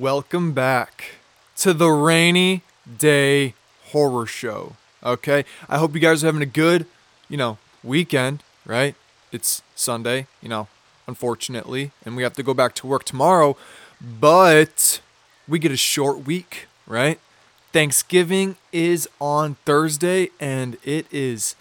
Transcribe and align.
welcome 0.00 0.52
back 0.52 1.12
to 1.56 1.72
the 1.72 1.90
rainy 1.90 2.62
day 2.98 3.54
horror 3.86 4.26
show. 4.26 4.74
Okay, 5.04 5.44
I 5.68 5.78
hope 5.78 5.94
you 5.94 6.00
guys 6.00 6.24
are 6.24 6.26
having 6.26 6.42
a 6.42 6.46
good, 6.46 6.86
you 7.28 7.36
know, 7.36 7.58
weekend. 7.82 8.42
Right? 8.66 8.94
It's 9.30 9.62
Sunday, 9.74 10.26
you 10.42 10.48
know, 10.48 10.68
unfortunately, 11.06 11.92
and 12.04 12.16
we 12.16 12.22
have 12.22 12.34
to 12.34 12.42
go 12.42 12.54
back 12.54 12.74
to 12.76 12.86
work 12.86 13.04
tomorrow. 13.04 13.56
But 14.00 15.00
we 15.46 15.58
get 15.58 15.70
a 15.70 15.76
short 15.76 16.26
week, 16.26 16.66
right? 16.86 17.20
Thanksgiving 17.72 18.56
is 18.72 19.08
on 19.20 19.56
Thursday, 19.64 20.30
and 20.40 20.76
it 20.82 21.06
is. 21.12 21.56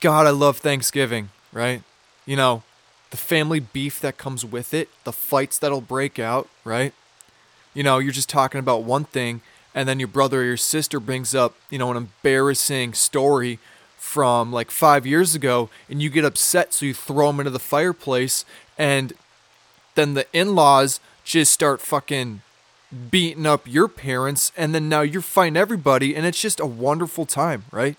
God, 0.00 0.26
I 0.26 0.30
love 0.30 0.58
Thanksgiving, 0.58 1.30
right? 1.52 1.82
You 2.26 2.36
know, 2.36 2.62
the 3.10 3.16
family 3.16 3.60
beef 3.60 4.00
that 4.00 4.18
comes 4.18 4.44
with 4.44 4.74
it, 4.74 4.88
the 5.04 5.12
fights 5.12 5.58
that'll 5.58 5.80
break 5.80 6.18
out, 6.18 6.48
right? 6.64 6.92
You 7.76 7.82
know, 7.82 7.98
you're 7.98 8.10
just 8.10 8.30
talking 8.30 8.58
about 8.58 8.84
one 8.84 9.04
thing, 9.04 9.42
and 9.74 9.86
then 9.86 10.00
your 10.00 10.08
brother 10.08 10.40
or 10.40 10.44
your 10.44 10.56
sister 10.56 10.98
brings 10.98 11.34
up, 11.34 11.54
you 11.68 11.78
know, 11.78 11.90
an 11.90 11.96
embarrassing 11.98 12.94
story 12.94 13.58
from 13.98 14.50
like 14.50 14.70
five 14.70 15.04
years 15.04 15.34
ago, 15.34 15.68
and 15.90 16.00
you 16.00 16.08
get 16.08 16.24
upset, 16.24 16.72
so 16.72 16.86
you 16.86 16.94
throw 16.94 17.26
them 17.26 17.40
into 17.40 17.50
the 17.50 17.58
fireplace, 17.58 18.46
and 18.78 19.12
then 19.94 20.14
the 20.14 20.26
in 20.32 20.54
laws 20.54 21.00
just 21.22 21.52
start 21.52 21.82
fucking 21.82 22.40
beating 23.10 23.44
up 23.44 23.66
your 23.66 23.88
parents, 23.88 24.52
and 24.56 24.74
then 24.74 24.88
now 24.88 25.02
you're 25.02 25.20
fighting 25.20 25.58
everybody, 25.58 26.16
and 26.16 26.24
it's 26.24 26.40
just 26.40 26.58
a 26.58 26.64
wonderful 26.64 27.26
time, 27.26 27.64
right? 27.70 27.96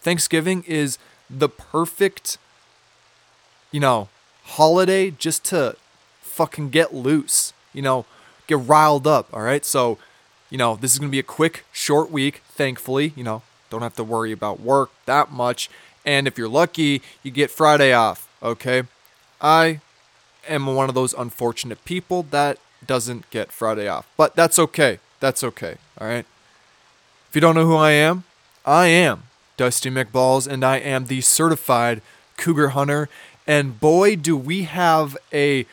Thanksgiving 0.00 0.64
is 0.66 0.98
the 1.30 1.48
perfect, 1.48 2.36
you 3.70 3.78
know, 3.78 4.08
holiday 4.42 5.12
just 5.12 5.44
to 5.44 5.76
fucking 6.20 6.70
get 6.70 6.92
loose, 6.92 7.52
you 7.72 7.82
know, 7.82 8.04
get 8.48 8.58
riled 8.58 9.06
up, 9.06 9.28
all 9.32 9.42
right? 9.42 9.64
So, 9.64 9.98
you 10.50 10.58
know, 10.58 10.74
this 10.74 10.92
is 10.92 10.98
going 10.98 11.10
to 11.10 11.12
be 11.12 11.20
a 11.20 11.22
quick, 11.22 11.64
short 11.72 12.10
week, 12.10 12.42
thankfully, 12.48 13.12
you 13.14 13.22
know, 13.22 13.42
don't 13.70 13.82
have 13.82 13.94
to 13.96 14.04
worry 14.04 14.32
about 14.32 14.58
work 14.58 14.90
that 15.06 15.30
much. 15.30 15.70
And 16.04 16.26
if 16.26 16.36
you're 16.36 16.48
lucky, 16.48 17.02
you 17.22 17.30
get 17.30 17.50
Friday 17.50 17.92
off, 17.92 18.28
okay? 18.42 18.82
I 19.40 19.80
am 20.48 20.66
one 20.66 20.88
of 20.88 20.94
those 20.94 21.14
unfortunate 21.14 21.84
people 21.84 22.24
that 22.30 22.58
doesn't 22.84 23.30
get 23.30 23.52
Friday 23.52 23.86
off. 23.86 24.08
But 24.16 24.34
that's 24.34 24.58
okay. 24.58 24.98
That's 25.20 25.44
okay, 25.44 25.76
all 26.00 26.08
right? 26.08 26.24
If 27.28 27.34
you 27.34 27.40
don't 27.40 27.54
know 27.54 27.66
who 27.66 27.76
I 27.76 27.90
am, 27.90 28.24
I 28.64 28.86
am 28.86 29.24
Dusty 29.56 29.90
McBalls, 29.90 30.46
and 30.46 30.64
I 30.64 30.78
am 30.78 31.06
the 31.06 31.20
certified 31.20 32.00
cougar 32.36 32.68
hunter. 32.68 33.08
And 33.46 33.78
boy, 33.78 34.16
do 34.16 34.36
we 34.36 34.62
have 34.62 35.16
a 35.32 35.66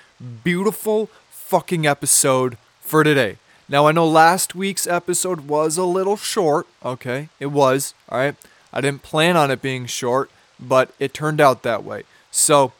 beautiful 0.43 1.09
fucking 1.29 1.85
episode 1.85 2.57
for 2.86 3.03
today. 3.03 3.38
Now, 3.67 3.88
I 3.88 3.91
know 3.91 4.08
last 4.08 4.53
week's 4.55 4.86
episode 4.86 5.47
was 5.47 5.78
a 5.78 5.86
little 5.86 6.17
short, 6.17 6.67
okay? 6.83 7.30
It 7.39 7.47
was, 7.47 7.94
all 8.09 8.19
right? 8.19 8.36
I 8.72 8.81
didn't 8.81 9.02
plan 9.02 9.36
on 9.36 9.50
it 9.50 9.61
being 9.61 9.86
short, 9.86 10.30
but 10.59 10.92
it 11.00 11.14
turned 11.14 11.42
out 11.42 11.64
that 11.64 11.83
way. 11.83 12.03
So, 12.31 12.73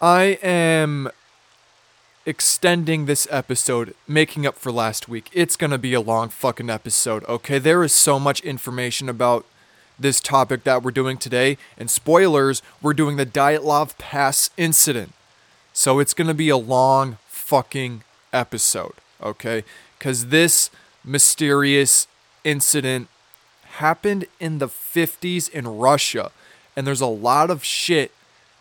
I 0.00 0.38
am 0.42 1.10
extending 2.26 3.06
this 3.06 3.28
episode, 3.30 3.94
making 4.08 4.46
up 4.46 4.56
for 4.56 4.72
last 4.72 5.08
week. 5.08 5.30
It's 5.32 5.56
gonna 5.56 5.78
be 5.78 5.94
a 5.94 6.00
long 6.00 6.28
fucking 6.28 6.70
episode, 6.70 7.24
okay? 7.24 7.58
There 7.58 7.84
is 7.84 7.92
so 7.92 8.18
much 8.18 8.40
information 8.40 9.08
about 9.08 9.44
this 9.98 10.20
topic 10.20 10.64
that 10.64 10.82
we're 10.82 10.90
doing 10.90 11.16
today. 11.16 11.56
And 11.78 11.90
spoilers, 11.90 12.62
we're 12.80 12.94
doing 12.94 13.16
the 13.16 13.26
Dyatlov 13.26 13.96
Pass 13.98 14.50
incident. 14.56 15.12
So 15.72 15.98
it's 15.98 16.14
going 16.14 16.28
to 16.28 16.34
be 16.34 16.48
a 16.48 16.56
long 16.56 17.18
fucking 17.28 18.02
episode, 18.32 18.94
okay? 19.22 19.64
Because 19.98 20.26
this 20.26 20.70
mysterious 21.04 22.06
incident 22.44 23.08
happened 23.62 24.26
in 24.38 24.58
the 24.58 24.68
50s 24.68 25.48
in 25.50 25.66
Russia. 25.66 26.30
And 26.76 26.86
there's 26.86 27.00
a 27.00 27.06
lot 27.06 27.50
of 27.50 27.64
shit 27.64 28.12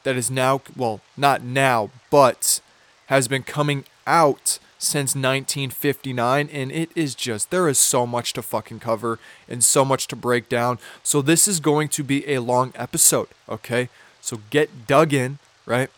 that 0.03 0.16
is 0.16 0.31
now, 0.31 0.62
well, 0.75 1.01
not 1.18 1.44
now, 1.44 1.90
but 2.09 2.59
has 3.07 3.28
been 3.28 3.44
coming 3.44 3.85
out 4.07 4.59
since 4.78 5.13
1959 5.13 6.50
and 6.51 6.72
it 6.72 6.90
is 6.95 7.13
just 7.13 7.51
there 7.51 7.68
is 7.68 7.78
so 7.78 8.07
much 8.07 8.34
to 8.34 8.41
fucking 8.41 8.79
cover 8.79 9.19
and 9.47 9.63
so 9.63 9.85
much 9.85 10.07
to 10.07 10.16
break 10.16 10.50
down. 10.50 10.79
So 11.03 11.22
this 11.22 11.47
is 11.47 11.59
going 11.59 11.90
to 11.90 12.03
be 12.03 12.28
a 12.28 12.41
long 12.41 12.74
episode, 12.75 13.28
okay? 13.47 13.90
So 14.22 14.40
get 14.50 14.88
dug 14.88 15.13
in, 15.13 15.38
right? 15.68 15.90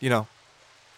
You 0.00 0.10
know, 0.10 0.26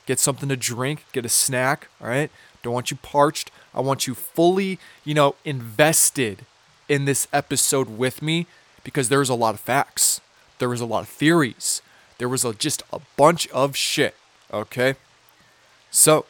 get 0.09 0.19
something 0.19 0.49
to 0.49 0.57
drink, 0.57 1.05
get 1.13 1.27
a 1.27 1.29
snack, 1.29 1.89
all 2.01 2.09
right? 2.09 2.31
Don't 2.63 2.73
want 2.73 2.91
you 2.91 2.97
parched. 2.97 3.51
I 3.75 3.83
want 3.83 4.07
you 4.07 4.15
fully, 4.15 4.79
you 5.05 5.13
know, 5.13 5.35
invested 5.45 6.47
in 6.89 7.05
this 7.05 7.29
episode 7.31 7.91
with 7.91 8.23
me 8.23 8.47
because 8.83 9.11
there's 9.11 9.29
a 9.29 9.35
lot 9.35 9.55
of 9.55 9.61
facts. 9.61 10.23
There 10.61 10.71
was 10.71 10.81
a 10.81 10.87
lot 10.87 11.03
of 11.03 11.11
theories. 11.11 11.83
There 12.17 12.29
was 12.29 12.43
a, 12.43 12.55
just 12.55 12.83
a 12.91 13.01
bunch 13.19 13.49
of 13.49 13.77
shit, 13.77 14.15
okay? 14.51 14.95
So, 15.91 16.25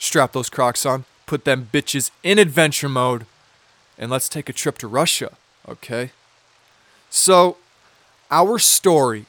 strap 0.00 0.32
those 0.32 0.50
Crocs 0.50 0.84
on, 0.84 1.04
put 1.24 1.44
them 1.44 1.68
bitches 1.72 2.10
in 2.24 2.36
adventure 2.36 2.88
mode, 2.88 3.26
and 3.96 4.10
let's 4.10 4.28
take 4.28 4.48
a 4.48 4.52
trip 4.52 4.76
to 4.78 4.88
Russia, 4.88 5.36
okay? 5.68 6.10
So, 7.10 7.58
our 8.28 8.58
story 8.58 9.26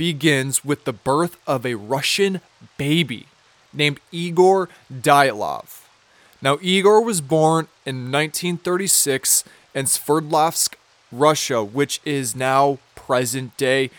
begins 0.00 0.64
with 0.64 0.84
the 0.84 0.94
birth 0.94 1.36
of 1.46 1.66
a 1.66 1.74
Russian 1.74 2.40
baby 2.78 3.26
named 3.70 4.00
Igor 4.10 4.70
Dyatlov. 4.90 5.82
Now, 6.40 6.56
Igor 6.62 7.04
was 7.04 7.20
born 7.20 7.68
in 7.84 8.10
1936 8.10 9.44
in 9.74 9.84
Sverdlovsk, 9.84 10.76
Russia, 11.12 11.62
which 11.62 12.00
is 12.06 12.34
now 12.34 12.78
present 12.94 13.54
day 13.58 13.90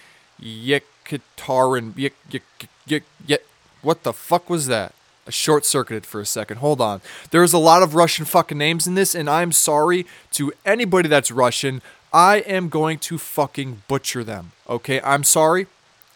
Yekaterinburg. 0.42 1.96
Yek, 1.98 2.14
Yek, 2.32 2.44
Yek, 2.88 3.04
Yek, 3.28 3.44
what 3.84 4.02
the 4.02 4.12
fuck 4.12 4.50
was 4.50 4.66
that? 4.66 4.96
I 5.28 5.30
short 5.30 5.68
circuited 5.68 6.08
for 6.08 6.20
a 6.20 6.26
second. 6.26 6.58
Hold 6.58 6.82
on. 6.82 7.02
There's 7.30 7.54
a 7.54 7.60
lot 7.60 7.84
of 7.84 7.94
Russian 7.94 8.26
fucking 8.26 8.58
names 8.58 8.88
in 8.88 8.96
this, 8.96 9.14
and 9.14 9.30
I'm 9.30 9.52
sorry 9.52 10.08
to 10.32 10.52
anybody 10.66 11.08
that's 11.10 11.30
Russian. 11.30 11.84
I 12.12 12.38
am 12.38 12.70
going 12.70 12.98
to 13.00 13.20
fucking 13.20 13.84
butcher 13.88 14.24
them. 14.24 14.54
Okay? 14.68 15.00
I'm 15.02 15.24
sorry. 15.24 15.68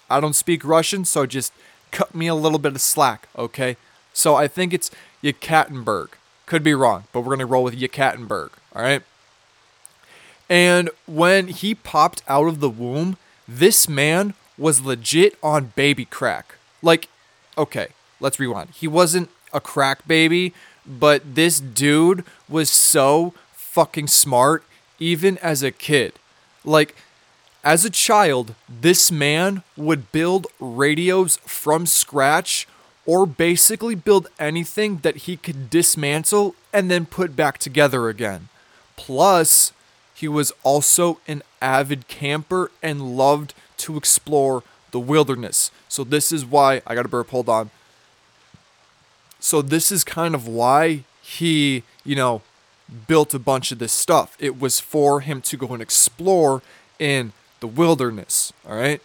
I 0.10 0.20
don't 0.20 0.36
speak 0.36 0.64
Russian, 0.64 1.06
so 1.06 1.26
just 1.26 1.54
cut 1.92 2.14
me 2.14 2.28
a 2.28 2.36
little 2.36 2.60
bit 2.60 2.74
of 2.74 2.82
slack, 2.82 3.28
okay? 3.38 3.78
So 4.14 4.36
I 4.36 4.48
think 4.48 4.74
it's 4.74 4.92
Yekaterinburg. 5.24 6.10
Could 6.46 6.64
be 6.64 6.74
wrong, 6.74 7.06
but 7.12 7.22
we're 7.22 7.36
going 7.36 7.40
to 7.40 7.46
roll 7.46 7.64
with 7.64 7.80
Yekaterinburg, 7.80 8.52
all 8.76 8.82
right? 8.82 9.02
And 10.50 10.90
when 11.08 11.48
he 11.48 11.74
popped 11.74 12.22
out 12.28 12.48
of 12.48 12.60
the 12.60 12.70
womb, 12.70 13.18
this 13.48 13.90
man 13.90 14.36
was 14.58 14.82
legit 14.82 15.38
on 15.42 15.74
baby 15.76 16.06
crack. 16.06 16.56
Like, 16.82 17.10
okay, 17.58 17.88
let's 18.20 18.40
rewind. 18.40 18.70
He 18.72 18.88
wasn't 18.88 19.30
a 19.54 19.60
crack 19.60 20.08
baby, 20.08 20.54
but 20.86 21.36
this 21.36 21.60
dude 21.60 22.24
was 22.48 22.70
so 22.70 23.34
fucking 23.54 24.08
smart, 24.08 24.64
even 25.00 25.38
as 25.40 25.64
a 25.64 25.72
kid. 25.72 26.14
Like, 26.64 26.96
as 27.66 27.84
a 27.84 27.90
child, 27.90 28.56
this 28.70 29.12
man 29.12 29.64
would 29.76 30.12
build 30.12 30.48
radios 30.59 31.38
from 31.38 31.86
scratch 31.86 32.68
or 33.06 33.26
basically 33.26 33.96
build 33.96 34.28
anything 34.40 34.98
that 34.98 35.18
he 35.18 35.36
could 35.36 35.70
dismantle 35.70 36.56
and 36.72 36.90
then 36.90 37.06
put 37.06 37.36
back 37.36 37.58
together 37.58 38.08
again. 38.08 38.50
Plus, 38.96 39.74
he 40.14 40.28
was 40.28 40.53
also 40.64 41.20
an 41.28 41.44
avid 41.62 42.08
camper 42.08 42.72
and 42.81 43.18
loved 43.18 43.53
to 43.78 43.97
explore 43.97 44.64
the 44.91 45.00
wilderness. 45.00 45.72
So, 45.90 46.03
this 46.03 46.32
is 46.32 46.46
why 46.46 46.82
I 46.88 46.96
got 46.96 47.06
a 47.06 47.09
burp, 47.09 47.32
hold 47.32 47.50
on. 47.50 47.72
So 49.46 49.62
this 49.62 49.91
is 49.91 50.03
kind 50.03 50.34
of 50.34 50.47
why 50.47 51.03
he, 51.22 51.84
you 52.03 52.16
know, 52.16 52.41
built 53.08 53.35
a 53.35 53.38
bunch 53.38 53.72
of 53.72 53.78
this 53.78 53.94
stuff. 53.94 54.35
It 54.40 54.59
was 54.59 54.79
for 54.79 55.20
him 55.20 55.40
to 55.41 55.56
go 55.56 55.67
and 55.67 55.84
explore 55.84 56.64
in 56.97 57.32
the 57.66 57.72
wilderness, 57.72 58.53
all 58.67 58.76
right? 58.76 59.02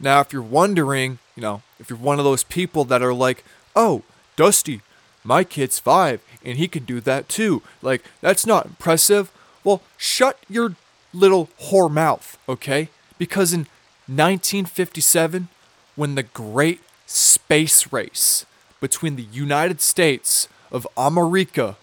Now, 0.00 0.20
if 0.20 0.32
you're 0.32 0.42
wondering, 0.42 1.20
you 1.36 1.42
know, 1.42 1.62
if 1.78 1.88
you're 1.88 1.98
one 1.98 2.18
of 2.18 2.24
those 2.24 2.42
people 2.42 2.84
that 2.86 3.00
are 3.00 3.14
like, 3.14 3.44
"Oh, 3.76 4.02
Dusty, 4.34 4.80
my 5.22 5.44
kid's 5.44 5.78
5 5.78 6.20
and 6.44 6.58
he 6.58 6.66
can 6.66 6.84
do 6.84 7.00
that 7.00 7.28
too." 7.28 7.62
Like, 7.80 8.02
that's 8.20 8.44
not 8.44 8.66
impressive. 8.66 9.30
Well, 9.62 9.82
shut 9.96 10.36
your 10.48 10.74
little 11.14 11.48
whore 11.60 11.90
mouth, 11.90 12.38
okay? 12.48 12.88
Because 13.18 13.52
in 13.52 13.68
1957, 14.08 15.46
when 15.94 16.16
the 16.16 16.24
great 16.24 16.80
space 17.06 17.92
race 17.92 18.44
between 18.80 19.14
the 19.14 19.28
United 19.30 19.80
States 19.80 20.48
of 20.72 20.88
America 20.96 21.76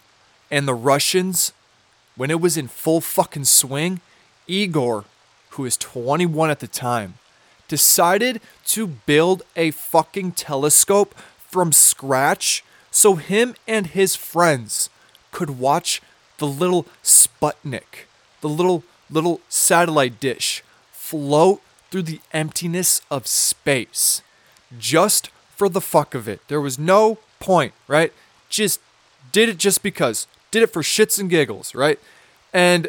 and 0.51 0.67
the 0.67 0.73
Russians, 0.73 1.53
when 2.17 2.29
it 2.29 2.41
was 2.41 2.57
in 2.57 2.67
full 2.67 2.99
fucking 2.99 3.45
swing, 3.45 4.01
Igor, 4.47 5.05
who 5.59 5.65
is 5.65 5.75
21 5.75 6.49
at 6.49 6.61
the 6.61 6.67
time, 6.67 7.15
decided 7.67 8.39
to 8.65 8.87
build 8.87 9.43
a 9.57 9.71
fucking 9.71 10.31
telescope 10.31 11.13
from 11.35 11.73
scratch 11.73 12.63
so 12.91 13.15
him 13.15 13.53
and 13.67 13.87
his 13.87 14.15
friends 14.15 14.89
could 15.33 15.59
watch 15.59 16.01
the 16.37 16.47
little 16.47 16.85
Sputnik, 17.03 18.07
the 18.39 18.47
little 18.47 18.85
little 19.09 19.41
satellite 19.49 20.21
dish 20.21 20.63
float 20.93 21.61
through 21.91 22.03
the 22.03 22.21
emptiness 22.31 23.01
of 23.11 23.27
space 23.27 24.21
just 24.77 25.29
for 25.57 25.67
the 25.67 25.81
fuck 25.81 26.15
of 26.15 26.29
it. 26.29 26.39
There 26.47 26.61
was 26.61 26.79
no 26.79 27.17
point, 27.41 27.73
right? 27.85 28.13
Just 28.47 28.79
did 29.33 29.49
it 29.49 29.57
just 29.57 29.83
because. 29.83 30.25
Did 30.51 30.63
it 30.63 30.71
for 30.71 30.83
shits 30.83 31.19
and 31.19 31.29
giggles, 31.29 31.75
right? 31.75 31.99
And 32.53 32.87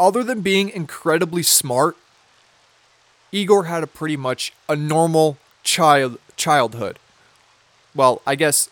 other 0.00 0.24
than 0.24 0.40
being 0.40 0.70
incredibly 0.70 1.42
smart, 1.42 1.96
Igor 3.30 3.64
had 3.64 3.84
a 3.84 3.86
pretty 3.86 4.16
much 4.16 4.52
a 4.68 4.74
normal 4.74 5.36
child 5.62 6.18
childhood. 6.36 6.98
Well, 7.94 8.22
I 8.26 8.34
guess 8.34 8.70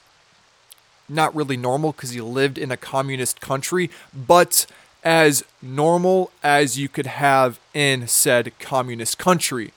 not 1.08 1.34
really 1.34 1.56
normal 1.56 1.92
because 1.92 2.10
he 2.10 2.20
lived 2.20 2.58
in 2.58 2.72
a 2.72 2.76
communist 2.76 3.40
country, 3.40 3.90
but 4.14 4.66
as 5.04 5.44
normal 5.62 6.30
as 6.42 6.78
you 6.78 6.88
could 6.88 7.06
have 7.06 7.60
in 7.74 8.08
said 8.08 8.58
communist 8.58 9.18
country. 9.18 9.72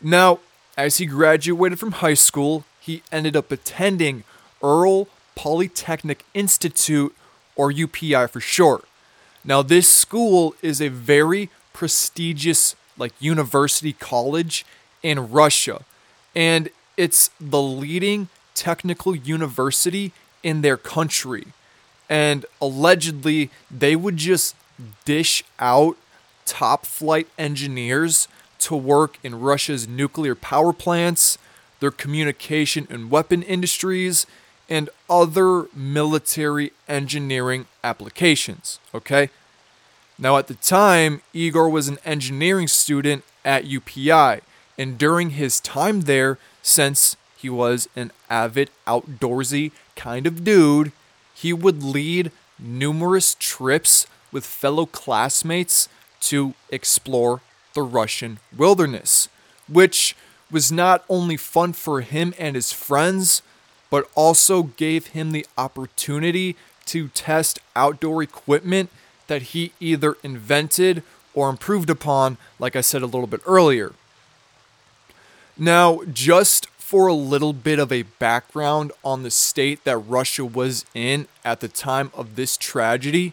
Now, 0.00 0.40
as 0.76 0.98
he 0.98 1.06
graduated 1.06 1.78
from 1.78 1.92
high 1.92 2.14
school, 2.14 2.64
he 2.80 3.02
ended 3.12 3.36
up 3.36 3.52
attending 3.52 4.24
Ural 4.62 5.08
Polytechnic 5.34 6.24
Institute, 6.34 7.14
or 7.56 7.72
UPI 7.72 8.28
for 8.28 8.40
short. 8.40 8.84
Now, 9.44 9.62
this 9.62 9.88
school 9.88 10.54
is 10.62 10.80
a 10.80 10.88
very 10.88 11.48
prestigious, 11.72 12.76
like, 12.98 13.12
university 13.20 13.92
college 13.92 14.66
in 15.02 15.30
Russia, 15.30 15.82
and 16.34 16.68
it's 16.96 17.30
the 17.40 17.62
leading 17.62 18.28
technical 18.54 19.16
university 19.16 20.12
in 20.42 20.60
their 20.60 20.76
country. 20.76 21.46
And 22.08 22.44
allegedly, 22.60 23.50
they 23.70 23.96
would 23.96 24.16
just 24.16 24.54
dish 25.04 25.44
out 25.58 25.96
top 26.44 26.84
flight 26.84 27.28
engineers 27.38 28.28
to 28.58 28.76
work 28.76 29.18
in 29.22 29.40
Russia's 29.40 29.88
nuclear 29.88 30.34
power 30.34 30.72
plants, 30.72 31.38
their 31.78 31.90
communication 31.90 32.86
and 32.90 33.10
weapon 33.10 33.42
industries, 33.42 34.26
and 34.70 34.88
other 35.10 35.66
military 35.74 36.72
engineering 36.88 37.66
applications. 37.82 38.78
Okay? 38.94 39.28
Now, 40.18 40.36
at 40.36 40.46
the 40.46 40.54
time, 40.54 41.22
Igor 41.32 41.68
was 41.68 41.88
an 41.88 41.98
engineering 42.04 42.68
student 42.68 43.24
at 43.44 43.64
UPI, 43.64 44.40
and 44.78 44.96
during 44.96 45.30
his 45.30 45.60
time 45.60 46.02
there, 46.02 46.38
since 46.62 47.16
he 47.36 47.50
was 47.50 47.88
an 47.96 48.12
avid 48.28 48.70
outdoorsy 48.86 49.72
kind 49.96 50.26
of 50.26 50.44
dude, 50.44 50.92
he 51.34 51.52
would 51.52 51.82
lead 51.82 52.30
numerous 52.58 53.34
trips 53.38 54.06
with 54.30 54.44
fellow 54.44 54.86
classmates 54.86 55.88
to 56.20 56.54
explore 56.70 57.40
the 57.74 57.82
Russian 57.82 58.38
wilderness, 58.56 59.28
which 59.68 60.14
was 60.50 60.70
not 60.70 61.04
only 61.08 61.36
fun 61.36 61.72
for 61.72 62.02
him 62.02 62.34
and 62.38 62.56
his 62.56 62.72
friends, 62.72 63.42
but 63.90 64.08
also 64.14 64.62
gave 64.62 65.08
him 65.08 65.32
the 65.32 65.46
opportunity 65.58 66.56
to 66.86 67.08
test 67.08 67.58
outdoor 67.76 68.22
equipment 68.22 68.90
that 69.26 69.42
he 69.42 69.72
either 69.78 70.16
invented 70.22 71.02
or 71.34 71.50
improved 71.50 71.90
upon, 71.90 72.36
like 72.58 72.74
I 72.74 72.80
said 72.80 73.02
a 73.02 73.06
little 73.06 73.26
bit 73.26 73.40
earlier. 73.46 73.92
Now, 75.56 76.00
just 76.12 76.68
for 76.70 77.06
a 77.06 77.14
little 77.14 77.52
bit 77.52 77.78
of 77.78 77.92
a 77.92 78.02
background 78.02 78.92
on 79.04 79.22
the 79.22 79.30
state 79.30 79.84
that 79.84 79.98
Russia 79.98 80.44
was 80.44 80.84
in 80.94 81.28
at 81.44 81.60
the 81.60 81.68
time 81.68 82.10
of 82.14 82.34
this 82.34 82.56
tragedy, 82.56 83.32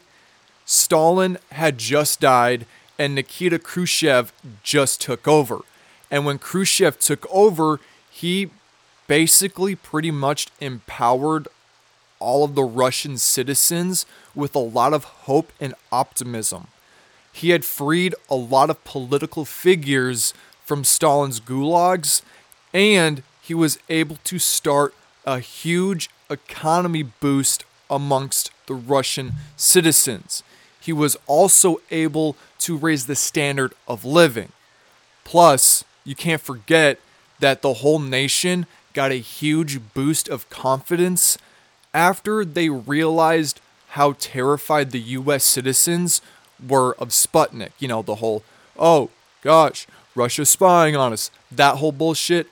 Stalin 0.65 1.37
had 1.51 1.77
just 1.77 2.19
died 2.19 2.65
and 2.99 3.15
Nikita 3.15 3.59
Khrushchev 3.59 4.33
just 4.63 5.01
took 5.01 5.27
over. 5.27 5.61
And 6.11 6.25
when 6.25 6.37
Khrushchev 6.37 6.99
took 6.99 7.25
over, 7.31 7.79
he 8.09 8.49
basically 9.07 9.75
pretty 9.75 10.11
much 10.11 10.47
empowered 10.59 11.47
all 12.19 12.43
of 12.43 12.55
the 12.55 12.63
Russian 12.63 13.17
citizens 13.17 14.05
with 14.35 14.55
a 14.55 14.59
lot 14.59 14.93
of 14.93 15.03
hope 15.03 15.51
and 15.59 15.73
optimism. 15.91 16.67
He 17.31 17.51
had 17.51 17.63
freed 17.63 18.15
a 18.29 18.35
lot 18.35 18.69
of 18.69 18.83
political 18.83 19.45
figures 19.45 20.33
from 20.65 20.83
Stalin's 20.83 21.39
gulags, 21.39 22.21
and 22.73 23.23
he 23.41 23.53
was 23.53 23.79
able 23.89 24.17
to 24.23 24.39
start 24.39 24.93
a 25.25 25.39
huge 25.39 26.09
economy 26.29 27.03
boost 27.03 27.63
amongst 27.89 28.51
the 28.65 28.73
Russian 28.73 29.33
citizens. 29.55 30.43
He 30.79 30.91
was 30.91 31.17
also 31.27 31.81
able 31.91 32.35
to 32.59 32.77
raise 32.77 33.05
the 33.05 33.15
standard 33.15 33.73
of 33.87 34.03
living. 34.03 34.51
Plus, 35.23 35.83
you 36.03 36.15
can't 36.15 36.41
forget 36.41 36.99
that 37.39 37.61
the 37.61 37.75
whole 37.75 37.99
nation 37.99 38.65
got 38.97 39.11
a 39.11 39.19
huge 39.19 39.79
boost 39.93 40.27
of 40.27 40.49
confidence 40.49 41.37
after 41.93 42.43
they 42.43 42.67
realized 42.67 43.61
how 43.89 44.15
terrified 44.17 44.89
the 44.89 44.99
US 44.99 45.43
citizens 45.43 46.19
were 46.67 46.95
of 46.95 47.09
Sputnik. 47.09 47.73
You 47.77 47.89
know, 47.89 48.01
the 48.01 48.15
whole, 48.15 48.41
oh 48.75 49.11
gosh, 49.43 49.85
Russia's 50.15 50.49
spying 50.49 50.95
on 50.95 51.13
us. 51.13 51.29
That 51.51 51.75
whole 51.75 51.91
bullshit. 51.91 52.47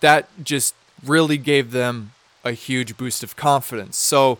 That 0.00 0.26
just 0.42 0.74
really 1.04 1.36
gave 1.36 1.70
them 1.70 2.12
a 2.42 2.52
huge 2.52 2.96
boost 2.96 3.22
of 3.22 3.36
confidence. 3.36 3.98
So, 3.98 4.38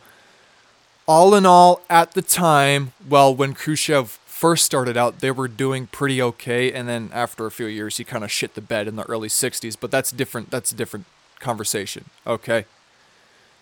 all 1.06 1.34
in 1.34 1.44
all, 1.44 1.82
at 1.90 2.12
the 2.12 2.22
time, 2.22 2.94
well, 3.06 3.34
when 3.34 3.52
Khrushchev 3.52 4.19
first 4.37 4.67
started 4.67 4.99
out, 4.99 5.21
they 5.21 5.31
were 5.31 5.49
doing 5.49 5.87
pretty 5.87 6.21
okay, 6.21 6.71
and 6.71 6.87
then 6.87 7.09
after 7.12 7.47
a 7.47 7.50
few 7.50 7.65
years, 7.65 7.97
he 7.97 8.05
kind 8.05 8.23
of 8.23 8.31
shit 8.31 8.55
the 8.55 8.61
bed 8.61 8.87
in 8.87 8.97
the 8.97 9.05
early 9.05 9.29
'60s. 9.29 9.77
But 9.81 9.91
that's 9.91 10.12
different. 10.12 10.50
That's 10.50 10.73
a 10.73 10.77
different 10.77 11.06
conversation. 11.41 12.05
Okay. 12.27 12.67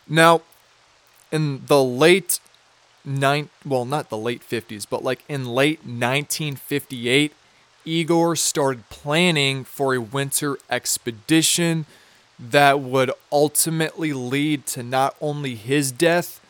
Now, 0.08 0.42
in 1.30 1.64
the 1.66 1.82
late 1.82 2.40
nine, 3.04 3.50
well, 3.64 3.84
not 3.84 4.10
the 4.10 4.18
late 4.18 4.42
'50s, 4.42 4.84
but 4.88 5.04
like 5.04 5.22
in 5.28 5.46
late 5.46 5.80
1958, 5.80 7.32
Igor 7.84 8.34
started 8.34 8.88
planning 8.88 9.62
for 9.62 9.94
a 9.94 10.00
winter 10.00 10.58
expedition 10.68 11.86
that 12.36 12.80
would 12.80 13.12
ultimately 13.30 14.12
lead 14.12 14.66
to 14.66 14.82
not 14.82 15.14
only 15.20 15.54
his 15.54 15.92
death, 15.92 16.40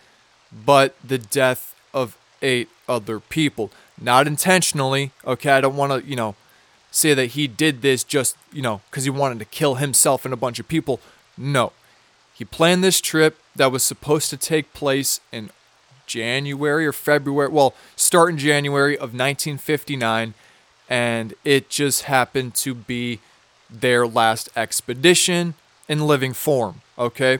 but 0.51 0.97
the 1.05 1.19
death 1.19 1.75
of 1.93 2.17
eight 2.41 2.69
other 2.89 3.21
people 3.21 3.71
not 4.01 4.27
intentionally. 4.27 5.13
Okay, 5.27 5.51
I 5.51 5.61
don't 5.61 5.77
want 5.77 5.93
to, 5.93 6.09
you 6.09 6.17
know, 6.17 6.35
say 6.91 7.15
that 7.15 7.33
he 7.33 7.47
did 7.47 7.83
this 7.83 8.05
just, 8.05 8.37
you 8.53 8.63
know, 8.63 8.81
because 8.91 9.05
he 9.05 9.11
wanted 9.11 9.39
to 9.41 9.45
kill 9.45 9.77
himself 9.77 10.25
and 10.25 10.33
a 10.33 10.37
bunch 10.37 10.59
of 10.59 10.69
people. 10.69 11.01
No. 11.37 11.73
He 12.33 12.45
planned 12.45 12.83
this 12.83 13.01
trip 13.01 13.39
that 13.55 13.73
was 13.73 13.83
supposed 13.83 14.31
to 14.31 14.37
take 14.37 14.73
place 14.73 15.21
in 15.33 15.51
January 16.07 16.87
or 16.87 16.93
February, 16.93 17.49
well, 17.49 17.75
start 17.97 18.31
in 18.31 18.39
January 18.39 18.95
of 18.95 19.15
1959, 19.15 20.35
and 20.89 21.35
it 21.45 21.71
just 21.71 22.03
happened 22.03 22.55
to 22.57 22.75
be 22.75 23.21
their 23.71 24.07
last 24.07 24.49
expedition 24.55 25.55
in 25.89 26.07
living 26.07 26.33
form, 26.33 26.83
okay? 26.99 27.39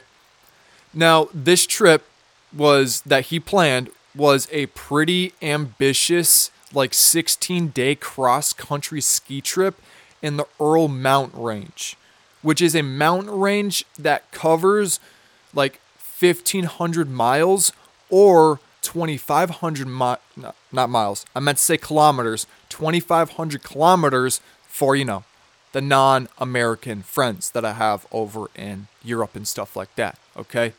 Now, 0.93 1.29
this 1.35 1.67
trip 1.67 2.05
was 2.53 3.03
that 3.03 3.27
he 3.27 3.41
planned 3.41 3.91
was 4.15 4.49
a 4.53 4.67
pretty 4.67 5.33
ambitious, 5.43 6.51
like 6.73 6.95
16 6.95 7.69
day 7.69 7.95
cross 7.95 8.53
country 8.53 9.01
ski 9.01 9.41
trip 9.41 9.81
in 10.23 10.37
the 10.37 10.47
Ural 10.59 10.89
Mountain 10.89 11.43
Range, 11.43 11.97
which 12.43 12.63
is 12.63 12.75
a 12.75 12.83
mountain 12.83 13.39
range 13.39 13.85
that 13.99 14.31
covers 14.31 15.01
like 15.53 15.81
1,500 16.19 17.11
miles 17.11 17.73
or 18.09 18.61
2,500 18.83 19.87
mi- 19.87 20.17
no, 20.37 20.55
not 20.71 20.91
miles. 20.91 21.25
I 21.35 21.41
meant 21.41 21.59
to 21.59 21.65
say 21.65 21.77
kilometers. 21.77 22.47
2,500 22.69 23.63
kilometers 23.63 24.41
for 24.67 24.95
you 24.97 25.05
know 25.05 25.25
the 25.73 25.81
non-American 25.81 27.03
friends 27.03 27.51
that 27.51 27.65
I 27.65 27.73
have 27.73 28.07
over 28.13 28.47
in 28.55 28.87
Europe 29.03 29.35
and 29.35 29.47
stuff 29.47 29.75
like 29.75 29.95
that. 29.97 30.19
Okay, 30.37 30.73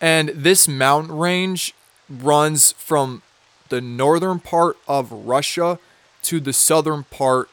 and 0.00 0.30
this 0.30 0.66
mountain 0.66 1.16
range 1.16 1.74
runs 2.08 2.72
from 2.72 3.22
the 3.68 3.80
northern 3.80 4.38
part 4.38 4.76
of 4.86 5.10
Russia 5.10 5.78
to 6.22 6.40
the 6.40 6.52
southern 6.52 7.04
part 7.04 7.48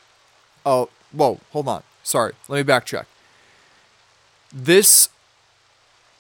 of. 0.65 0.89
Whoa, 1.12 1.39
hold 1.51 1.67
on. 1.67 1.83
Sorry, 2.03 2.33
let 2.48 2.65
me 2.65 2.74
backtrack. 2.74 3.05
This 4.51 5.10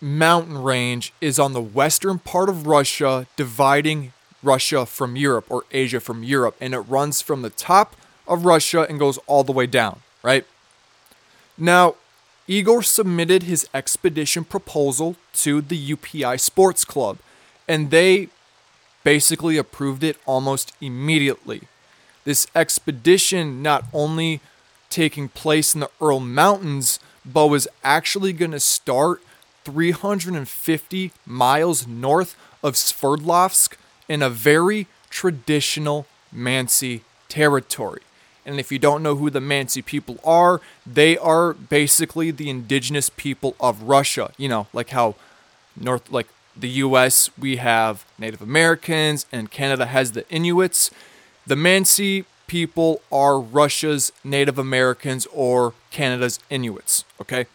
mountain 0.01 0.61
range 0.61 1.13
is 1.21 1.39
on 1.39 1.53
the 1.53 1.61
western 1.61 2.19
part 2.19 2.49
of 2.49 2.67
Russia, 2.67 3.27
dividing 3.35 4.13
Russia 4.41 4.85
from 4.85 5.15
Europe 5.15 5.45
or 5.49 5.63
Asia 5.71 5.99
from 5.99 6.23
Europe, 6.23 6.55
and 6.59 6.73
it 6.73 6.79
runs 6.79 7.21
from 7.21 7.41
the 7.41 7.49
top 7.49 7.95
of 8.27 8.45
Russia 8.45 8.85
and 8.89 8.99
goes 8.99 9.17
all 9.27 9.43
the 9.43 9.51
way 9.51 9.65
down, 9.65 10.01
right? 10.21 10.45
Now, 11.57 11.95
Igor 12.47 12.83
submitted 12.83 13.43
his 13.43 13.67
expedition 13.73 14.43
proposal 14.43 15.15
to 15.35 15.61
the 15.61 15.95
UPI 15.95 16.39
Sports 16.39 16.83
Club, 16.83 17.17
and 17.67 17.91
they 17.91 18.29
basically 19.03 19.57
approved 19.57 20.03
it 20.03 20.17
almost 20.25 20.73
immediately. 20.81 21.61
This 22.23 22.47
expedition 22.55 23.61
not 23.61 23.85
only 23.93 24.39
taking 24.89 25.27
place 25.27 25.73
in 25.73 25.81
the 25.81 25.89
Ural 25.99 26.19
Mountains, 26.19 26.99
but 27.25 27.47
was 27.47 27.67
actually 27.83 28.33
going 28.33 28.51
to 28.51 28.59
start 28.59 29.21
350 29.65 31.11
miles 31.25 31.87
north 31.87 32.35
of 32.61 32.75
Sverdlovsk 32.75 33.75
in 34.07 34.21
a 34.21 34.29
very 34.29 34.87
traditional 35.09 36.05
Mansi 36.35 37.01
territory. 37.29 38.01
And 38.45 38.59
if 38.59 38.71
you 38.71 38.79
don't 38.79 39.03
know 39.03 39.15
who 39.15 39.29
the 39.29 39.39
Mansi 39.39 39.83
people 39.83 40.19
are, 40.25 40.59
they 40.85 41.17
are 41.17 41.53
basically 41.53 42.31
the 42.31 42.49
indigenous 42.49 43.09
people 43.09 43.55
of 43.59 43.83
Russia. 43.83 44.31
You 44.37 44.49
know, 44.49 44.67
like 44.73 44.89
how 44.89 45.15
North, 45.79 46.11
like 46.11 46.27
the 46.55 46.69
US, 46.69 47.29
we 47.37 47.57
have 47.57 48.05
Native 48.17 48.41
Americans 48.41 49.25
and 49.31 49.51
Canada 49.51 49.85
has 49.87 50.11
the 50.11 50.27
Inuits. 50.29 50.91
The 51.45 51.55
Mansi 51.55 52.25
people 52.47 53.01
are 53.11 53.39
Russia's 53.39 54.11
Native 54.23 54.59
Americans 54.59 55.27
or 55.33 55.73
Canada's 55.91 56.39
Inuits, 56.49 57.05
okay? 57.19 57.47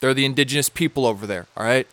They're 0.00 0.14
the 0.14 0.24
indigenous 0.24 0.68
people 0.68 1.06
over 1.06 1.26
there, 1.26 1.46
all 1.56 1.64
right? 1.64 1.86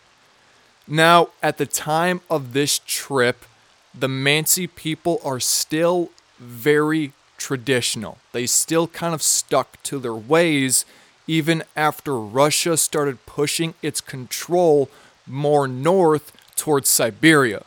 Now, 0.86 1.28
at 1.42 1.58
the 1.58 1.66
time 1.66 2.20
of 2.28 2.52
this 2.52 2.80
trip, 2.84 3.44
the 3.94 4.08
Mansi 4.08 4.68
people 4.74 5.20
are 5.24 5.40
still 5.40 6.10
very 6.38 7.12
traditional. 7.38 8.18
They 8.32 8.46
still 8.46 8.88
kind 8.88 9.14
of 9.14 9.22
stuck 9.22 9.82
to 9.84 9.98
their 9.98 10.14
ways 10.14 10.84
even 11.26 11.62
after 11.74 12.18
Russia 12.18 12.76
started 12.76 13.24
pushing 13.24 13.74
its 13.82 14.00
control 14.00 14.90
more 15.26 15.66
north 15.66 16.32
towards 16.56 16.88
Siberia. 16.88 17.64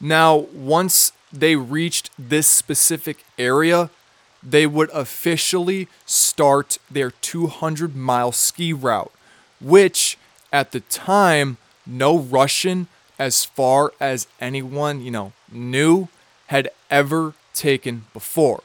Now, 0.00 0.36
once 0.36 1.12
they 1.32 1.56
reached 1.56 2.10
this 2.18 2.46
specific 2.46 3.24
area, 3.38 3.90
they 4.42 4.66
would 4.66 4.90
officially 4.90 5.88
start 6.04 6.78
their 6.90 7.10
200 7.10 7.94
mile 7.94 8.32
ski 8.32 8.72
route, 8.72 9.12
which 9.60 10.18
at 10.52 10.72
the 10.72 10.80
time, 10.80 11.56
no 11.86 12.18
Russian, 12.18 12.88
as 13.18 13.44
far 13.44 13.92
as 14.00 14.26
anyone, 14.40 15.00
you 15.00 15.10
know, 15.10 15.32
knew, 15.50 16.08
had 16.48 16.68
ever 16.90 17.34
taken 17.54 18.06
before. 18.12 18.62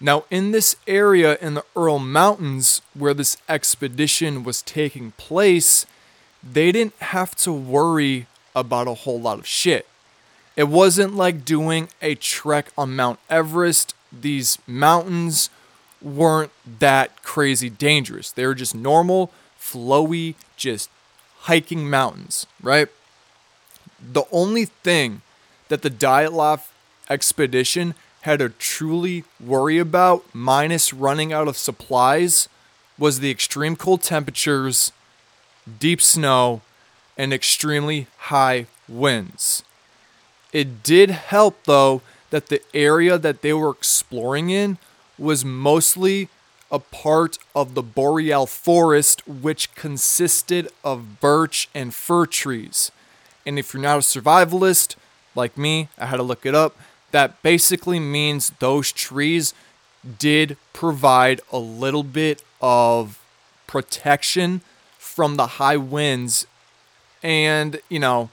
Now, 0.00 0.24
in 0.30 0.50
this 0.50 0.76
area 0.86 1.38
in 1.40 1.54
the 1.54 1.64
Ural 1.74 1.98
Mountains 1.98 2.82
where 2.92 3.14
this 3.14 3.38
expedition 3.48 4.44
was 4.44 4.60
taking 4.60 5.12
place, 5.12 5.86
they 6.52 6.72
didn't 6.72 6.96
have 6.98 7.34
to 7.36 7.52
worry 7.52 8.26
about 8.54 8.88
a 8.88 8.94
whole 8.94 9.20
lot 9.20 9.38
of 9.38 9.46
shit. 9.46 9.86
It 10.56 10.68
wasn't 10.68 11.14
like 11.14 11.44
doing 11.44 11.88
a 12.00 12.14
trek 12.14 12.70
on 12.78 12.96
Mount 12.96 13.18
Everest. 13.28 13.94
These 14.10 14.58
mountains 14.66 15.50
weren't 16.00 16.52
that 16.78 17.22
crazy 17.22 17.68
dangerous. 17.68 18.30
They 18.30 18.46
were 18.46 18.54
just 18.54 18.74
normal, 18.74 19.30
flowy, 19.60 20.34
just 20.56 20.88
hiking 21.40 21.90
mountains, 21.90 22.46
right? 22.62 22.88
The 24.00 24.24
only 24.32 24.64
thing 24.64 25.22
that 25.68 25.82
the 25.82 25.90
Dyatlov 25.90 26.68
expedition 27.10 27.94
had 28.22 28.38
to 28.38 28.48
truly 28.48 29.24
worry 29.38 29.78
about, 29.78 30.24
minus 30.32 30.92
running 30.92 31.32
out 31.32 31.48
of 31.48 31.56
supplies, 31.56 32.48
was 32.98 33.20
the 33.20 33.30
extreme 33.30 33.76
cold 33.76 34.02
temperatures, 34.02 34.90
deep 35.78 36.00
snow, 36.00 36.62
and 37.16 37.32
extremely 37.32 38.06
high 38.18 38.66
winds. 38.88 39.62
It 40.52 40.82
did 40.82 41.10
help, 41.10 41.64
though, 41.64 42.02
that 42.30 42.48
the 42.48 42.62
area 42.74 43.18
that 43.18 43.42
they 43.42 43.52
were 43.52 43.70
exploring 43.70 44.50
in 44.50 44.78
was 45.18 45.44
mostly 45.44 46.28
a 46.70 46.78
part 46.78 47.38
of 47.54 47.74
the 47.74 47.82
boreal 47.82 48.46
forest, 48.46 49.26
which 49.26 49.74
consisted 49.74 50.68
of 50.84 51.20
birch 51.20 51.68
and 51.74 51.94
fir 51.94 52.26
trees. 52.26 52.90
And 53.46 53.58
if 53.58 53.72
you're 53.72 53.82
not 53.82 53.98
a 53.98 54.00
survivalist 54.00 54.96
like 55.34 55.56
me, 55.56 55.88
I 55.96 56.06
had 56.06 56.16
to 56.16 56.22
look 56.22 56.44
it 56.44 56.54
up. 56.54 56.76
That 57.12 57.40
basically 57.42 58.00
means 58.00 58.50
those 58.58 58.90
trees 58.92 59.54
did 60.18 60.56
provide 60.72 61.40
a 61.52 61.58
little 61.58 62.02
bit 62.02 62.42
of 62.60 63.20
protection 63.66 64.60
from 65.16 65.36
the 65.36 65.46
high 65.46 65.78
winds 65.78 66.46
and, 67.22 67.80
you 67.88 67.98
know, 67.98 68.28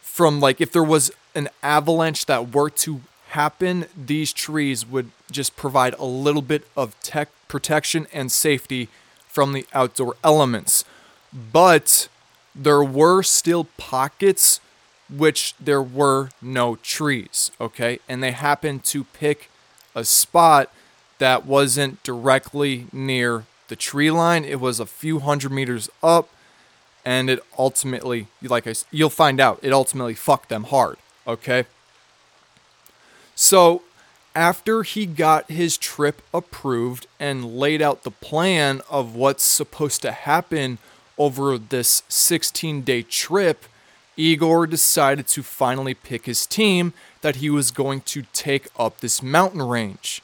from 0.00 0.40
like 0.40 0.62
if 0.62 0.72
there 0.72 0.82
was 0.82 1.10
an 1.34 1.50
avalanche 1.62 2.24
that 2.24 2.54
were 2.54 2.70
to 2.70 3.02
happen, 3.28 3.84
these 3.94 4.32
trees 4.32 4.86
would 4.86 5.10
just 5.30 5.56
provide 5.56 5.92
a 5.98 6.06
little 6.06 6.40
bit 6.40 6.66
of 6.74 6.98
tech 7.02 7.28
protection 7.48 8.06
and 8.14 8.32
safety 8.32 8.88
from 9.28 9.52
the 9.52 9.66
outdoor 9.74 10.16
elements. 10.24 10.86
But 11.52 12.08
there 12.54 12.82
were 12.82 13.22
still 13.22 13.64
pockets 13.76 14.58
which 15.14 15.54
there 15.60 15.82
were 15.82 16.30
no 16.40 16.76
trees, 16.76 17.50
okay? 17.60 17.98
And 18.08 18.22
they 18.22 18.32
happened 18.32 18.84
to 18.84 19.04
pick 19.04 19.50
a 19.94 20.02
spot 20.02 20.72
that 21.18 21.44
wasn't 21.44 22.02
directly 22.02 22.86
near 22.90 23.44
the 23.68 23.76
tree 23.76 24.10
line. 24.10 24.44
It 24.44 24.60
was 24.60 24.80
a 24.80 24.86
few 24.86 25.20
hundred 25.20 25.52
meters 25.52 25.90
up 26.02 26.28
and 27.04 27.28
it 27.28 27.40
ultimately 27.58 28.26
like 28.42 28.66
I 28.66 28.74
you'll 28.90 29.10
find 29.10 29.40
out 29.40 29.58
it 29.62 29.72
ultimately 29.72 30.14
fucked 30.14 30.48
them 30.48 30.64
hard, 30.64 30.96
okay? 31.26 31.66
So, 33.34 33.82
after 34.34 34.82
he 34.82 35.06
got 35.06 35.50
his 35.50 35.76
trip 35.76 36.22
approved 36.32 37.06
and 37.18 37.56
laid 37.56 37.82
out 37.82 38.02
the 38.02 38.10
plan 38.10 38.80
of 38.88 39.14
what's 39.14 39.42
supposed 39.44 40.02
to 40.02 40.12
happen 40.12 40.78
over 41.18 41.58
this 41.58 42.02
16 42.08 42.82
day 42.82 43.02
trip, 43.02 43.64
Igor 44.16 44.66
decided 44.66 45.26
to 45.28 45.42
finally 45.42 45.94
pick 45.94 46.26
his 46.26 46.46
team 46.46 46.92
that 47.22 47.36
he 47.36 47.50
was 47.50 47.70
going 47.70 48.00
to 48.02 48.22
take 48.32 48.68
up 48.76 48.98
this 48.98 49.22
mountain 49.22 49.62
range. 49.62 50.22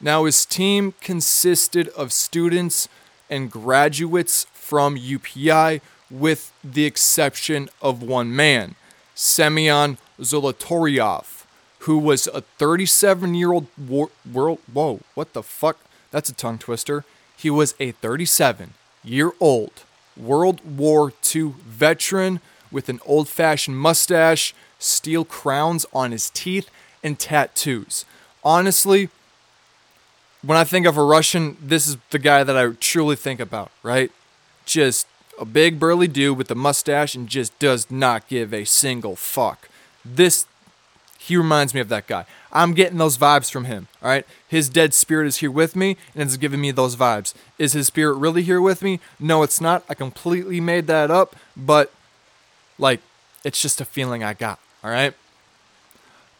Now, 0.00 0.24
his 0.24 0.44
team 0.44 0.94
consisted 1.00 1.88
of 1.88 2.12
students 2.12 2.88
and 3.30 3.50
graduates 3.50 4.46
from 4.52 4.96
UPI, 4.96 5.80
with 6.10 6.52
the 6.62 6.84
exception 6.84 7.68
of 7.80 8.02
one 8.02 8.34
man, 8.34 8.74
Semyon 9.14 9.98
Zolotoryov, 10.20 11.44
who 11.80 11.98
was 11.98 12.26
a 12.28 12.42
37 12.42 13.34
year 13.34 13.52
old 13.52 13.66
war- 13.78 14.10
world. 14.30 14.58
Whoa, 14.72 15.00
what 15.14 15.32
the 15.32 15.42
fuck? 15.42 15.78
That's 16.10 16.28
a 16.28 16.34
tongue 16.34 16.58
twister. 16.58 17.04
He 17.36 17.50
was 17.50 17.74
a 17.80 17.92
37 17.92 18.74
year 19.02 19.32
old 19.40 19.84
World 20.16 20.60
War 20.76 21.12
II 21.34 21.54
veteran 21.64 22.40
with 22.70 22.88
an 22.88 23.00
old 23.06 23.28
fashioned 23.28 23.78
mustache, 23.78 24.54
steel 24.78 25.24
crowns 25.24 25.86
on 25.92 26.12
his 26.12 26.30
teeth, 26.30 26.70
and 27.02 27.18
tattoos. 27.18 28.04
Honestly, 28.42 29.10
when 30.46 30.56
I 30.56 30.62
think 30.62 30.86
of 30.86 30.96
a 30.96 31.02
Russian, 31.02 31.56
this 31.60 31.88
is 31.88 31.96
the 32.10 32.20
guy 32.20 32.44
that 32.44 32.56
I 32.56 32.68
truly 32.78 33.16
think 33.16 33.40
about, 33.40 33.72
right? 33.82 34.12
Just 34.64 35.08
a 35.40 35.44
big 35.44 35.80
burly 35.80 36.06
dude 36.06 36.38
with 36.38 36.50
a 36.52 36.54
mustache 36.54 37.16
and 37.16 37.28
just 37.28 37.58
does 37.58 37.90
not 37.90 38.28
give 38.28 38.54
a 38.54 38.64
single 38.64 39.16
fuck. 39.16 39.68
This, 40.04 40.46
he 41.18 41.36
reminds 41.36 41.74
me 41.74 41.80
of 41.80 41.88
that 41.88 42.06
guy. 42.06 42.26
I'm 42.52 42.74
getting 42.74 42.96
those 42.96 43.18
vibes 43.18 43.50
from 43.50 43.64
him, 43.64 43.88
all 44.00 44.08
right? 44.08 44.24
His 44.46 44.68
dead 44.68 44.94
spirit 44.94 45.26
is 45.26 45.38
here 45.38 45.50
with 45.50 45.74
me 45.74 45.96
and 46.14 46.22
it's 46.22 46.36
giving 46.36 46.60
me 46.60 46.70
those 46.70 46.94
vibes. 46.94 47.34
Is 47.58 47.72
his 47.72 47.88
spirit 47.88 48.14
really 48.14 48.42
here 48.42 48.60
with 48.60 48.82
me? 48.82 49.00
No, 49.18 49.42
it's 49.42 49.60
not. 49.60 49.82
I 49.88 49.94
completely 49.94 50.60
made 50.60 50.86
that 50.86 51.10
up, 51.10 51.34
but 51.56 51.92
like, 52.78 53.00
it's 53.42 53.60
just 53.60 53.80
a 53.80 53.84
feeling 53.84 54.22
I 54.22 54.32
got, 54.32 54.60
all 54.84 54.90
right? 54.90 55.12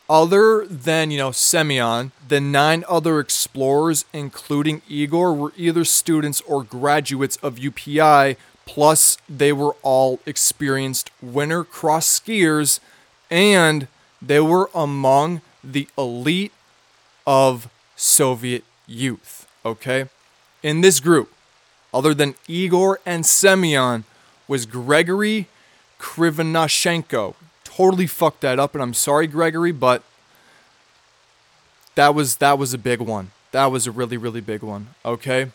Other 0.09 0.65
than, 0.67 1.11
you 1.11 1.19
know, 1.19 1.33
Semyon, 1.33 2.13
the 2.29 2.41
nine 2.41 2.85
other 2.89 3.19
explorers, 3.19 4.05
including 4.13 4.83
Igor, 4.89 5.35
were 5.35 5.53
either 5.57 5.85
students 5.85 6.41
or 6.43 6.63
graduates 6.63 7.37
of 7.39 7.57
UPI, 7.57 8.37
plus, 8.67 9.19
they 9.29 9.53
were 9.53 9.75
all 9.83 10.21
experienced 10.25 11.11
winter 11.21 11.65
cross 11.65 12.21
skiers, 12.21 12.79
and 13.31 13.89
they 14.23 14.41
were 14.41 14.71
among 14.75 15.41
the 15.63 15.89
elite 15.99 16.53
of 17.27 17.69
Soviet 17.97 18.65
youth, 18.87 19.49
okay? 19.65 20.07
In 20.63 20.83
this 20.83 21.01
group, 21.01 21.33
other 21.93 22.15
than 22.15 22.37
Igor 22.47 23.01
and 23.05 23.27
Semyon, 23.27 24.05
was 24.47 24.67
Gregory 24.67 25.49
Krivonoshenko. 25.99 27.35
Totally 27.77 28.07
fucked 28.07 28.41
that 28.41 28.59
up, 28.59 28.75
and 28.75 28.83
I'm 28.83 28.95
sorry, 28.95 29.27
Gregory, 29.27 29.71
but 29.71 30.03
that 31.95 32.15
was 32.15 32.37
that 32.37 32.59
was 32.59 32.73
a 32.73 32.79
big 32.79 33.01
one. 33.01 33.33
That 33.53 33.67
was 33.67 33.87
a 33.87 33.91
really 33.91 34.17
really 34.17 34.41
big 34.41 34.63
one. 34.63 34.95
Okay. 35.05 35.51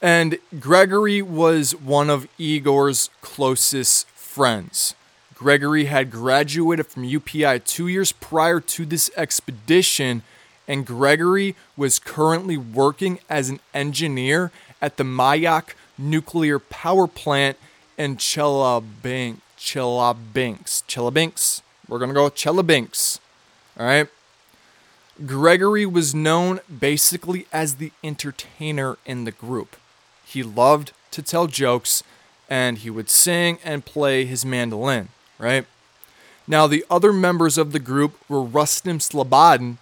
And 0.00 0.38
Gregory 0.58 1.20
was 1.20 1.74
one 1.74 2.08
of 2.08 2.26
Igor's 2.38 3.10
closest 3.20 4.08
friends. 4.08 4.94
Gregory 5.34 5.86
had 5.86 6.10
graduated 6.10 6.86
from 6.86 7.02
UPI 7.02 7.64
two 7.66 7.86
years 7.86 8.12
prior 8.12 8.58
to 8.60 8.86
this 8.86 9.10
expedition, 9.14 10.22
and 10.66 10.86
Gregory 10.86 11.54
was 11.76 11.98
currently 11.98 12.56
working 12.56 13.18
as 13.28 13.50
an 13.50 13.60
engineer 13.74 14.52
at 14.80 14.96
the 14.96 15.04
Mayak 15.04 15.74
nuclear 15.98 16.58
power 16.58 17.06
plant 17.06 17.58
in 17.98 18.16
Chelyabinsk. 18.16 19.40
Chelyabinsk. 19.60 20.84
Chelyabinsk. 20.88 21.62
We're 21.86 21.98
going 21.98 22.10
to 22.10 22.14
go 22.14 22.24
with 22.24 22.34
Chelyabinsk. 22.34 23.20
All 23.78 23.86
right. 23.86 24.08
Gregory 25.26 25.84
was 25.84 26.14
known 26.14 26.60
basically 26.80 27.46
as 27.52 27.74
the 27.74 27.92
entertainer 28.02 28.96
in 29.04 29.24
the 29.24 29.30
group. 29.30 29.76
He 30.24 30.42
loved 30.42 30.92
to 31.10 31.22
tell 31.22 31.46
jokes 31.46 32.02
and 32.48 32.78
he 32.78 32.90
would 32.90 33.10
sing 33.10 33.58
and 33.62 33.84
play 33.84 34.24
his 34.24 34.44
mandolin, 34.44 35.08
right? 35.38 35.66
Now, 36.48 36.66
the 36.66 36.84
other 36.90 37.12
members 37.12 37.58
of 37.58 37.72
the 37.72 37.78
group 37.78 38.16
were 38.28 38.42
Rustem 38.42 38.98
Slobodin, 38.98 39.76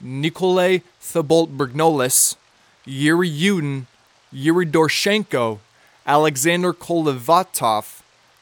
Nikolay 0.00 0.82
Thibault 1.00 1.48
Brignoles, 1.48 2.36
Yuri 2.84 3.28
Yudin, 3.28 3.86
Yuri 4.32 4.64
Doroshenko, 4.64 5.58
Alexander 6.06 6.72
Kolevatov, 6.72 7.97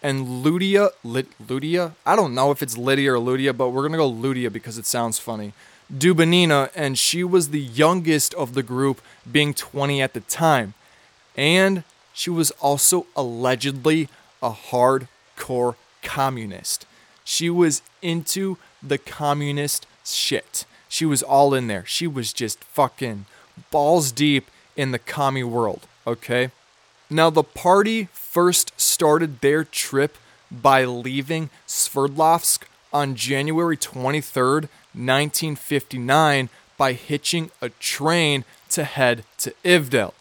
and 0.06 0.44
Ludia. 0.44 0.90
Ludia? 1.04 1.94
I 2.06 2.14
don't 2.14 2.32
know 2.32 2.52
if 2.52 2.62
it's 2.62 2.78
Lydia 2.78 3.14
or 3.14 3.18
Ludia, 3.18 3.56
but 3.56 3.70
we're 3.70 3.82
to 3.90 3.98
go 3.98 4.10
Ludia 4.10 4.52
because 4.52 4.78
it 4.78 4.86
sounds 4.86 5.18
funny. 5.18 5.52
Dubinina, 5.92 6.70
and 6.76 6.96
she 6.96 7.24
was 7.24 7.50
the 7.50 7.60
youngest 7.60 8.32
of 8.34 8.54
the 8.54 8.62
group, 8.62 9.00
being 9.30 9.52
20 9.52 10.00
at 10.00 10.14
the 10.14 10.20
time. 10.20 10.74
And 11.36 11.82
she 12.12 12.30
was 12.30 12.52
also 12.52 13.06
allegedly 13.16 14.08
a 14.40 14.52
hardcore 14.52 15.74
communist. 16.02 16.86
She 17.24 17.50
was 17.50 17.82
into 18.00 18.58
the 18.80 18.98
communist 18.98 19.86
shit. 20.04 20.66
She 20.88 21.04
was 21.04 21.24
all 21.24 21.52
in 21.52 21.66
there. 21.66 21.84
She 21.84 22.06
was 22.06 22.32
just 22.32 22.62
fucking 22.62 23.26
balls 23.72 24.12
deep 24.12 24.52
in 24.76 24.92
the 24.92 25.00
commie 25.00 25.42
world, 25.42 25.88
okay? 26.06 26.52
Now, 27.08 27.30
the 27.30 27.44
party 27.44 28.08
first 28.12 28.72
started 28.80 29.40
their 29.40 29.62
trip 29.62 30.16
by 30.50 30.84
leaving 30.84 31.50
Sverdlovsk 31.66 32.62
on 32.92 33.14
January 33.14 33.76
23rd, 33.76 34.68
1959, 34.92 36.48
by 36.76 36.92
hitching 36.92 37.50
a 37.62 37.68
train 37.68 38.44
to 38.70 38.84
head 38.84 39.24
to 39.38 39.54
Ivdel. 39.64 40.14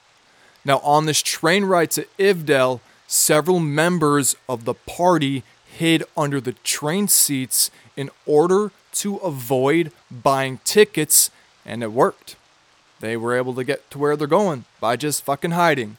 Now, 0.64 0.80
on 0.80 1.06
this 1.06 1.22
train 1.22 1.66
ride 1.66 1.92
to 1.92 2.08
Ivdel, 2.20 2.82
several 3.08 3.60
members 3.60 4.36
of 4.48 4.66
the 4.66 4.74
party 4.74 5.44
hid 5.66 6.04
under 6.16 6.40
the 6.40 6.54
train 6.54 7.08
seats 7.08 7.72
in 7.98 8.10
order 8.26 8.72
to 8.94 9.18
avoid 9.18 9.92
buying 10.12 10.60
tickets, 10.64 11.32
and 11.66 11.82
it 11.82 11.92
worked. 11.92 12.36
They 13.00 13.18
were 13.18 13.36
able 13.36 13.54
to 13.56 13.64
get 13.64 13.90
to 13.92 13.98
where 13.98 14.16
they're 14.16 14.28
going 14.28 14.66
by 14.80 14.96
just 14.96 15.24
fucking 15.24 15.52
hiding. 15.52 15.98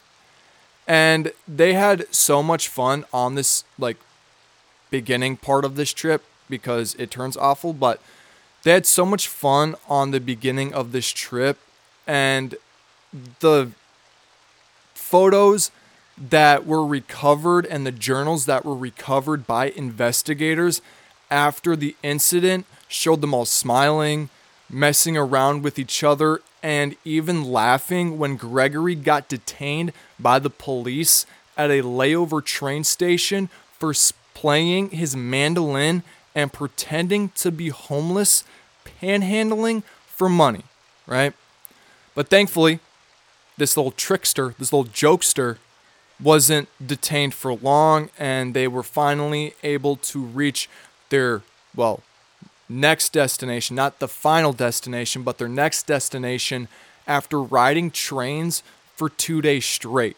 And 0.86 1.32
they 1.48 1.72
had 1.74 2.12
so 2.14 2.42
much 2.42 2.68
fun 2.68 3.04
on 3.12 3.34
this 3.34 3.64
like 3.78 3.96
beginning 4.90 5.36
part 5.36 5.64
of 5.64 5.76
this 5.76 5.92
trip 5.92 6.22
because 6.48 6.94
it 6.94 7.10
turns 7.10 7.36
awful, 7.36 7.72
but 7.72 8.00
they 8.62 8.72
had 8.72 8.86
so 8.86 9.04
much 9.04 9.28
fun 9.28 9.74
on 9.88 10.10
the 10.10 10.20
beginning 10.20 10.72
of 10.72 10.92
this 10.92 11.08
trip. 11.10 11.58
And 12.06 12.54
the 13.40 13.72
photos 14.94 15.70
that 16.16 16.66
were 16.66 16.86
recovered 16.86 17.66
and 17.66 17.86
the 17.86 17.92
journals 17.92 18.46
that 18.46 18.64
were 18.64 18.76
recovered 18.76 19.46
by 19.46 19.70
investigators 19.70 20.80
after 21.30 21.76
the 21.76 21.96
incident 22.02 22.64
showed 22.88 23.20
them 23.20 23.34
all 23.34 23.44
smiling, 23.44 24.30
messing 24.68 25.16
around 25.16 25.62
with 25.62 25.78
each 25.78 26.02
other, 26.02 26.40
and 26.62 26.96
even 27.04 27.44
laughing 27.44 28.18
when 28.18 28.36
Gregory 28.36 28.94
got 28.94 29.28
detained 29.28 29.92
by 30.18 30.38
the 30.38 30.50
police 30.50 31.26
at 31.56 31.70
a 31.70 31.82
layover 31.82 32.44
train 32.44 32.84
station 32.84 33.48
for 33.78 33.92
playing 34.34 34.90
his 34.90 35.16
mandolin 35.16 36.02
and 36.34 36.52
pretending 36.52 37.30
to 37.30 37.50
be 37.50 37.68
homeless, 37.68 38.44
panhandling 39.00 39.82
for 40.06 40.28
money, 40.28 40.64
right? 41.06 41.32
But 42.14 42.28
thankfully, 42.28 42.80
this 43.56 43.76
little 43.76 43.92
trickster, 43.92 44.54
this 44.58 44.72
little 44.72 44.90
jokester, 44.92 45.58
wasn't 46.20 46.68
detained 46.84 47.34
for 47.34 47.54
long, 47.54 48.10
and 48.18 48.54
they 48.54 48.66
were 48.66 48.82
finally 48.82 49.54
able 49.62 49.96
to 49.96 50.20
reach 50.20 50.68
their, 51.10 51.42
well, 51.74 52.00
next 52.68 53.12
destination, 53.12 53.76
not 53.76 53.98
the 53.98 54.08
final 54.08 54.52
destination, 54.52 55.22
but 55.22 55.38
their 55.38 55.48
next 55.48 55.86
destination 55.86 56.68
after 57.06 57.40
riding 57.40 57.90
trains 57.90 58.62
for 58.94 59.08
two 59.08 59.40
days 59.40 59.64
straight. 59.64 60.16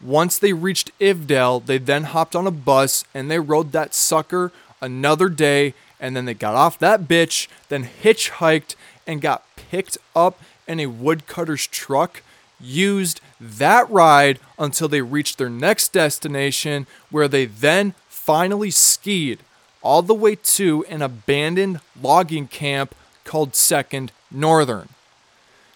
Once 0.00 0.38
they 0.38 0.52
reached 0.52 0.96
Ivdel, 0.98 1.64
they 1.64 1.78
then 1.78 2.04
hopped 2.04 2.36
on 2.36 2.46
a 2.46 2.50
bus 2.50 3.04
and 3.14 3.30
they 3.30 3.38
rode 3.38 3.72
that 3.72 3.94
sucker 3.94 4.52
another 4.80 5.28
day. 5.28 5.74
And 5.98 6.14
then 6.14 6.26
they 6.26 6.34
got 6.34 6.54
off 6.54 6.78
that 6.78 7.04
bitch, 7.04 7.48
then 7.68 7.88
hitchhiked 8.02 8.74
and 9.06 9.22
got 9.22 9.44
picked 9.56 9.96
up 10.14 10.40
in 10.68 10.78
a 10.78 10.86
woodcutter's 10.86 11.66
truck. 11.66 12.22
Used 12.60 13.20
that 13.40 13.88
ride 13.90 14.38
until 14.58 14.88
they 14.88 15.00
reached 15.00 15.38
their 15.38 15.50
next 15.50 15.92
destination, 15.92 16.86
where 17.10 17.28
they 17.28 17.46
then 17.46 17.94
finally 18.08 18.70
skied 18.70 19.40
all 19.86 20.02
the 20.02 20.12
way 20.12 20.34
to 20.34 20.84
an 20.88 21.00
abandoned 21.00 21.78
logging 22.02 22.48
camp 22.48 22.92
called 23.22 23.54
Second 23.54 24.10
Northern. 24.32 24.88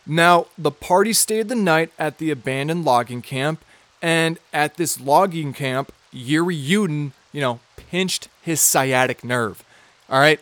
Now, 0.05 0.47
the 0.59 0.73
party 0.73 1.13
stayed 1.13 1.49
the 1.49 1.55
night 1.55 1.93
at 1.97 2.19
the 2.19 2.33
abandoned 2.33 2.85
logging 2.85 3.23
camp, 3.23 3.65
and 4.03 4.41
at 4.53 4.77
this 4.77 5.01
logging 5.01 5.53
camp, 5.53 5.93
Yuri 6.11 6.57
Yudin, 6.57 7.13
you 7.31 7.41
know, 7.41 7.61
pinched 7.77 8.27
his 8.43 8.61
sciatic 8.61 9.23
nerve. 9.23 9.63
All 10.09 10.19
right. 10.19 10.41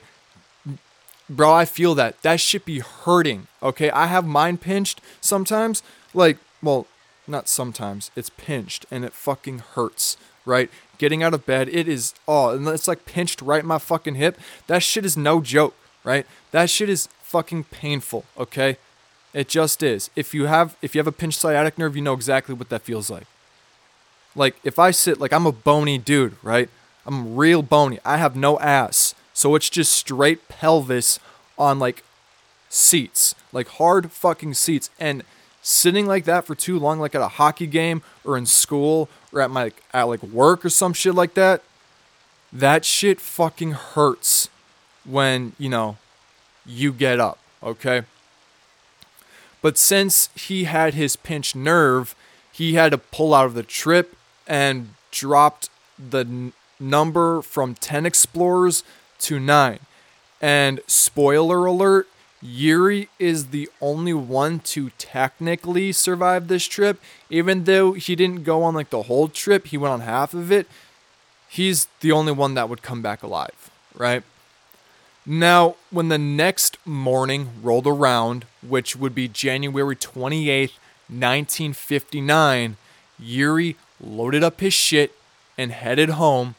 Bro, 1.29 1.53
I 1.53 1.67
feel 1.67 1.95
that. 1.97 2.23
That 2.23 2.41
should 2.41 2.65
be 2.65 2.79
hurting. 2.79 3.49
Okay. 3.63 3.91
I 3.91 4.07
have 4.07 4.27
mine 4.27 4.57
pinched 4.57 5.03
sometimes. 5.21 5.83
Like, 6.15 6.39
well, 6.63 6.87
not 7.27 7.51
sometimes. 7.51 8.11
It's 8.17 8.31
pinched 8.31 8.87
and 8.91 9.05
it 9.05 9.13
fucking 9.13 9.59
hurts. 9.59 10.17
Right? 10.47 10.71
Getting 10.99 11.23
out 11.23 11.33
of 11.35 11.47
bed, 11.47 11.69
it 11.69 11.89
is, 11.89 12.15
oh, 12.27 12.51
and 12.51 12.67
it's 12.69 12.89
like 12.89 13.07
pinched 13.07 13.41
right 13.41 13.63
in 13.63 13.69
my 13.69 13.79
fucking 13.79 14.17
hip. 14.17 14.39
That 14.67 14.83
shit 14.83 15.05
is 15.05 15.17
no 15.17 15.41
joke. 15.41 15.75
Right? 16.05 16.27
That 16.53 16.71
shit 16.71 16.89
is 16.89 17.09
fucking 17.23 17.65
painful. 17.65 18.25
Okay. 18.39 18.79
It 19.35 19.49
just 19.49 19.83
is. 19.83 20.11
If 20.17 20.33
you 20.33 20.47
have 20.47 20.77
if 20.81 20.95
you 20.95 20.99
have 21.01 21.07
a 21.07 21.13
pinched 21.13 21.39
sciatic 21.39 21.77
nerve, 21.79 21.95
you 21.95 22.03
know 22.03 22.15
exactly 22.15 22.55
what 22.55 22.71
that 22.71 22.83
feels 22.83 23.11
like. 23.11 23.27
Like 24.35 24.57
if 24.65 24.79
I 24.79 24.91
sit 24.91 25.21
like 25.21 25.33
I'm 25.33 25.47
a 25.47 25.53
bony 25.53 25.99
dude, 25.99 26.37
right? 26.43 26.71
I'm 27.07 27.37
real 27.37 27.63
bony. 27.63 27.99
I 28.05 28.17
have 28.17 28.37
no 28.37 28.59
ass. 28.59 29.15
So 29.33 29.55
it's 29.55 29.71
just 29.71 29.93
straight 29.93 30.49
pelvis 30.49 31.21
on 31.59 31.79
like 31.79 32.03
seats, 32.69 33.35
like 33.53 33.69
hard 33.69 34.11
fucking 34.11 34.55
seats. 34.55 34.91
And 34.99 35.23
sitting 35.63 36.07
like 36.07 36.25
that 36.25 36.47
for 36.47 36.55
too 36.55 36.79
long, 36.79 36.99
like 36.99 37.15
at 37.15 37.23
a 37.23 37.29
hockey 37.29 37.67
game 37.67 38.03
or 38.25 38.37
in 38.37 38.47
school 38.47 39.09
or 39.33 39.41
at 39.41 39.51
my 39.51 39.73
at 39.93 40.05
like 40.05 40.23
work 40.23 40.65
or 40.65 40.71
some 40.71 40.93
shit 40.93 41.15
like 41.15 41.35
that, 41.35 41.63
that 42.53 42.85
shit 42.85 43.21
fucking 43.21 43.73
hurts 43.73 44.49
when, 45.05 45.53
you 45.59 45.69
know, 45.69 45.97
you 46.65 46.93
get 46.93 47.19
up, 47.21 47.39
okay? 47.63 48.03
But 49.63 49.77
since 49.77 50.29
he 50.35 50.65
had 50.65 50.95
his 50.95 51.17
pinched 51.17 51.57
nerve, 51.57 52.15
he 52.53 52.75
had 52.75 52.93
to 52.93 52.99
pull 52.99 53.35
out 53.35 53.47
of 53.47 53.55
the 53.55 53.63
trip 53.63 54.17
and 54.47 54.91
dropped 55.11 55.71
the 55.99 56.21
n- 56.21 56.53
number 56.79 57.43
from 57.43 57.75
10 57.75 58.07
explorers 58.07 58.85
to 59.21 59.41
9. 59.41 59.81
And 60.41 60.81
spoiler 60.87 61.67
alert, 61.67 62.09
Yuri 62.41 63.09
is 63.19 63.47
the 63.47 63.69
only 63.81 64.15
one 64.15 64.61
to 64.61 64.91
technically 64.99 65.93
survive 65.93 66.49
this 66.49 66.67
trip. 66.67 67.01
Even 67.31 67.65
though 67.65 67.93
he 67.93 68.15
didn't 68.15 68.45
go 68.45 68.63
on 68.63 68.75
like 68.75 68.91
the 68.91 69.03
whole 69.05 69.29
trip, 69.29 69.67
he 69.69 69.77
went 69.77 69.93
on 69.93 70.01
half 70.01 70.35
of 70.35 70.53
it. 70.53 70.69
He's 71.49 71.89
the 72.01 72.13
only 72.13 72.33
one 72.33 72.55
that 72.55 72.69
would 72.69 72.83
come 72.83 73.03
back 73.03 73.23
alive, 73.23 73.71
right? 73.95 74.23
Now, 75.27 75.77
when 75.91 76.09
the 76.09 76.19
next 76.19 76.79
morning 76.87 77.51
rolled 77.63 77.87
around, 77.87 78.47
which 78.67 78.97
would 78.97 79.15
be 79.15 79.29
January 79.29 79.97
28th, 79.97 80.73
1959, 81.09 82.77
Yuri 83.19 83.77
loaded 84.01 84.45
up 84.45 84.61
his 84.61 84.75
shit 84.75 85.13
and 85.57 85.73
headed 85.73 86.11
home, 86.11 86.55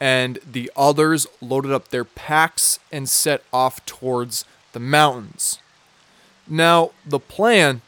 and 0.00 0.38
the 0.50 0.70
others 0.76 1.26
loaded 1.40 1.72
up 1.72 1.88
their 1.88 2.04
packs 2.04 2.78
and 2.90 3.08
set 3.08 3.42
off 3.52 3.84
towards 3.84 4.44
the 4.78 4.84
mountains. 4.84 5.58
Now, 6.46 6.92
the 7.04 7.18
plan, 7.18 7.80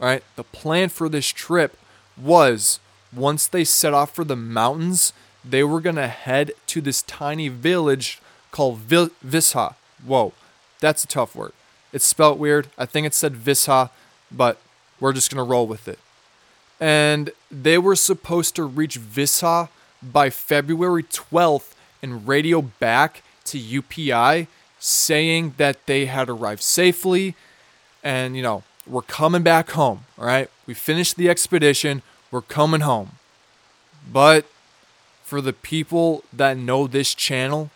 right, 0.00 0.24
the 0.34 0.42
plan 0.42 0.88
for 0.88 1.08
this 1.08 1.28
trip 1.28 1.78
was 2.20 2.80
once 3.14 3.46
they 3.46 3.62
set 3.62 3.94
off 3.94 4.12
for 4.12 4.24
the 4.24 4.34
mountains, 4.34 5.12
they 5.44 5.62
were 5.62 5.80
going 5.80 5.94
to 5.94 6.08
head 6.08 6.50
to 6.66 6.80
this 6.80 7.02
tiny 7.02 7.46
village 7.46 8.20
called 8.50 8.78
Vil- 8.78 9.10
Visha. 9.24 9.76
Whoa, 10.04 10.32
that's 10.80 11.04
a 11.04 11.06
tough 11.06 11.36
word. 11.36 11.52
It's 11.92 12.04
spelt 12.04 12.36
weird. 12.36 12.66
I 12.76 12.84
think 12.84 13.06
it 13.06 13.14
said 13.14 13.34
Visha, 13.34 13.90
but 14.32 14.58
we're 14.98 15.12
just 15.12 15.32
going 15.32 15.44
to 15.44 15.48
roll 15.48 15.68
with 15.68 15.86
it. 15.86 16.00
And 16.80 17.30
they 17.48 17.78
were 17.78 17.94
supposed 17.94 18.56
to 18.56 18.64
reach 18.64 18.98
Visha 18.98 19.68
by 20.02 20.30
February 20.30 21.04
12th 21.04 21.74
and 22.02 22.26
radio 22.26 22.60
back 22.60 23.22
to 23.44 23.56
UPI 23.56 24.48
saying 24.84 25.54
that 25.56 25.86
they 25.86 26.04
had 26.04 26.28
arrived 26.28 26.62
safely 26.62 27.34
and, 28.02 28.36
you 28.36 28.42
know, 28.42 28.62
we're 28.86 29.00
coming 29.00 29.42
back 29.42 29.70
home. 29.70 30.04
All 30.18 30.26
right. 30.26 30.50
We 30.66 30.74
finished 30.74 31.16
the 31.16 31.30
expedition. 31.30 32.02
We're 32.30 32.42
coming 32.42 32.82
home. 32.82 33.12
But 34.10 34.44
for 35.22 35.40
the 35.40 35.54
people 35.54 36.22
that 36.32 36.58
know 36.58 36.86
this 36.86 37.14
channel 37.14 37.70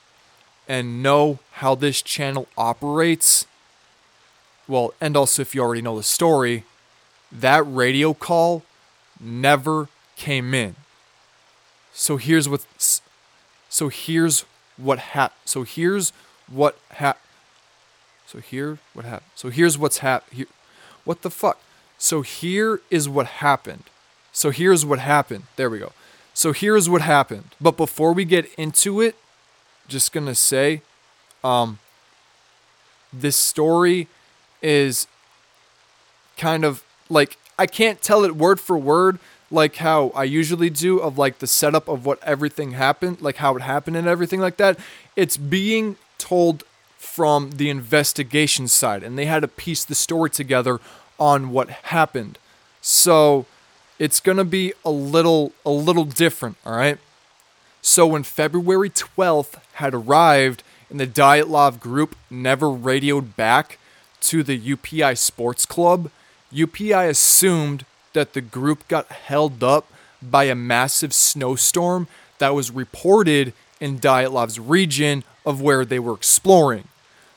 and 0.68 1.02
know 1.02 1.38
how 1.52 1.74
this 1.74 2.02
channel 2.02 2.46
operates, 2.58 3.46
well, 4.66 4.92
and 5.00 5.16
also 5.16 5.40
if 5.40 5.54
you 5.54 5.62
already 5.62 5.80
know 5.80 5.96
the 5.96 6.02
story, 6.02 6.64
that 7.32 7.62
radio 7.66 8.12
call 8.12 8.64
never 9.18 9.88
came 10.16 10.52
in. 10.52 10.76
So 11.94 12.18
here's 12.18 12.50
what 12.50 12.66
so 13.70 13.88
here's 13.88 14.44
what 14.76 14.98
hap 14.98 15.34
so 15.44 15.62
here's 15.62 16.12
what 16.50 16.78
hap 16.90 17.18
so 18.26 18.40
here 18.40 18.78
what 18.92 19.06
happened. 19.06 19.30
So 19.34 19.48
here's 19.48 19.78
what's 19.78 19.98
hap 19.98 20.28
here 20.30 20.46
what 21.04 21.22
the 21.22 21.30
fuck? 21.30 21.58
So 21.96 22.20
here 22.20 22.82
is 22.90 23.08
what 23.08 23.26
happened. 23.26 23.84
So 24.32 24.50
here's 24.50 24.84
what 24.84 24.98
happened. 24.98 25.44
There 25.56 25.70
we 25.70 25.78
go. 25.78 25.92
So 26.34 26.52
here's 26.52 26.88
what 26.88 27.00
happened. 27.00 27.54
But 27.58 27.78
before 27.78 28.12
we 28.12 28.26
get 28.26 28.52
into 28.58 29.00
it, 29.00 29.16
just 29.88 30.12
gonna 30.12 30.34
say, 30.34 30.82
um, 31.42 31.78
this 33.12 33.36
story 33.36 34.08
is 34.60 35.06
kind 36.36 36.64
of 36.64 36.84
like 37.08 37.38
I 37.58 37.66
can't 37.66 38.02
tell 38.02 38.24
it 38.24 38.36
word 38.36 38.60
for 38.60 38.76
word 38.76 39.18
like 39.50 39.76
how 39.76 40.12
I 40.14 40.24
usually 40.24 40.68
do 40.68 40.98
of 40.98 41.16
like 41.16 41.38
the 41.38 41.46
setup 41.46 41.88
of 41.88 42.04
what 42.04 42.22
everything 42.22 42.72
happened, 42.72 43.22
like 43.22 43.36
how 43.36 43.56
it 43.56 43.62
happened 43.62 43.96
and 43.96 44.06
everything 44.06 44.40
like 44.40 44.58
that. 44.58 44.78
It's 45.16 45.36
being 45.36 45.96
told 46.18 46.64
from 46.96 47.52
the 47.52 47.70
investigation 47.70 48.68
side, 48.68 49.02
and 49.02 49.18
they 49.18 49.26
had 49.26 49.40
to 49.40 49.48
piece 49.48 49.84
the 49.84 49.94
story 49.94 50.30
together 50.30 50.78
on 51.18 51.50
what 51.50 51.70
happened. 51.70 52.38
So 52.80 53.46
it's 53.98 54.20
gonna 54.20 54.44
be 54.44 54.72
a 54.84 54.90
little 54.90 55.52
a 55.64 55.70
little 55.70 56.04
different, 56.04 56.56
all 56.64 56.76
right? 56.76 56.98
So 57.82 58.06
when 58.06 58.22
February 58.22 58.90
12th 58.90 59.60
had 59.74 59.94
arrived 59.94 60.62
and 60.90 61.00
the 61.00 61.06
Dyatlov 61.06 61.80
group 61.80 62.16
never 62.30 62.70
radioed 62.70 63.36
back 63.36 63.78
to 64.22 64.42
the 64.42 64.58
UPI 64.58 65.16
Sports 65.16 65.64
Club, 65.66 66.10
UPI 66.52 67.08
assumed 67.08 67.84
that 68.12 68.32
the 68.32 68.40
group 68.40 68.88
got 68.88 69.06
held 69.06 69.62
up 69.62 69.86
by 70.20 70.44
a 70.44 70.54
massive 70.54 71.12
snowstorm 71.12 72.08
that 72.38 72.54
was 72.54 72.70
reported 72.70 73.52
in 73.80 73.98
Dyatlov's 73.98 74.58
region 74.58 75.24
of 75.46 75.60
where 75.60 75.84
they 75.84 75.98
were 75.98 76.14
exploring. 76.14 76.88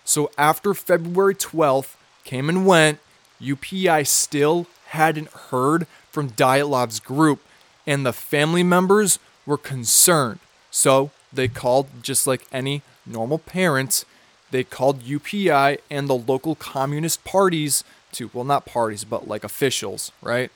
So 0.04 0.32
after 0.38 0.74
February 0.74 1.36
12th 1.36 1.96
came 2.24 2.50
and 2.50 2.66
went, 2.66 3.00
UPI 3.42 4.06
still 4.08 4.68
hadn't 4.88 5.30
heard 5.30 5.88
from 6.12 6.32
Dyatlov's 6.32 7.00
group, 7.00 7.40
and 7.88 8.06
the 8.06 8.14
family 8.14 8.64
members 8.64 9.20
were 9.46 9.58
concerned. 9.58 10.40
So 10.70 11.12
they 11.32 11.48
called, 11.48 11.88
just 12.02 12.28
like 12.28 12.46
any 12.52 12.82
normal 13.06 13.40
parents, 13.40 14.06
they 14.52 14.64
called 14.64 15.04
UPI 15.04 15.80
and 15.90 16.08
the 16.08 16.16
local 16.16 16.56
communist 16.56 17.24
parties 17.24 17.84
to, 18.14 18.30
well, 18.34 18.44
not 18.44 18.66
parties, 18.66 19.06
but 19.06 19.28
like 19.28 19.44
officials, 19.44 20.12
right? 20.22 20.52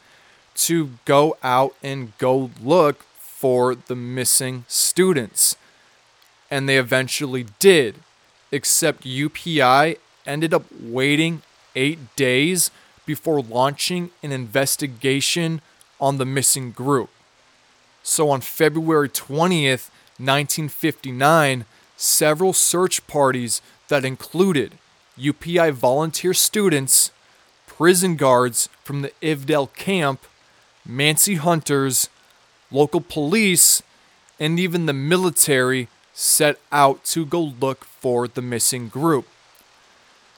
To 0.56 0.92
go 1.06 1.38
out 1.42 1.76
and 1.82 2.18
go 2.18 2.52
look 2.62 3.04
for 3.18 3.76
the 3.76 3.96
missing 3.96 4.66
students. 4.68 5.56
And 6.50 6.70
they 6.70 6.78
eventually 6.78 7.48
did, 7.60 7.96
except 8.52 9.04
UPI 9.04 9.98
ended 10.26 10.54
up 10.54 10.64
waiting 10.80 11.42
eight 11.76 12.16
days 12.16 12.72
before 13.06 13.42
launching 13.42 14.12
an 14.24 14.32
investigation 14.32 15.62
on 16.00 16.18
the 16.18 16.26
missing 16.26 16.72
group. 16.72 17.10
So 18.04 18.30
on 18.30 18.42
February 18.42 19.10
20th, 19.10 19.90
1959, 20.18 21.66
several 21.98 22.54
search 22.54 23.06
parties 23.08 23.62
that 23.88 24.06
included 24.06 24.78
UPI 25.20 25.72
volunteer 25.72 26.34
students, 26.34 27.12
prison 27.68 28.16
guards 28.16 28.70
from 28.84 29.02
the 29.02 29.12
Ivdel 29.22 29.74
camp, 29.74 30.26
Mansi 30.88 31.38
hunters, 31.38 32.10
local 32.72 33.02
police, 33.02 33.82
and 34.40 34.60
even 34.60 34.86
the 34.86 34.94
military 34.94 35.88
set 36.16 36.58
out 36.72 37.04
to 37.04 37.26
go 37.26 37.42
look 37.60 37.84
for 37.84 38.28
the 38.28 38.42
missing 38.42 38.88
group. 38.88 39.28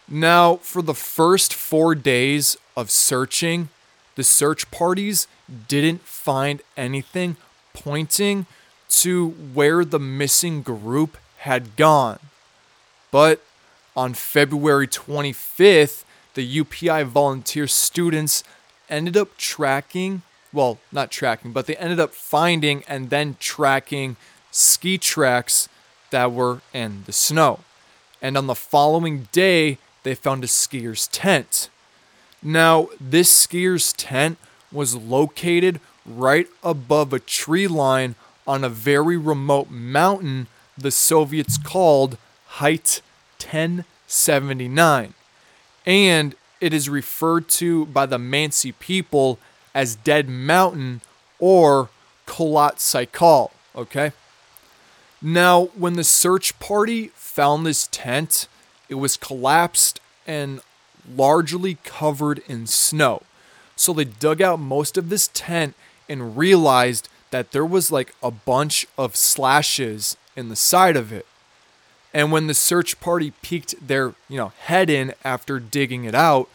Now, 0.09 0.55
for 0.57 0.81
the 0.81 0.95
first 0.95 1.53
four 1.53 1.93
days 1.93 2.57
of 2.75 2.89
searching, 2.89 3.69
the 4.15 4.23
search 4.23 4.71
parties 4.71 5.27
didn't 5.67 6.01
find 6.01 6.61
anything 6.75 7.37
pointing 7.73 8.47
to 8.89 9.29
where 9.29 9.85
the 9.85 9.99
missing 9.99 10.63
group 10.63 11.17
had 11.39 11.75
gone. 11.75 12.19
But 13.11 13.41
on 13.95 14.15
February 14.15 14.87
25th, 14.87 16.03
the 16.33 16.63
UPI 16.63 17.05
volunteer 17.05 17.67
students 17.67 18.43
ended 18.89 19.15
up 19.15 19.37
tracking, 19.37 20.23
well, 20.51 20.79
not 20.91 21.11
tracking, 21.11 21.51
but 21.51 21.67
they 21.67 21.75
ended 21.75 21.99
up 21.99 22.13
finding 22.13 22.83
and 22.87 23.11
then 23.11 23.35
tracking 23.39 24.15
ski 24.51 24.97
tracks 24.97 25.69
that 26.11 26.31
were 26.31 26.61
in 26.73 27.03
the 27.05 27.13
snow. 27.13 27.59
And 28.21 28.37
on 28.37 28.47
the 28.47 28.55
following 28.55 29.27
day, 29.31 29.77
they 30.03 30.15
found 30.15 30.43
a 30.43 30.47
skier's 30.47 31.07
tent. 31.07 31.69
Now, 32.41 32.89
this 32.99 33.31
skier's 33.31 33.93
tent 33.93 34.37
was 34.71 34.95
located 34.95 35.79
right 36.05 36.47
above 36.63 37.13
a 37.13 37.19
tree 37.19 37.67
line 37.67 38.15
on 38.45 38.63
a 38.63 38.69
very 38.69 39.17
remote 39.17 39.69
mountain 39.69 40.47
the 40.77 40.91
Soviets 40.91 41.57
called 41.57 42.17
Height 42.45 43.01
1079. 43.41 45.13
And 45.85 46.35
it 46.61 46.73
is 46.73 46.89
referred 46.89 47.47
to 47.49 47.85
by 47.87 48.05
the 48.05 48.17
Mansi 48.17 48.73
people 48.77 49.39
as 49.73 49.95
Dead 49.95 50.29
Mountain 50.29 51.01
or 51.39 51.89
Kholat 52.25 52.77
Syakhl, 52.77 53.51
okay? 53.75 54.11
Now, 55.21 55.65
when 55.75 55.93
the 55.93 56.03
search 56.03 56.57
party 56.59 57.07
found 57.15 57.65
this 57.65 57.87
tent, 57.91 58.47
it 58.89 58.95
was 58.95 59.17
collapsed 59.17 59.99
and 60.25 60.61
largely 61.15 61.77
covered 61.83 62.41
in 62.47 62.67
snow. 62.67 63.23
So 63.75 63.93
they 63.93 64.05
dug 64.05 64.41
out 64.41 64.59
most 64.59 64.97
of 64.97 65.09
this 65.09 65.29
tent 65.33 65.75
and 66.09 66.37
realized 66.37 67.09
that 67.31 67.51
there 67.51 67.65
was 67.65 67.91
like 67.91 68.13
a 68.21 68.31
bunch 68.31 68.87
of 68.97 69.15
slashes 69.15 70.17
in 70.35 70.49
the 70.49 70.55
side 70.55 70.95
of 70.95 71.11
it. 71.11 71.25
And 72.13 72.31
when 72.31 72.47
the 72.47 72.53
search 72.53 72.99
party 72.99 73.31
peeked 73.41 73.87
their, 73.87 74.13
you 74.29 74.37
know, 74.37 74.53
head 74.59 74.89
in 74.89 75.13
after 75.23 75.59
digging 75.59 76.05
it 76.05 76.15
out, 76.15 76.49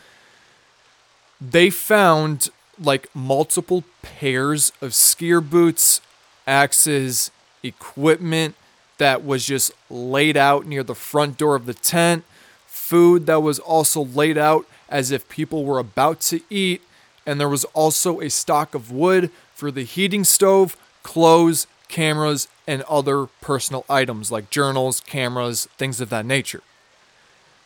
they 1.41 1.71
found 1.71 2.49
like 2.81 3.15
multiple 3.15 3.85
pairs 4.03 4.73
of 4.81 4.91
skier 4.91 5.47
boots, 5.49 6.01
axes, 6.47 7.31
equipment, 7.63 8.55
that 8.99 9.25
was 9.25 9.47
just 9.47 9.73
laid 9.91 10.37
out 10.37 10.67
near 10.67 10.83
the 10.83 10.95
front 10.95 11.37
door 11.37 11.57
of 11.57 11.67
the 11.67 11.75
tent, 11.75 12.25
food 12.67 13.27
that 13.27 13.43
was 13.43 13.59
also 13.59 14.05
laid 14.05 14.39
out 14.39 14.67
as 14.89 15.11
if 15.11 15.29
people 15.29 15.65
were 15.65 15.79
about 15.79 16.21
to 16.21 16.41
eat, 16.51 16.83
and 17.27 17.41
there 17.41 17.49
was 17.49 17.65
also 17.67 18.21
a 18.21 18.29
stock 18.29 18.75
of 18.75 18.93
wood 18.93 19.31
for 19.55 19.71
the 19.71 19.85
heating 19.85 20.25
stove, 20.25 20.77
clothes, 21.03 21.67
cameras, 21.89 22.49
and 22.67 22.83
other 22.83 23.27
personal 23.41 23.85
items 23.89 24.31
like 24.31 24.51
journals, 24.51 25.01
cameras, 25.01 25.67
things 25.77 26.01
of 26.01 26.11
that 26.11 26.27
nature. 26.27 26.63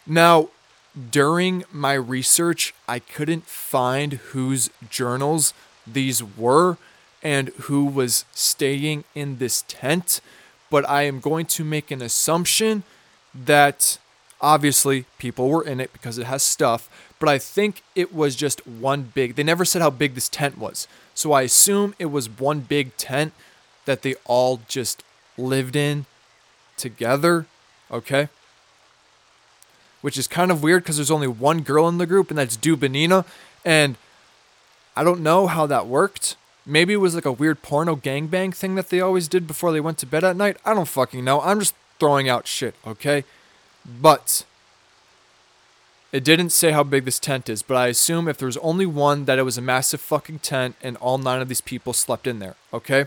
Now, 0.07 0.49
during 1.11 1.65
my 1.73 1.95
research, 1.95 2.75
I 2.89 2.99
couldn't 2.99 3.47
find 3.47 4.15
whose 4.15 4.71
journals 4.89 5.53
these 5.87 6.23
were 6.23 6.79
and 7.27 7.49
who 7.63 7.85
was 7.85 8.25
staying 8.33 9.03
in 9.15 9.39
this 9.39 9.65
tent 9.67 10.21
but 10.71 10.89
I 10.89 11.03
am 11.03 11.21
going 11.21 11.47
to 11.47 11.65
make 11.65 11.91
an 11.91 12.03
assumption 12.03 12.83
that 13.35 13.99
obviously 14.41 15.05
people 15.19 15.49
were 15.49 15.65
in 15.65 15.81
it 15.81 15.93
because 15.93 16.19
it 16.19 16.27
has 16.27 16.43
stuff, 16.43 16.91
but 17.19 17.29
I 17.29 17.39
think 17.39 17.83
it 17.95 18.15
was 18.15 18.37
just 18.37 18.67
one 18.67 19.13
big. 19.15 19.35
They 19.35 19.43
never 19.43 19.65
said 19.65 19.83
how 19.83 19.91
big 19.91 20.15
this 20.15 20.29
tent 20.29 20.59
was. 20.59 20.89
So 21.15 21.33
I 21.33 21.43
assume 21.43 21.95
it 21.99 22.07
was 22.07 22.29
one 22.29 22.61
big 22.61 22.97
tent 22.97 23.33
that 23.85 24.03
they 24.03 24.15
all 24.25 24.61
just 24.69 25.03
lived 25.39 25.77
in 25.77 26.07
together, 26.77 27.47
okay? 27.91 28.29
Which 30.03 30.19
is 30.19 30.27
kind 30.27 30.51
of 30.51 30.63
weird 30.63 30.83
because 30.83 30.97
there's 30.97 31.11
only 31.11 31.29
one 31.29 31.63
girl 31.63 31.89
in 31.89 31.99
the 31.99 32.07
group, 32.07 32.29
and 32.31 32.39
that's 32.39 32.57
Dubinina. 32.57 33.25
And 33.65 33.97
I 34.95 35.05
don't 35.05 35.21
know 35.21 35.47
how 35.47 35.67
that 35.67 35.87
worked. 35.87 36.37
Maybe 36.67 36.93
it 36.93 36.97
was 36.97 37.15
like 37.15 37.25
a 37.25 37.33
weird 37.33 37.63
porno 37.63 37.95
gangbang 37.95 38.53
thing 38.55 38.75
that 38.75 38.91
they 38.91 39.01
always 39.01 39.29
did 39.29 39.47
before 39.47 39.71
they 39.71 39.81
went 39.81 39.99
to 39.99 40.07
bed 40.07 40.25
at 40.25 40.37
night. 40.37 40.57
I 40.65 40.75
don't 40.75 40.89
fucking 40.89 41.25
know. 41.25 41.41
I'm 41.41 41.61
just 41.61 41.75
throwing 42.01 42.29
out 42.29 42.49
shit, 42.49 42.75
okay? 42.85 43.25
But 43.85 44.45
it 46.13 46.25
didn't 46.25 46.51
say 46.51 46.73
how 46.73 46.83
big 46.83 47.05
this 47.05 47.21
tent 47.21 47.49
is, 47.49 47.63
but 47.63 47.77
I 47.77 47.87
assume 47.87 48.27
if 48.27 48.39
there 48.39 48.47
was 48.47 48.57
only 48.59 48.87
one, 48.87 49.27
that 49.27 49.39
it 49.39 49.45
was 49.45 49.59
a 49.59 49.63
massive 49.63 50.01
fucking 50.01 50.41
tent 50.41 50.75
and 50.83 50.97
all 50.97 51.19
nine 51.19 51.41
of 51.41 51.49
these 51.49 51.61
people 51.61 51.93
slept 51.93 52.27
in 52.27 52.41
there, 52.41 52.57
okay? 52.73 53.07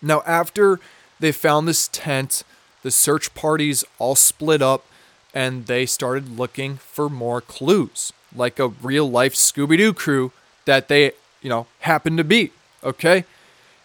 Now, 0.00 0.22
after 0.26 0.80
they 1.20 1.32
found 1.32 1.68
this 1.68 1.88
tent, 1.88 2.44
the 2.82 2.90
search 2.90 3.34
parties 3.34 3.84
all 3.98 4.14
split 4.14 4.62
up 4.62 4.86
and 5.34 5.66
they 5.66 5.86
started 5.86 6.38
looking 6.38 6.76
for 6.76 7.08
more 7.08 7.40
clues, 7.40 8.12
like 8.34 8.58
a 8.58 8.68
real 8.68 9.10
life 9.10 9.34
Scooby 9.34 9.76
Doo 9.76 9.92
crew 9.92 10.32
that 10.64 10.88
they, 10.88 11.12
you 11.42 11.48
know, 11.48 11.66
happened 11.80 12.18
to 12.18 12.24
be, 12.24 12.52
okay? 12.82 13.24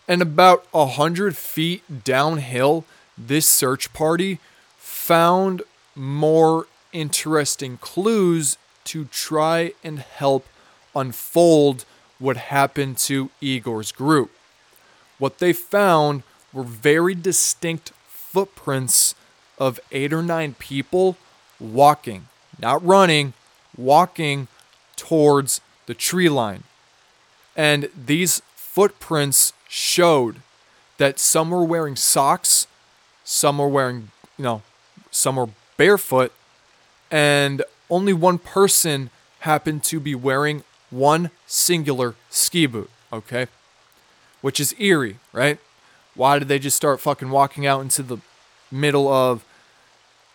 And 0.07 0.21
about 0.21 0.65
a 0.73 0.85
hundred 0.85 1.35
feet 1.35 2.03
downhill, 2.03 2.85
this 3.17 3.47
search 3.47 3.91
party 3.93 4.39
found 4.77 5.61
more 5.95 6.67
interesting 6.93 7.77
clues 7.77 8.57
to 8.85 9.05
try 9.05 9.73
and 9.83 9.99
help 9.99 10.45
unfold 10.95 11.83
what 12.19 12.37
happened 12.37 12.97
to 12.97 13.29
Igor's 13.41 13.91
group. 13.91 14.31
What 15.17 15.39
they 15.39 15.51
found 15.53 16.23
were 16.53 16.63
very 16.63 17.15
distinct 17.15 17.91
footprints 18.07 19.13
of 19.57 19.79
eight 19.91 20.13
or 20.13 20.21
nine 20.21 20.55
people 20.57 21.17
walking, 21.59 22.27
not 22.59 22.83
running, 22.85 23.33
walking 23.75 24.47
towards 24.95 25.61
the 25.85 25.93
tree 25.93 26.29
line. 26.29 26.63
And 27.57 27.89
these 27.97 28.41
footprints 28.55 29.51
showed 29.67 30.37
that 30.97 31.19
some 31.19 31.49
were 31.49 31.63
wearing 31.63 31.95
socks, 31.95 32.67
some 33.23 33.57
were 33.57 33.67
wearing, 33.67 34.11
you 34.37 34.43
know, 34.43 34.61
some 35.11 35.35
were 35.35 35.49
barefoot, 35.75 36.31
and 37.11 37.63
only 37.89 38.13
one 38.13 38.37
person 38.37 39.09
happened 39.39 39.83
to 39.85 39.99
be 39.99 40.15
wearing 40.15 40.63
one 40.89 41.31
singular 41.45 42.15
ski 42.29 42.65
boot, 42.65 42.89
okay? 43.11 43.47
Which 44.41 44.59
is 44.59 44.75
eerie, 44.79 45.17
right? 45.33 45.59
Why 46.15 46.39
did 46.39 46.47
they 46.47 46.59
just 46.59 46.77
start 46.77 46.99
fucking 46.99 47.29
walking 47.29 47.65
out 47.65 47.81
into 47.81 48.03
the 48.03 48.17
middle 48.71 49.07
of 49.07 49.43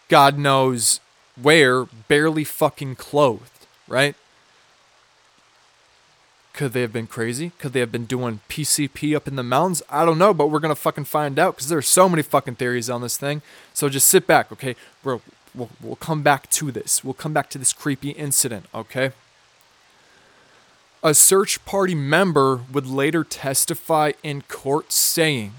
God 0.08 0.38
knows 0.38 1.00
where, 1.40 1.84
barely 1.84 2.44
fucking 2.44 2.96
clothed, 2.96 3.66
right? 3.88 4.14
Could 6.52 6.72
they 6.72 6.82
have 6.82 6.92
been 6.92 7.06
crazy? 7.06 7.52
Could 7.58 7.72
they 7.72 7.80
have 7.80 7.92
been 7.92 8.04
doing 8.04 8.40
PCP 8.48 9.16
up 9.16 9.26
in 9.26 9.36
the 9.36 9.42
mountains? 9.42 9.82
I 9.88 10.04
don't 10.04 10.18
know, 10.18 10.34
but 10.34 10.48
we're 10.48 10.60
gonna 10.60 10.74
fucking 10.74 11.04
find 11.04 11.38
out 11.38 11.56
because 11.56 11.68
there's 11.68 11.88
so 11.88 12.08
many 12.08 12.22
fucking 12.22 12.56
theories 12.56 12.90
on 12.90 13.00
this 13.00 13.16
thing. 13.16 13.40
So 13.72 13.88
just 13.88 14.06
sit 14.06 14.26
back, 14.26 14.52
okay? 14.52 14.76
We'll, 15.02 15.22
we'll 15.54 15.96
come 15.96 16.22
back 16.22 16.50
to 16.50 16.70
this. 16.70 17.02
We'll 17.02 17.14
come 17.14 17.32
back 17.32 17.48
to 17.50 17.58
this 17.58 17.72
creepy 17.72 18.10
incident, 18.10 18.66
okay? 18.74 19.12
A 21.02 21.14
search 21.14 21.64
party 21.64 21.94
member 21.94 22.60
would 22.70 22.86
later 22.86 23.24
testify 23.24 24.12
in 24.22 24.42
court 24.42 24.92
saying 24.92 25.54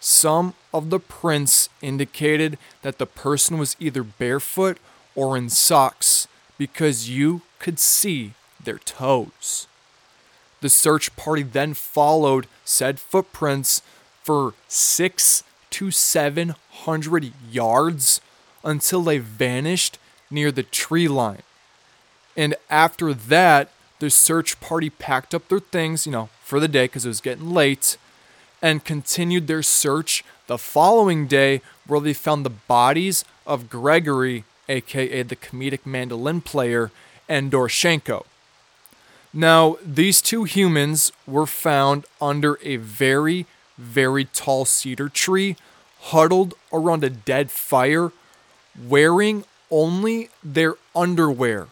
some 0.00 0.54
of 0.74 0.90
the 0.90 0.98
prints 0.98 1.68
indicated 1.80 2.58
that 2.82 2.98
the 2.98 3.06
person 3.06 3.58
was 3.58 3.76
either 3.78 4.02
barefoot 4.02 4.78
or 5.14 5.36
in 5.36 5.48
socks 5.48 6.26
because 6.58 7.08
you 7.08 7.42
could 7.58 7.78
see 7.78 8.34
their 8.62 8.78
toes. 8.78 9.66
The 10.62 10.70
search 10.70 11.14
party 11.16 11.42
then 11.42 11.74
followed 11.74 12.46
said 12.64 12.98
footprints 12.98 13.82
for 14.22 14.54
six 14.68 15.42
to 15.70 15.90
seven 15.90 16.54
hundred 16.70 17.32
yards 17.50 18.20
until 18.64 19.02
they 19.02 19.18
vanished 19.18 19.98
near 20.30 20.52
the 20.52 20.62
tree 20.62 21.08
line. 21.08 21.42
And 22.36 22.54
after 22.70 23.12
that, 23.12 23.70
the 23.98 24.08
search 24.08 24.60
party 24.60 24.88
packed 24.88 25.34
up 25.34 25.48
their 25.48 25.58
things, 25.58 26.06
you 26.06 26.12
know, 26.12 26.28
for 26.42 26.60
the 26.60 26.68
day 26.68 26.84
because 26.84 27.04
it 27.04 27.08
was 27.08 27.20
getting 27.20 27.50
late, 27.50 27.98
and 28.62 28.84
continued 28.84 29.48
their 29.48 29.62
search 29.62 30.24
the 30.46 30.58
following 30.58 31.26
day 31.26 31.60
where 31.86 32.00
they 32.00 32.14
found 32.14 32.46
the 32.46 32.50
bodies 32.50 33.24
of 33.46 33.68
Gregory, 33.68 34.44
aka 34.68 35.22
the 35.22 35.36
comedic 35.36 35.84
mandolin 35.84 36.40
player, 36.40 36.92
and 37.28 37.50
Doroshenko. 37.50 38.24
Now, 39.32 39.78
these 39.84 40.20
two 40.20 40.44
humans 40.44 41.10
were 41.26 41.46
found 41.46 42.04
under 42.20 42.58
a 42.62 42.76
very, 42.76 43.46
very 43.78 44.26
tall 44.26 44.64
cedar 44.64 45.08
tree, 45.08 45.56
huddled 46.00 46.54
around 46.72 47.02
a 47.04 47.10
dead 47.10 47.50
fire 47.50 48.12
wearing 48.88 49.44
only 49.70 50.28
their 50.42 50.74
underwear. 50.94 51.68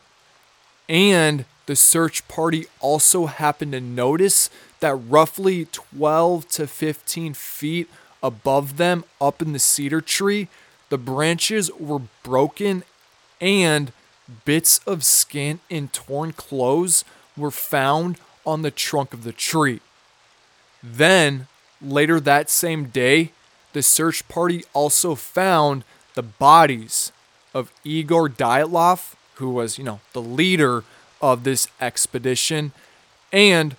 And 0.89 1.45
the 1.67 1.77
search 1.77 2.27
party 2.29 2.67
also 2.81 3.27
happened 3.27 3.73
to 3.73 3.81
notice 3.81 4.51
that 4.81 4.95
roughly 4.95 5.67
12 5.67 6.49
to 6.49 6.67
15 6.67 7.35
feet 7.35 7.89
above 8.23 8.77
them, 8.77 9.05
up 9.21 9.41
in 9.43 9.53
the 9.53 9.59
cedar 9.59 10.01
tree, 10.01 10.49
the 10.89 10.99
branches 10.99 11.71
were 11.79 12.01
broken 12.23 12.83
and 13.41 13.93
bits 14.45 14.81
of 14.87 15.05
skin 15.05 15.61
and 15.71 15.93
torn 15.93 16.33
clothes 16.33 17.05
were 17.41 17.51
found 17.51 18.19
on 18.47 18.63
the 18.63 18.71
trunk 18.71 19.13
of 19.13 19.25
the 19.25 19.33
tree. 19.33 19.81
Then, 20.83 21.49
later 21.83 22.21
that 22.21 22.51
same 22.51 22.85
day, 22.87 23.33
the 23.73 23.83
search 23.83 24.27
party 24.29 24.65
also 24.73 25.15
found 25.15 25.85
the 26.15 26.23
bodies 26.23 27.13
of 27.55 27.73
Igor 27.85 28.29
Dyatlov, 28.29 29.15
who 29.35 29.51
was, 29.51 29.79
you 29.79 29.85
know, 29.85 30.01
the 30.13 30.23
leader 30.23 30.85
of 31.21 31.45
this 31.45 31.69
expedition, 31.81 32.73
and 33.33 33.77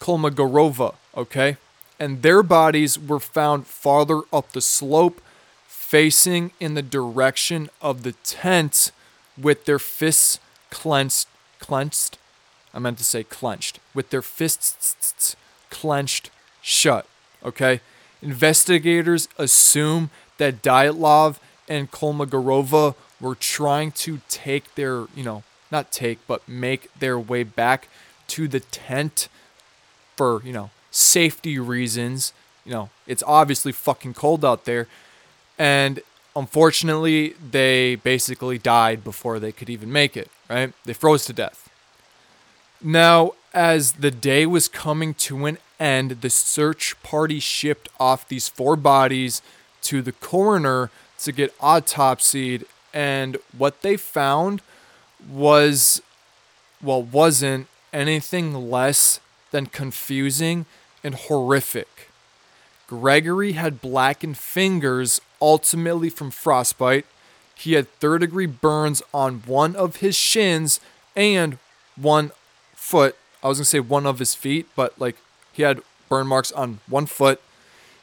Kolmogorova, 0.00 0.94
okay? 1.16 1.56
And 1.98 2.22
their 2.22 2.42
bodies 2.42 2.98
were 2.98 3.20
found 3.20 3.66
farther 3.66 4.22
up 4.32 4.52
the 4.52 4.60
slope, 4.60 5.20
facing 5.66 6.52
in 6.58 6.74
the 6.74 6.82
direction 6.82 7.68
of 7.80 8.02
the 8.02 8.12
tent 8.24 8.92
with 9.40 9.64
their 9.64 9.78
fists 9.78 10.38
clenched, 10.70 11.28
clenched. 11.58 12.18
I 12.74 12.78
meant 12.78 12.98
to 12.98 13.04
say 13.04 13.22
clenched, 13.24 13.78
with 13.94 14.10
their 14.10 14.22
fists 14.22 15.36
clenched 15.70 16.30
shut, 16.60 17.06
okay? 17.44 17.80
Investigators 18.22 19.28
assume 19.36 20.10
that 20.38 20.62
Dyatlov 20.62 21.38
and 21.68 21.90
Kolmogorova 21.90 22.94
were 23.20 23.34
trying 23.34 23.92
to 23.92 24.20
take 24.28 24.74
their, 24.74 25.06
you 25.14 25.22
know, 25.22 25.42
not 25.70 25.90
take, 25.90 26.18
but 26.26 26.46
make 26.48 26.92
their 26.98 27.18
way 27.18 27.42
back 27.42 27.88
to 28.28 28.48
the 28.48 28.60
tent 28.60 29.28
for, 30.16 30.42
you 30.44 30.52
know, 30.52 30.70
safety 30.90 31.58
reasons. 31.58 32.32
You 32.64 32.72
know, 32.72 32.90
it's 33.06 33.22
obviously 33.26 33.72
fucking 33.72 34.14
cold 34.14 34.44
out 34.44 34.64
there. 34.64 34.86
And 35.58 36.00
unfortunately, 36.36 37.34
they 37.50 37.96
basically 37.96 38.58
died 38.58 39.02
before 39.04 39.38
they 39.38 39.52
could 39.52 39.70
even 39.70 39.90
make 39.92 40.16
it, 40.16 40.30
right? 40.48 40.72
They 40.84 40.92
froze 40.92 41.24
to 41.26 41.32
death. 41.32 41.61
Now, 42.82 43.32
as 43.54 43.92
the 43.92 44.10
day 44.10 44.44
was 44.44 44.66
coming 44.66 45.14
to 45.14 45.46
an 45.46 45.58
end, 45.78 46.20
the 46.20 46.30
search 46.30 47.00
party 47.02 47.38
shipped 47.38 47.88
off 48.00 48.26
these 48.26 48.48
four 48.48 48.76
bodies 48.76 49.40
to 49.82 50.02
the 50.02 50.12
coroner 50.12 50.90
to 51.18 51.32
get 51.32 51.56
autopsied, 51.58 52.64
and 52.92 53.36
what 53.56 53.82
they 53.82 53.96
found 53.96 54.62
was, 55.30 56.02
well, 56.82 57.02
wasn't 57.02 57.68
anything 57.92 58.70
less 58.70 59.20
than 59.52 59.66
confusing 59.66 60.66
and 61.04 61.14
horrific. 61.14 62.08
Gregory 62.88 63.52
had 63.52 63.80
blackened 63.80 64.38
fingers, 64.38 65.20
ultimately 65.40 66.10
from 66.10 66.30
frostbite. 66.30 67.06
He 67.54 67.74
had 67.74 67.88
third 68.00 68.22
degree 68.22 68.46
burns 68.46 69.02
on 69.14 69.42
one 69.46 69.76
of 69.76 69.96
his 69.96 70.16
shins 70.16 70.80
and 71.14 71.58
one 71.96 72.32
foot. 72.92 73.16
I 73.42 73.48
was 73.48 73.56
to 73.56 73.64
say 73.64 73.80
one 73.80 74.06
of 74.06 74.18
his 74.18 74.34
feet, 74.34 74.66
but 74.76 75.00
like 75.00 75.16
he 75.50 75.62
had 75.62 75.80
burn 76.10 76.26
marks 76.26 76.52
on 76.52 76.80
one 76.86 77.06
foot. 77.06 77.40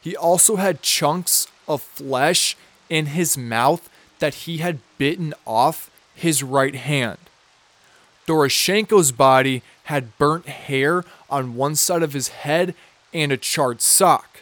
He 0.02 0.16
also 0.16 0.56
had 0.56 0.82
chunks 0.82 1.48
of 1.68 1.84
flesh 1.84 2.58
in 2.90 3.06
his 3.08 3.38
mouth 3.38 3.88
that 4.18 4.34
he 4.46 4.58
had 4.58 4.80
bitten 4.98 5.36
off 5.46 5.92
his 6.16 6.42
right 6.42 6.74
hand. 6.74 7.20
Doroshenko's 8.26 9.12
body 9.12 9.62
had 9.84 10.18
burnt 10.18 10.48
hair 10.48 11.04
on 11.30 11.56
one 11.56 11.76
side 11.76 12.02
of 12.02 12.14
his 12.14 12.30
head 12.30 12.74
and 13.14 13.32
a 13.32 13.38
charred 13.38 13.82
sock. 13.82 14.42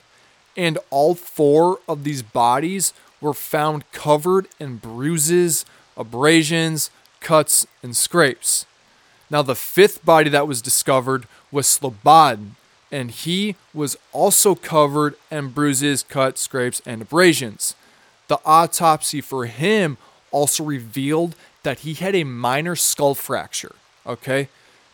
And 0.56 0.80
all 0.90 1.14
four 1.14 1.80
of 1.90 2.06
these 2.06 2.24
bodies 2.24 2.94
were 3.20 3.34
found 3.34 3.90
covered 3.92 4.48
in 4.62 4.78
bruises, 4.78 5.66
abrasions, 5.98 6.90
cuts, 7.20 7.68
and 7.84 7.98
scrapes. 7.98 8.66
Now, 9.30 9.42
the 9.42 9.56
fifth 9.56 10.06
body 10.06 10.30
that 10.30 10.48
was 10.48 10.62
discovered 10.62 11.28
was 11.52 11.68
Slobodin, 11.68 12.52
and 12.92 13.12
he 13.12 13.56
was 13.74 13.98
also 14.14 14.56
covered 14.56 15.16
in 15.30 15.50
bruises, 15.50 16.04
cuts, 16.04 16.42
scrapes, 16.42 16.82
and 16.86 17.02
abrasions. 17.02 17.76
The 18.28 18.40
autopsy 18.46 19.22
for 19.22 19.46
him 19.46 19.98
also 20.32 20.64
revealed 20.64 21.36
that 21.64 21.80
he 21.80 21.94
had 21.94 22.16
a 22.16 22.24
minor 22.24 22.76
skull 22.76 23.16
fracture. 23.16 23.76
Okay? 24.06 24.48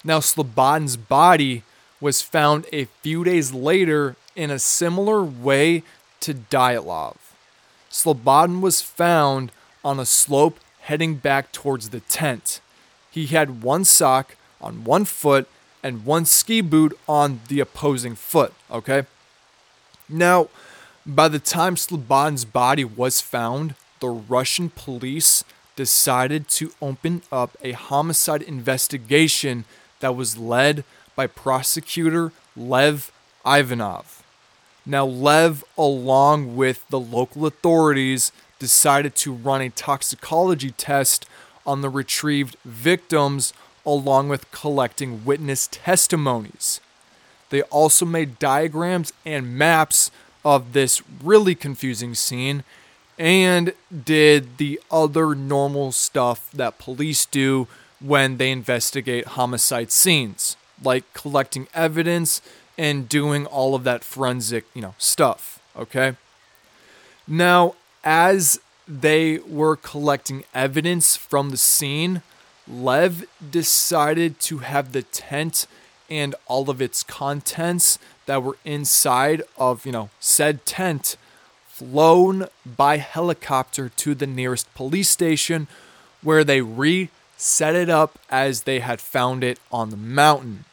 Now, 0.04 0.20
Slobodin's 0.20 0.98
body 0.98 1.64
was 2.02 2.22
found 2.22 2.66
a 2.74 2.86
few 3.02 3.24
days 3.24 3.54
later 3.54 4.16
in 4.36 4.50
a 4.50 4.60
similar 4.60 5.24
way 5.24 5.84
to 6.22 6.34
Dyatlov. 6.34 7.16
Slobodin 7.92 8.60
was 8.62 8.82
found 8.82 9.52
on 9.86 10.00
a 10.00 10.06
slope 10.06 10.60
heading 10.82 11.16
back 11.16 11.52
towards 11.52 11.90
the 11.90 12.00
tent. 12.00 12.60
He 13.14 13.28
had 13.28 13.62
one 13.62 13.86
sock 13.86 14.36
on 14.60 14.86
one 14.86 15.06
foot 15.06 15.48
and 15.84 16.04
one 16.04 16.26
ski 16.26 16.62
boot 16.62 16.98
on 17.08 17.42
the 17.48 17.60
opposing 17.60 18.16
foot, 18.16 18.54
okay? 18.72 19.04
Now, 20.10 20.50
by 21.06 21.28
the 21.28 21.38
time 21.38 21.76
Slobodin's 21.76 22.46
body 22.46 22.84
was 22.84 23.22
found, 23.22 23.76
the 24.00 24.10
Russian 24.10 24.72
police 24.72 25.44
decided 25.76 26.48
to 26.48 26.72
open 26.82 27.22
up 27.32 27.56
a 27.62 27.74
homicide 27.74 28.42
investigation 28.42 29.66
that 30.00 30.16
was 30.16 30.38
led 30.38 30.84
by 31.16 31.28
prosecutor 31.28 32.32
Lev 32.56 33.12
Ivanov. 33.46 34.24
Now, 34.88 35.06
Lev, 35.06 35.64
along 35.78 36.56
with 36.56 36.84
the 36.90 37.00
local 37.00 37.46
authorities, 37.46 38.32
decided 38.58 39.16
to 39.18 39.34
run 39.34 39.62
a 39.62 39.70
toxicology 39.70 40.72
test 40.72 41.28
on 41.66 41.82
the 41.82 41.90
retrieved 41.90 42.56
victims, 42.66 43.54
along 43.86 44.30
with 44.30 44.50
collecting 44.52 45.26
witness 45.26 45.68
testimonies. 45.72 46.80
They 47.50 47.62
also 47.64 48.06
made 48.06 48.40
diagrams 48.40 49.14
and 49.26 49.58
maps 49.58 50.10
of 50.44 50.74
this 50.74 51.02
really 51.24 51.56
confusing 51.56 52.16
scene 52.16 52.64
and 53.18 53.74
did 54.06 54.58
the 54.58 54.80
other 54.90 55.36
normal 55.36 55.92
stuff 55.92 56.50
that 56.52 56.80
police 56.80 57.26
do 57.26 57.68
when 58.00 58.38
they 58.38 58.52
investigate 58.52 59.26
homicide 59.28 59.92
scenes, 59.92 60.58
like 60.84 61.14
collecting 61.14 61.68
evidence 61.74 62.42
and 62.78 63.08
doing 63.08 63.46
all 63.46 63.76
of 63.76 63.84
that 63.84 64.04
forensic, 64.04 64.66
you 64.74 64.82
know, 64.82 64.96
stuff, 64.98 65.60
okay? 65.78 66.16
Now, 67.28 67.76
as 68.04 68.60
they 68.88 69.40
were 69.40 69.76
collecting 69.76 70.44
evidence 70.54 71.16
from 71.16 71.50
the 71.50 71.58
scene, 71.58 72.22
Lev 72.68 73.26
decided 73.50 74.40
to 74.42 74.60
have 74.60 74.92
the 74.92 75.04
tent 75.04 75.68
and 76.10 76.36
all 76.48 76.70
of 76.70 76.82
its 76.82 77.04
contents 77.04 77.98
that 78.26 78.44
were 78.44 78.58
inside 78.64 79.42
of, 79.58 79.86
you 79.86 79.92
know, 79.92 80.10
said 80.20 80.66
tent 80.66 81.18
flown 81.68 82.48
by 82.66 82.98
helicopter 82.98 83.90
to 83.90 84.14
the 84.14 84.28
nearest 84.28 84.74
police 84.76 85.10
station 85.10 85.68
where 86.22 86.44
they 86.44 86.62
reset 86.62 87.76
it 87.76 87.90
up 87.90 88.20
as 88.30 88.62
they 88.62 88.80
had 88.80 89.02
found 89.02 89.44
it 89.44 89.60
on 89.72 89.90
the 89.90 89.98
mountain. 89.98 90.66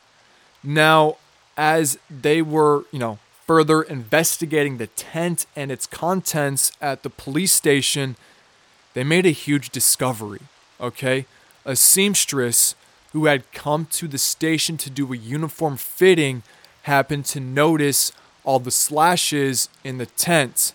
Now, 0.62 1.16
as 1.56 1.98
they 2.10 2.42
were, 2.42 2.84
you 2.92 2.98
know, 2.98 3.18
further 3.50 3.82
investigating 3.82 4.76
the 4.76 4.86
tent 4.86 5.44
and 5.56 5.72
its 5.72 5.84
contents 5.84 6.70
at 6.80 7.02
the 7.02 7.10
police 7.10 7.52
station, 7.52 8.14
they 8.94 9.02
made 9.02 9.26
a 9.26 9.30
huge 9.30 9.70
discovery, 9.70 10.42
okay? 10.80 11.26
A 11.64 11.74
seamstress 11.74 12.76
who 13.12 13.24
had 13.26 13.50
come 13.50 13.86
to 13.86 14.06
the 14.06 14.18
station 14.18 14.76
to 14.76 14.88
do 14.88 15.12
a 15.12 15.16
uniform 15.16 15.76
fitting 15.76 16.44
happened 16.82 17.24
to 17.24 17.40
notice 17.40 18.12
all 18.44 18.60
the 18.60 18.70
slashes 18.70 19.68
in 19.82 19.98
the 19.98 20.06
tent. 20.06 20.72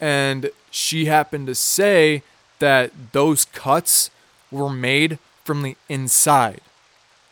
And 0.00 0.50
she 0.72 1.04
happened 1.04 1.46
to 1.46 1.54
say 1.54 2.24
that 2.58 2.90
those 3.12 3.44
cuts 3.44 4.10
were 4.50 4.70
made 4.70 5.20
from 5.44 5.62
the 5.62 5.76
inside, 5.88 6.62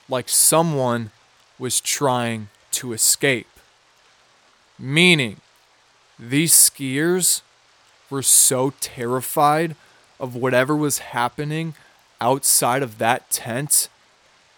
like 0.08 0.28
someone 0.28 1.10
was 1.58 1.80
trying 1.80 2.50
to 2.70 2.92
escape. 2.92 3.48
Meaning, 4.80 5.36
these 6.18 6.54
skiers 6.54 7.42
were 8.08 8.22
so 8.22 8.72
terrified 8.80 9.76
of 10.18 10.34
whatever 10.34 10.74
was 10.74 10.98
happening 10.98 11.74
outside 12.18 12.82
of 12.82 12.96
that 12.96 13.30
tent 13.30 13.90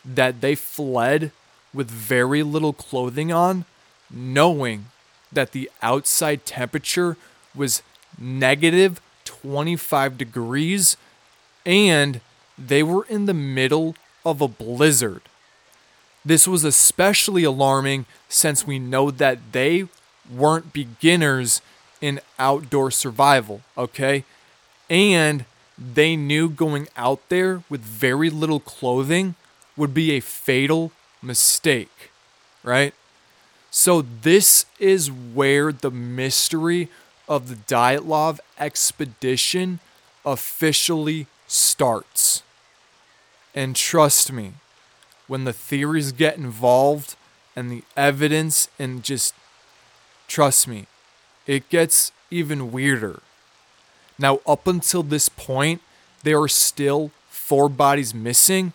that 0.05 0.41
they 0.41 0.55
fled 0.55 1.33
with 1.75 1.91
very 1.91 2.45
little 2.45 2.73
clothing 2.73 3.33
on, 3.33 3.65
knowing 4.11 4.87
that 5.33 5.51
the 5.51 5.69
outside 5.83 6.47
temperature 6.47 7.17
was 7.55 7.83
negative 8.17 9.01
25 9.25 10.19
degrees 10.19 10.97
and 11.67 12.21
they 12.57 12.83
were 12.83 13.07
in 13.09 13.27
the 13.27 13.35
middle 13.35 13.97
of 14.25 14.41
a 14.41 14.49
blizzard. 14.49 15.23
This 16.25 16.47
was 16.47 16.63
especially 16.63 17.43
alarming 17.43 18.07
since 18.29 18.65
we 18.65 18.79
know 18.79 19.11
that 19.11 19.53
they 19.53 19.89
weren't 20.33 20.73
beginners 20.73 21.61
in 22.01 22.21
outdoor 22.39 22.91
survival, 22.91 23.63
okay? 23.77 24.25
And 24.91 25.45
they 25.79 26.17
knew 26.17 26.49
going 26.49 26.89
out 26.97 27.29
there 27.29 27.63
with 27.71 27.81
very 27.81 28.31
little 28.31 28.61
clothing 28.61 29.35
would 29.77 29.95
be 29.95 30.13
a 30.13 30.21
fatal 30.21 30.93
mistake, 31.23 32.11
right? 32.63 32.95
So, 33.71 34.03
this 34.03 34.67
is 34.79 35.11
where 35.11 35.73
the 35.73 35.91
mystery 35.91 36.89
of 37.27 37.49
the 37.49 37.55
Dyatlov 37.55 38.39
expedition 38.59 39.79
officially 40.27 41.27
starts. 41.47 42.43
And 43.55 43.75
trust 43.75 44.33
me, 44.33 44.53
when 45.27 45.45
the 45.45 45.53
theories 45.53 46.13
get 46.13 46.37
involved 46.37 47.17
and 47.57 47.71
the 47.71 47.85
evidence, 47.97 48.69
and 48.79 49.03
just 49.03 49.35
trust 50.33 50.67
me, 50.67 50.87
it 51.47 51.69
gets 51.69 52.11
even 52.31 52.73
weirder. 52.73 53.21
Now, 54.19 54.41
up 54.47 54.67
until 54.67 55.03
this 55.03 55.29
point, 55.29 55.83
there 56.23 56.41
are 56.41 56.49
still 56.49 57.11
four 57.29 57.69
bodies 57.69 58.15
missing, 58.15 58.73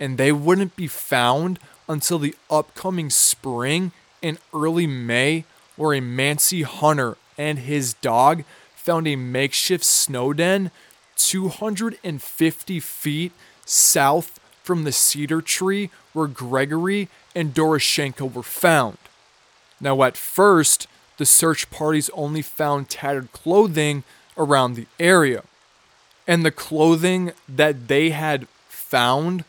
and 0.00 0.16
they 0.16 0.32
wouldn't 0.32 0.76
be 0.76 0.86
found 0.86 1.58
until 1.86 2.18
the 2.18 2.34
upcoming 2.48 3.10
spring 3.10 3.92
and 4.22 4.38
early 4.54 4.86
May, 4.86 5.44
where 5.76 5.92
a 5.92 6.00
Mansi 6.00 6.64
hunter 6.64 7.18
and 7.36 7.58
his 7.58 7.92
dog 7.92 8.42
found 8.74 9.06
a 9.06 9.16
makeshift 9.16 9.84
snow 9.84 10.32
den 10.32 10.70
250 11.16 12.80
feet 12.80 13.32
south 13.66 14.40
from 14.62 14.84
the 14.84 14.92
cedar 14.92 15.42
tree 15.42 15.90
where 16.14 16.26
Gregory 16.26 17.10
and 17.34 17.52
Doroshenko 17.52 18.32
were 18.32 18.42
found. 18.42 18.96
Now, 19.80 20.02
at 20.02 20.16
first, 20.16 20.86
the 21.16 21.26
search 21.26 21.70
parties 21.70 22.10
only 22.10 22.42
found 22.42 22.88
tattered 22.88 23.32
clothing 23.32 24.04
around 24.36 24.74
the 24.74 24.86
area. 24.98 25.44
And 26.26 26.44
the 26.44 26.50
clothing 26.50 27.32
that 27.48 27.88
they 27.88 28.10
had 28.10 28.48
found 28.68 29.44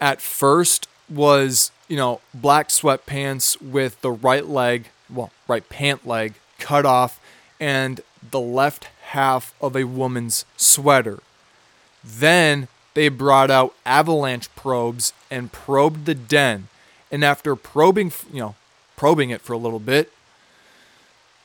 at 0.00 0.20
first 0.20 0.86
was, 1.08 1.72
you 1.88 1.96
know, 1.96 2.20
black 2.34 2.68
sweatpants 2.68 3.60
with 3.60 4.00
the 4.02 4.10
right 4.10 4.46
leg, 4.46 4.88
well, 5.08 5.30
right 5.46 5.66
pant 5.68 6.06
leg 6.06 6.34
cut 6.58 6.84
off 6.84 7.20
and 7.58 8.00
the 8.30 8.40
left 8.40 8.88
half 9.08 9.54
of 9.60 9.74
a 9.74 9.84
woman's 9.84 10.44
sweater. 10.56 11.20
Then 12.04 12.68
they 12.94 13.08
brought 13.08 13.50
out 13.50 13.74
avalanche 13.86 14.54
probes 14.54 15.12
and 15.30 15.52
probed 15.52 16.04
the 16.04 16.14
den. 16.14 16.68
And 17.10 17.24
after 17.24 17.56
probing, 17.56 18.12
you 18.32 18.40
know, 18.40 18.54
probing 18.96 19.30
it 19.30 19.40
for 19.40 19.52
a 19.52 19.58
little 19.58 19.78
bit, 19.78 20.12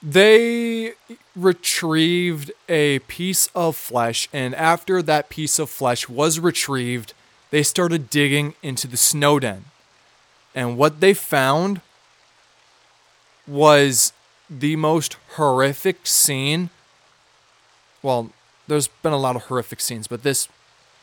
they 0.03 0.93
retrieved 1.35 2.51
a 2.67 2.99
piece 2.99 3.47
of 3.55 3.77
flesh, 3.77 4.27
and 4.33 4.53
after 4.53 5.01
that 5.01 5.29
piece 5.29 5.57
of 5.57 5.69
flesh 5.69 6.09
was 6.09 6.39
retrieved, 6.39 7.13
they 7.51 7.63
started 7.63 8.09
digging 8.09 8.55
into 8.61 8.85
the 8.85 8.97
snow 8.97 9.39
den. 9.39 9.65
And 10.53 10.77
what 10.77 10.99
they 10.99 11.13
found 11.13 11.81
was 13.47 14.11
the 14.49 14.75
most 14.75 15.15
horrific 15.35 16.05
scene. 16.05 16.69
Well, 18.01 18.31
there's 18.67 18.87
been 18.87 19.13
a 19.13 19.17
lot 19.17 19.35
of 19.35 19.43
horrific 19.43 19.79
scenes, 19.79 20.07
but 20.07 20.23
this 20.23 20.49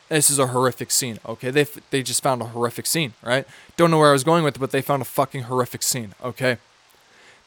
this 0.09 0.29
is 0.29 0.39
a 0.39 0.47
horrific 0.47 0.91
scene. 0.91 1.19
Okay, 1.25 1.49
they 1.51 1.65
they 1.89 2.03
just 2.03 2.21
found 2.21 2.41
a 2.41 2.45
horrific 2.45 2.85
scene, 2.85 3.13
right? 3.23 3.47
Don't 3.77 3.91
know 3.91 3.97
where 3.97 4.09
I 4.09 4.13
was 4.13 4.23
going 4.23 4.43
with 4.43 4.57
it, 4.57 4.59
but 4.59 4.71
they 4.71 4.81
found 4.81 5.01
a 5.01 5.05
fucking 5.05 5.43
horrific 5.43 5.83
scene. 5.83 6.13
Okay, 6.23 6.57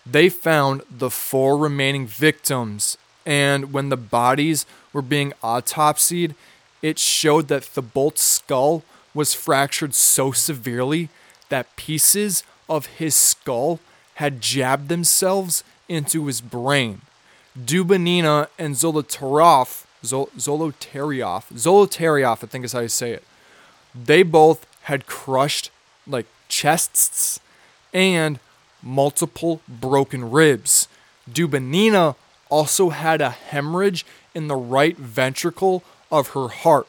they 0.07 0.29
found 0.29 0.83
the 0.91 1.11
four 1.11 1.57
remaining 1.57 2.07
victims, 2.07 2.99
and 3.25 3.73
when 3.73 3.89
the 3.89 3.97
bodies 3.97 4.67
were 4.93 5.03
being 5.03 5.33
autopsied, 5.43 6.35
it 6.83 6.99
showed 6.99 7.49
that 7.49 7.63
Thibeaux's 7.63 8.21
skull 8.21 8.83
was 9.15 9.33
fractured 9.33 9.95
so 9.95 10.33
severely 10.33 11.09
that 11.49 11.75
pieces 11.77 12.43
of 12.69 12.87
his 12.87 13.15
skull 13.15 13.81
had 14.15 14.41
jabbed 14.41 14.89
themselves 14.89 15.65
into 15.89 16.27
his 16.27 16.41
brain. 16.41 17.01
Dubinina 17.59 18.49
and 18.59 18.75
Zolotaryov, 18.75 19.85
Zol- 20.03 20.31
Zolotaryov, 20.37 21.45
Zolotaryov, 21.55 22.45
I 22.45 22.47
think 22.47 22.65
is 22.65 22.73
how 22.73 22.81
you 22.81 22.89
say 22.89 23.13
it. 23.13 23.25
They 23.95 24.23
both 24.23 24.67
had 24.83 25.07
crushed 25.07 25.71
like 26.07 26.27
chests 26.49 27.41
and 27.93 28.39
multiple 28.85 29.61
broken 29.69 30.31
ribs. 30.31 30.87
Dubinina 31.31 32.17
also 32.51 32.91
had 32.91 33.21
a 33.21 33.31
hemorrhage 33.31 34.05
in 34.35 34.49
the 34.49 34.57
right 34.57 34.97
ventricle 34.97 35.83
of 36.11 36.29
her 36.29 36.49
heart. 36.49 36.87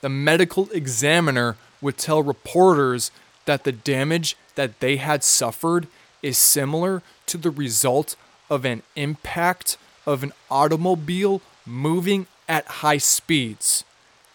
The 0.00 0.08
medical 0.08 0.68
examiner 0.70 1.56
would 1.80 1.96
tell 1.96 2.22
reporters 2.22 3.10
that 3.44 3.64
the 3.64 3.72
damage 3.72 4.36
that 4.54 4.80
they 4.80 4.96
had 4.96 5.22
suffered 5.24 5.86
is 6.22 6.36
similar 6.36 7.02
to 7.26 7.38
the 7.38 7.50
result 7.50 8.16
of 8.50 8.64
an 8.64 8.82
impact 8.96 9.76
of 10.06 10.22
an 10.22 10.32
automobile 10.50 11.40
moving 11.66 12.26
at 12.48 12.66
high 12.66 12.98
speeds. 12.98 13.84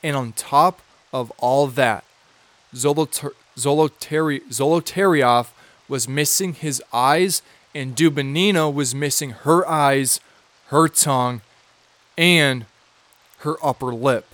And 0.01 0.15
on 0.15 0.31
top 0.33 0.81
of 1.11 1.31
all 1.37 1.67
that, 1.67 2.03
Zolotaryov 2.73 3.33
was 5.89 6.07
missing 6.07 6.53
his 6.53 6.81
eyes, 6.93 7.41
and 7.75 7.95
Dubinina 7.95 8.73
was 8.73 8.95
missing 8.95 9.31
her 9.31 9.67
eyes, 9.67 10.21
her 10.67 10.87
tongue, 10.87 11.41
and 12.17 12.65
her 13.39 13.55
upper 13.63 13.93
lip. 13.93 14.25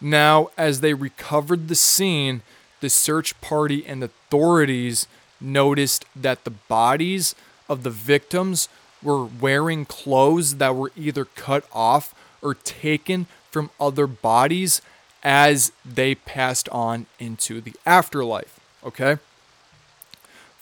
Now, 0.00 0.50
as 0.56 0.80
they 0.80 0.94
recovered 0.94 1.68
the 1.68 1.74
scene, 1.74 2.42
the 2.80 2.88
search 2.88 3.38
party 3.40 3.84
and 3.86 4.02
authorities 4.02 5.06
noticed 5.40 6.04
that 6.16 6.44
the 6.44 6.50
bodies 6.50 7.34
of 7.68 7.82
the 7.82 7.90
victims 7.90 8.68
were 9.02 9.24
wearing 9.24 9.84
clothes 9.84 10.56
that 10.56 10.74
were 10.74 10.92
either 10.96 11.24
cut 11.24 11.64
off 11.72 12.14
or 12.42 12.54
taken 12.54 13.26
from 13.50 13.70
other 13.78 14.06
bodies 14.06 14.80
as 15.22 15.72
they 15.84 16.14
passed 16.14 16.68
on 16.70 17.06
into 17.18 17.60
the 17.60 17.74
afterlife. 17.84 18.58
Okay? 18.84 19.18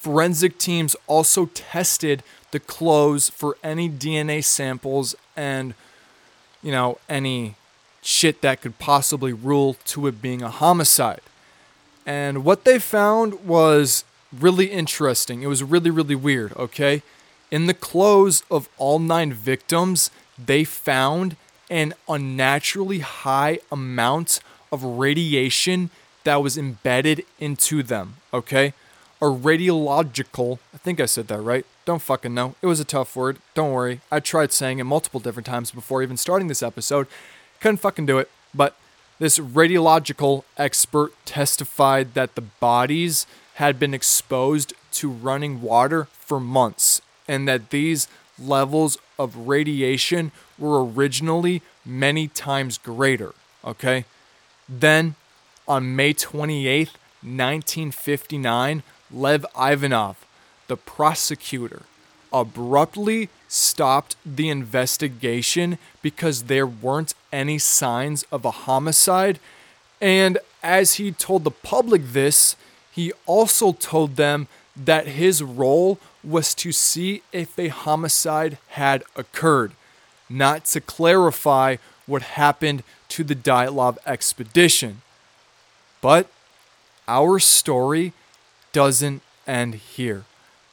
Forensic 0.09 0.57
teams 0.57 0.97
also 1.07 1.51
tested 1.53 2.23
the 2.51 2.59
clothes 2.59 3.29
for 3.29 3.59
any 3.63 3.91
DNA 3.91 4.43
samples 4.43 5.15
and, 5.37 5.75
you 6.63 6.73
know, 6.73 6.97
any 7.11 7.57
shit 8.01 8.41
that 8.41 8.63
could 8.63 8.79
possibly 8.79 9.35
rule 9.35 9.77
to 9.85 10.07
it 10.07 10.23
being 10.23 10.41
a 10.41 10.49
homicide. 10.49 11.21
And 12.07 12.43
what 12.43 12.65
they 12.65 12.79
found 12.79 13.45
was 13.45 14.05
really 14.33 14.71
interesting. 14.71 15.43
It 15.43 15.47
was 15.47 15.63
really, 15.63 15.91
really 15.91 16.15
weird, 16.15 16.57
okay? 16.57 17.03
In 17.51 17.67
the 17.67 17.75
clothes 17.75 18.45
of 18.51 18.71
all 18.79 18.99
nine 18.99 19.35
victims, 19.35 20.11
they 20.43 20.65
found 20.65 21.37
an 21.69 21.93
unnaturally 22.09 23.01
high 23.01 23.59
amount 23.71 24.41
of 24.73 24.83
radiation 24.83 25.91
that 26.25 26.43
was 26.43 26.57
embedded 26.57 27.27
into 27.39 27.83
them, 27.83 28.17
okay? 28.33 28.73
A 29.21 29.27
radiological, 29.27 30.59
I 30.73 30.79
think 30.79 31.01
I 31.01 31.07
said 31.07 31.27
that 31.29 31.41
right. 31.41 31.67
Don't 31.85 32.03
fucking 32.03 32.35
know. 32.35 32.55
It 32.63 32.67
was 32.67 32.79
a 32.79 32.85
tough 32.85 33.17
word. 33.17 33.39
Don't 33.55 33.73
worry. 33.73 34.01
I 34.13 34.21
tried 34.21 34.53
saying 34.53 34.79
it 34.79 34.85
multiple 34.85 35.19
different 35.19 35.47
times 35.47 35.73
before 35.73 36.03
even 36.03 36.17
starting 36.17 36.47
this 36.47 36.63
episode. 36.63 37.09
Couldn't 37.61 37.79
fucking 37.79 38.07
do 38.07 38.19
it. 38.19 38.31
But 38.55 38.77
this 39.19 39.39
radiological 39.39 40.45
expert 40.57 41.13
testified 41.25 42.15
that 42.15 42.37
the 42.37 42.43
bodies 42.43 43.27
had 43.55 43.81
been 43.81 43.93
exposed 43.93 44.73
to 44.93 45.11
running 45.11 45.63
water 45.63 46.07
for 46.13 46.39
months 46.39 47.03
and 47.27 47.49
that 47.49 47.71
these 47.71 48.07
levels 48.39 48.99
of 49.19 49.49
radiation 49.49 50.31
were 50.57 50.85
originally 50.85 51.61
many 51.85 52.29
times 52.29 52.79
greater. 52.79 53.35
Okay? 53.65 54.05
Then, 54.69 55.17
on 55.67 55.97
May 55.97 56.15
28th, 56.15 56.95
1959, 57.23 58.83
Lev 59.11 59.45
Ivanov, 59.59 60.25
the 60.67 60.77
prosecutor, 60.77 61.83
abruptly 62.33 63.29
stopped 63.49 64.17
the 64.25 64.51
investigation 64.51 65.79
because 66.03 66.45
there 66.45 66.67
weren't 66.67 67.15
any 67.33 67.59
signs 67.59 68.25
of 68.31 68.45
a 68.45 68.51
homicide. 68.51 69.41
And 70.01 70.39
as 70.63 70.95
he 70.95 71.13
told 71.13 71.45
the 71.45 71.51
public 71.51 72.03
this, 72.13 72.57
he 72.93 73.13
also 73.27 73.73
told 73.73 74.17
them 74.17 74.49
that 74.77 75.07
his 75.07 75.43
role 75.43 75.99
was 76.23 76.55
to 76.55 76.73
see 76.73 77.23
if 77.33 77.59
a 77.59 77.69
homicide 77.69 78.59
had 78.69 79.03
occurred, 79.17 79.73
not 80.29 80.65
to 80.67 80.81
clarify 80.81 81.77
what 82.07 82.23
happened 82.23 82.83
to 83.09 83.25
the 83.25 83.35
Dyatlov 83.35 83.99
expedition. 84.07 85.03
But 86.01 86.29
our 87.07 87.39
story 87.39 88.13
doesn't 88.79 89.23
end 89.45 89.75
here. 89.75 90.23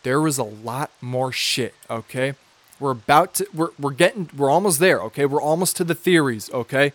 There 0.04 0.22
was 0.22 0.38
a 0.38 0.44
lot 0.44 0.92
more 1.02 1.32
shit, 1.32 1.74
okay? 1.90 2.36
We're 2.80 2.92
about 2.92 3.34
to 3.36 3.48
we're 3.52 3.72
we're 3.80 3.98
getting 4.04 4.30
we're 4.38 4.52
almost 4.52 4.80
there, 4.80 5.02
okay? 5.06 5.26
We're 5.26 5.42
almost 5.42 5.76
to 5.78 5.84
the 5.84 5.96
theories, 5.96 6.48
okay? 6.54 6.94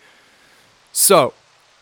So, 0.93 1.35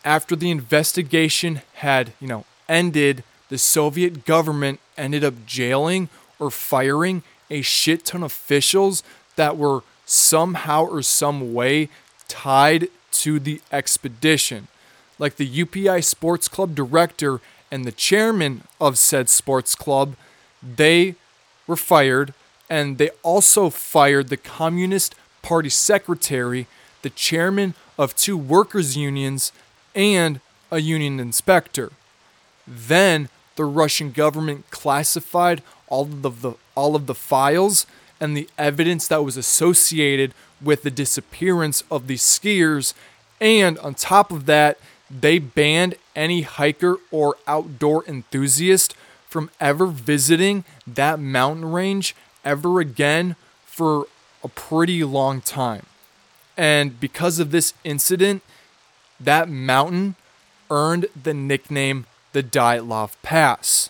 after 0.03 0.35
the 0.35 0.49
investigation 0.49 1.61
had, 1.75 2.13
you 2.19 2.27
know, 2.27 2.45
ended, 2.67 3.23
the 3.49 3.59
Soviet 3.59 4.25
government 4.25 4.79
ended 4.97 5.23
up 5.23 5.35
jailing 5.45 6.09
or 6.39 6.49
firing 6.49 7.21
a 7.51 7.61
shit 7.61 8.05
ton 8.05 8.23
of 8.23 8.31
officials 8.31 9.03
that 9.35 9.57
were 9.57 9.81
somehow 10.07 10.85
or 10.85 11.03
some 11.03 11.53
way 11.53 11.89
tied 12.27 12.87
to 13.11 13.39
the 13.39 13.61
expedition. 13.71 14.69
Like 15.19 15.35
the 15.35 15.47
UPI 15.47 16.03
Sports 16.03 16.47
Club 16.47 16.73
director 16.73 17.41
and 17.71 17.85
the 17.85 17.91
chairman 17.91 18.63
of 18.79 18.97
said 18.97 19.29
sports 19.29 19.75
club, 19.75 20.15
they 20.63 21.15
were 21.67 21.75
fired, 21.75 22.33
and 22.69 22.97
they 22.97 23.09
also 23.23 23.69
fired 23.69 24.29
the 24.29 24.37
Communist 24.37 25.15
Party 25.41 25.69
secretary, 25.69 26.67
the 27.01 27.09
chairman 27.09 27.73
of 27.97 28.15
two 28.15 28.37
workers' 28.37 28.97
unions, 28.97 29.51
and 29.95 30.41
a 30.71 30.79
union 30.79 31.19
inspector. 31.19 31.91
Then 32.67 33.29
the 33.55 33.65
Russian 33.65 34.11
government 34.11 34.69
classified 34.69 35.61
all 35.87 36.03
of 36.03 36.41
the 36.41 36.53
all 36.75 36.95
of 36.95 37.07
the 37.07 37.15
files 37.15 37.85
and 38.19 38.35
the 38.35 38.49
evidence 38.57 39.07
that 39.07 39.23
was 39.23 39.37
associated 39.37 40.33
with 40.61 40.83
the 40.83 40.91
disappearance 40.91 41.83
of 41.89 42.07
these 42.07 42.21
skiers 42.21 42.93
and 43.41 43.77
on 43.79 43.95
top 43.95 44.31
of 44.31 44.45
that 44.45 44.77
they 45.09 45.39
banned 45.39 45.95
any 46.15 46.41
hiker 46.41 46.97
or 47.11 47.35
outdoor 47.47 48.05
enthusiast 48.05 48.95
from 49.27 49.49
ever 49.59 49.85
visiting 49.87 50.63
that 50.87 51.19
mountain 51.19 51.71
range 51.71 52.15
ever 52.43 52.79
again 52.79 53.35
for 53.65 54.07
a 54.43 54.47
pretty 54.47 55.03
long 55.03 55.41
time. 55.41 55.85
And 56.57 56.99
because 56.99 57.39
of 57.39 57.51
this 57.51 57.73
incident, 57.83 58.41
that 59.19 59.49
mountain 59.49 60.15
earned 60.69 61.07
the 61.21 61.33
nickname 61.33 62.05
the 62.33 62.43
Dyatlov 62.43 63.13
Pass. 63.21 63.89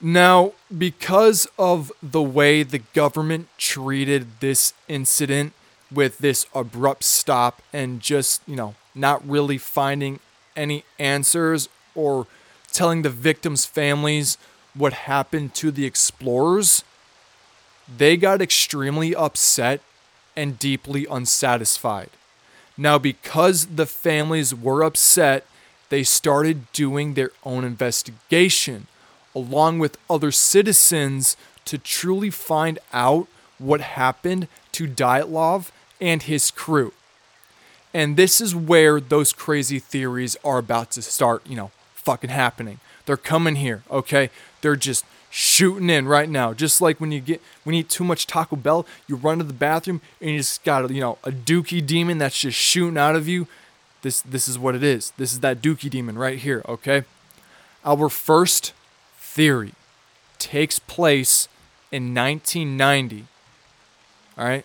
Now, 0.00 0.52
because 0.76 1.46
of 1.58 1.90
the 2.02 2.22
way 2.22 2.62
the 2.62 2.80
government 2.92 3.48
treated 3.56 4.40
this 4.40 4.74
incident 4.88 5.52
with 5.90 6.18
this 6.18 6.46
abrupt 6.54 7.04
stop 7.04 7.62
and 7.72 8.00
just, 8.00 8.42
you 8.46 8.56
know, 8.56 8.74
not 8.94 9.26
really 9.28 9.58
finding 9.58 10.20
any 10.56 10.84
answers 10.98 11.68
or 11.94 12.26
telling 12.72 13.02
the 13.02 13.10
victims' 13.10 13.66
families 13.66 14.38
what 14.74 14.92
happened 14.92 15.54
to 15.54 15.70
the 15.70 15.84
explorers, 15.84 16.84
they 17.96 18.16
got 18.16 18.42
extremely 18.42 19.14
upset 19.14 19.80
and 20.36 20.58
deeply 20.58 21.06
unsatisfied. 21.10 22.10
Now, 22.76 22.98
because 22.98 23.66
the 23.66 23.86
families 23.86 24.54
were 24.54 24.82
upset, 24.82 25.46
they 25.90 26.02
started 26.02 26.72
doing 26.72 27.14
their 27.14 27.30
own 27.44 27.64
investigation 27.64 28.88
along 29.34 29.78
with 29.78 29.98
other 30.08 30.32
citizens 30.32 31.36
to 31.64 31.78
truly 31.78 32.30
find 32.30 32.78
out 32.92 33.26
what 33.58 33.80
happened 33.80 34.48
to 34.72 34.86
Dyatlov 34.86 35.70
and 36.00 36.22
his 36.22 36.50
crew. 36.50 36.92
And 37.94 38.16
this 38.16 38.40
is 38.40 38.54
where 38.54 39.00
those 39.00 39.32
crazy 39.32 39.78
theories 39.78 40.36
are 40.44 40.58
about 40.58 40.90
to 40.92 41.02
start, 41.02 41.46
you 41.46 41.56
know, 41.56 41.70
fucking 41.94 42.30
happening. 42.30 42.80
They're 43.06 43.16
coming 43.16 43.56
here, 43.56 43.84
okay? 43.90 44.30
They're 44.60 44.76
just 44.76 45.04
shooting 45.30 45.88
in 45.88 46.06
right 46.06 46.28
now. 46.28 46.52
Just 46.52 46.80
like 46.80 47.00
when 47.00 47.12
you 47.12 47.20
get 47.20 47.40
when 47.62 47.74
you 47.74 47.80
eat 47.80 47.88
too 47.88 48.04
much 48.04 48.26
Taco 48.26 48.56
Bell, 48.56 48.84
you 49.06 49.16
run 49.16 49.38
to 49.38 49.44
the 49.44 49.52
bathroom 49.52 50.00
and 50.20 50.30
you 50.30 50.38
just 50.38 50.64
got 50.64 50.90
you 50.90 51.00
know 51.00 51.18
a 51.24 51.30
dookie 51.30 51.84
demon 51.84 52.18
that's 52.18 52.38
just 52.38 52.58
shooting 52.58 52.98
out 52.98 53.16
of 53.16 53.28
you. 53.28 53.46
This 54.02 54.20
this 54.20 54.48
is 54.48 54.58
what 54.58 54.74
it 54.74 54.82
is. 54.82 55.12
This 55.16 55.32
is 55.32 55.40
that 55.40 55.62
dookie 55.62 55.90
demon 55.90 56.18
right 56.18 56.38
here, 56.38 56.62
okay? 56.68 57.04
Our 57.84 58.08
first 58.08 58.72
theory 59.18 59.72
takes 60.38 60.78
place 60.78 61.48
in 61.90 62.14
1990. 62.14 63.26
All 64.36 64.44
right? 64.44 64.64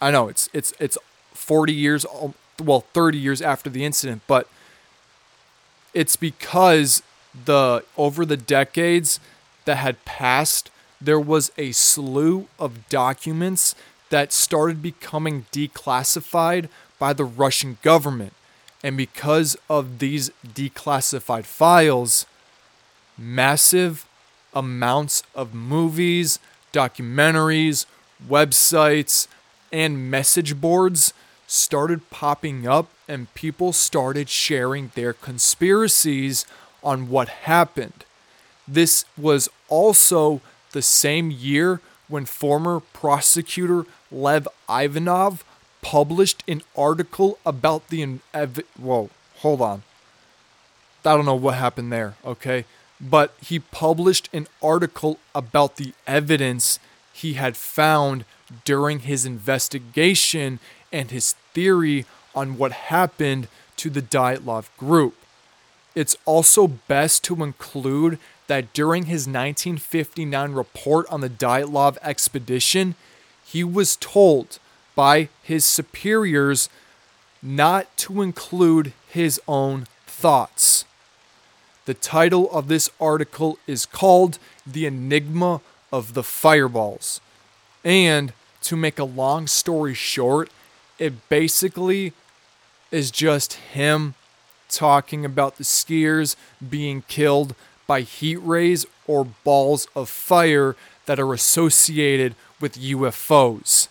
I 0.00 0.10
know 0.10 0.28
it's 0.28 0.48
it's 0.52 0.72
it's 0.78 0.98
40 1.46 1.72
years 1.72 2.04
well 2.60 2.80
30 2.92 3.18
years 3.18 3.40
after 3.40 3.70
the 3.70 3.84
incident, 3.84 4.22
but 4.26 4.48
it's 5.94 6.16
because 6.16 7.02
the 7.44 7.84
over 7.96 8.24
the 8.26 8.36
decades 8.36 9.20
that 9.64 9.76
had 9.76 10.04
passed, 10.04 10.70
there 11.00 11.20
was 11.20 11.52
a 11.56 11.70
slew 11.70 12.48
of 12.58 12.88
documents 12.88 13.76
that 14.10 14.32
started 14.32 14.82
becoming 14.82 15.46
declassified 15.52 16.68
by 16.98 17.12
the 17.12 17.24
Russian 17.24 17.78
government. 17.82 18.32
And 18.82 18.96
because 18.96 19.56
of 19.70 20.00
these 20.00 20.30
declassified 20.46 21.44
files, 21.44 22.26
massive 23.16 24.06
amounts 24.52 25.22
of 25.34 25.54
movies, 25.54 26.38
documentaries, 26.72 27.86
websites, 28.28 29.28
and 29.72 30.10
message 30.10 30.60
boards 30.60 31.12
started 31.46 32.10
popping 32.10 32.66
up, 32.66 32.88
and 33.08 33.32
people 33.34 33.72
started 33.72 34.28
sharing 34.28 34.90
their 34.94 35.12
conspiracies 35.12 36.44
on 36.82 37.08
what 37.08 37.28
happened. 37.28 38.04
This 38.66 39.04
was 39.16 39.48
also 39.68 40.40
the 40.72 40.82
same 40.82 41.30
year 41.30 41.80
when 42.08 42.24
former 42.24 42.80
prosecutor 42.80 43.84
Lev 44.10 44.48
Ivanov 44.68 45.44
published 45.82 46.42
an 46.48 46.62
article 46.76 47.38
about 47.46 47.88
the 47.88 48.18
ev- 48.34 48.60
whoa, 48.78 49.10
hold 49.36 49.60
on. 49.60 49.82
I 51.04 51.16
don't 51.16 51.24
know 51.24 51.36
what 51.36 51.54
happened 51.54 51.92
there, 51.92 52.16
okay? 52.24 52.64
But 53.00 53.34
he 53.40 53.60
published 53.60 54.28
an 54.32 54.48
article 54.60 55.18
about 55.34 55.76
the 55.76 55.92
evidence 56.06 56.80
he 57.12 57.34
had 57.34 57.56
found 57.56 58.24
during 58.64 59.00
his 59.00 59.24
investigation 59.24 60.58
and 60.92 61.10
his 61.10 61.34
theory 61.52 62.06
on 62.34 62.58
what 62.58 62.72
happened 62.72 63.48
to 63.76 63.90
the 63.90 64.02
Dyatlov 64.02 64.68
group. 64.76 65.14
It's 65.94 66.16
also 66.24 66.66
best 66.66 67.24
to 67.24 67.42
include 67.42 68.18
that 68.46 68.72
during 68.72 69.04
his 69.04 69.22
1959 69.22 70.52
report 70.52 71.06
on 71.10 71.20
the 71.20 71.30
Dyatlov 71.30 71.96
expedition, 72.02 72.94
he 73.44 73.64
was 73.64 73.96
told 73.96 74.58
by 74.94 75.28
his 75.42 75.64
superiors 75.64 76.68
not 77.42 77.94
to 77.96 78.22
include 78.22 78.92
his 79.08 79.40
own 79.46 79.86
thoughts. 80.06 80.84
The 81.84 81.94
title 81.94 82.50
of 82.50 82.68
this 82.68 82.90
article 83.00 83.58
is 83.66 83.86
called 83.86 84.38
The 84.66 84.86
Enigma 84.86 85.60
of 85.92 86.14
the 86.14 86.22
Fireballs. 86.22 87.20
And 87.84 88.32
to 88.62 88.76
make 88.76 88.98
a 88.98 89.04
long 89.04 89.46
story 89.46 89.94
short, 89.94 90.50
it 90.98 91.28
basically 91.28 92.12
is 92.90 93.10
just 93.10 93.54
him 93.54 94.14
talking 94.68 95.24
about 95.24 95.56
the 95.56 95.64
skiers 95.64 96.36
being 96.68 97.02
killed 97.02 97.54
by 97.86 98.00
heat 98.00 98.36
rays 98.36 98.86
or 99.06 99.24
balls 99.44 99.86
of 99.94 100.08
fire 100.08 100.74
that 101.06 101.20
are 101.20 101.32
associated 101.32 102.34
with 102.60 102.80
UFOs. 102.80 103.88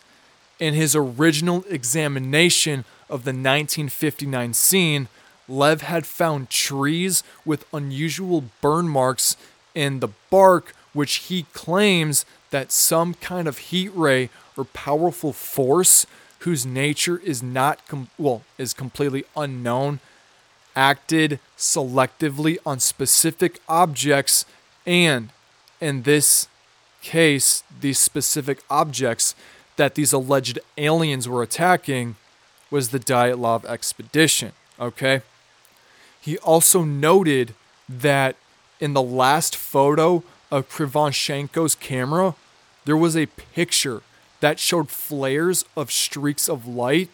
In 0.60 0.74
his 0.74 0.95
original 0.95 1.64
examination 1.70 2.86
of 3.10 3.24
the 3.24 3.32
1959 3.32 4.53
scene, 4.53 5.08
Lev 5.47 5.82
had 5.82 6.06
found 6.06 6.49
trees 6.49 7.24
with 7.45 7.66
unusual 7.74 8.45
burn 8.62 8.88
marks 8.89 9.38
in 9.74 9.99
the 9.99 10.10
bark, 10.30 10.74
which 10.93 11.16
he 11.16 11.43
claims 11.53 12.26
that 12.49 12.72
some 12.72 13.14
kind 13.16 13.47
of 13.47 13.58
heat 13.58 13.91
ray 13.93 14.30
or 14.58 14.66
powerful 14.66 15.34
force 15.34 16.06
whose 16.46 16.66
nature 16.66 17.18
is 17.18 17.41
not 17.43 17.86
com- 17.88 18.10
well 18.18 18.43
is 18.58 18.74
completely 18.74 19.26
unknown 19.36 20.00
acted 20.76 21.39
selectively 21.58 22.58
on 22.66 22.80
specific 22.80 23.60
objects, 23.68 24.46
and 24.86 25.30
in 25.80 26.04
this 26.04 26.48
case, 27.02 27.64
these 27.80 27.98
specific 27.98 28.62
objects 28.70 29.34
that 29.78 29.96
these 29.96 30.14
alleged 30.14 30.60
aliens 30.78 31.28
were 31.28 31.41
attacking 31.41 32.16
was 32.70 32.89
the 32.89 33.00
Dyatlov 33.00 33.66
expedition. 33.66 34.52
Okay? 34.80 35.22
He 36.20 36.38
also 36.39 36.84
noted 36.84 37.54
that 37.88 38.36
in 38.80 38.93
the 38.93 39.02
last 39.02 39.56
photo 39.56 40.24
of 40.52 40.70
Krivoshenko's 40.70 41.76
camera, 41.76 42.36
there 42.86 42.98
was 42.98 43.16
a 43.16 43.26
picture 43.26 44.02
that 44.46 44.60
showed 44.60 44.91
flares 44.91 45.66
of 45.76 45.91
streaks 45.91 46.48
of 46.48 46.68
light 46.68 47.10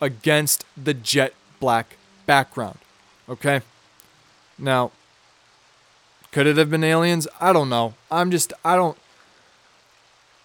against 0.00 0.64
the 0.82 0.94
jet 0.94 1.34
black 1.60 1.98
background. 2.24 2.78
Okay? 3.28 3.60
Now, 4.58 4.90
could 6.32 6.46
it 6.46 6.56
have 6.56 6.70
been 6.70 6.82
aliens? 6.82 7.28
I 7.38 7.52
don't 7.52 7.68
know. 7.68 7.92
I'm 8.10 8.30
just, 8.30 8.54
I 8.64 8.76
don't. 8.76 8.96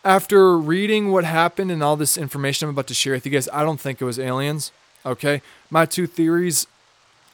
After 0.03 0.57
reading 0.57 1.09
what 1.09 1.23
happened 1.23 1.71
and 1.71 1.81
all 1.81 1.95
this 1.95 2.17
information 2.17 2.67
I'm 2.67 2.75
about 2.75 2.87
to 2.87 2.93
share 2.93 3.13
with 3.13 3.25
you 3.25 3.31
guys, 3.31 3.47
I 3.53 3.63
don't 3.63 3.79
think 3.79 4.01
it 4.01 4.05
was 4.05 4.19
aliens. 4.19 4.73
Okay? 5.05 5.41
My 5.69 5.85
two 5.85 6.05
theories 6.05 6.67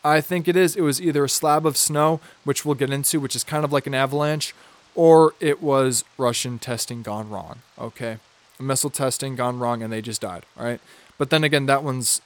I 0.04 0.22
think 0.22 0.48
it 0.48 0.56
is. 0.56 0.76
It 0.76 0.82
was 0.82 1.02
either 1.02 1.24
a 1.24 1.30
slab 1.30 1.66
of 1.66 1.76
snow, 1.76 2.20
which 2.44 2.66
we'll 2.66 2.76
get 2.76 2.92
into, 2.92 3.20
which 3.20 3.36
is 3.36 3.44
kind 3.44 3.66
of 3.66 3.74
like 3.74 3.88
an 3.88 3.96
avalanche, 3.96 4.54
or 4.94 5.34
it 5.40 5.62
was 5.62 6.04
Russian 6.20 6.60
testing 6.60 7.02
gone 7.02 7.32
wrong. 7.32 7.64
Okay? 7.80 8.18
Missile 8.62 8.90
testing 8.90 9.36
gone 9.36 9.60
wrong 9.60 9.82
and 9.82 9.92
they 9.92 10.02
just 10.02 10.22
died. 10.22 10.46
All 10.58 10.66
right? 10.66 10.80
But 11.18 11.30
then 11.30 11.44
again, 11.44 11.66
that 11.68 11.84
one's 11.84 12.22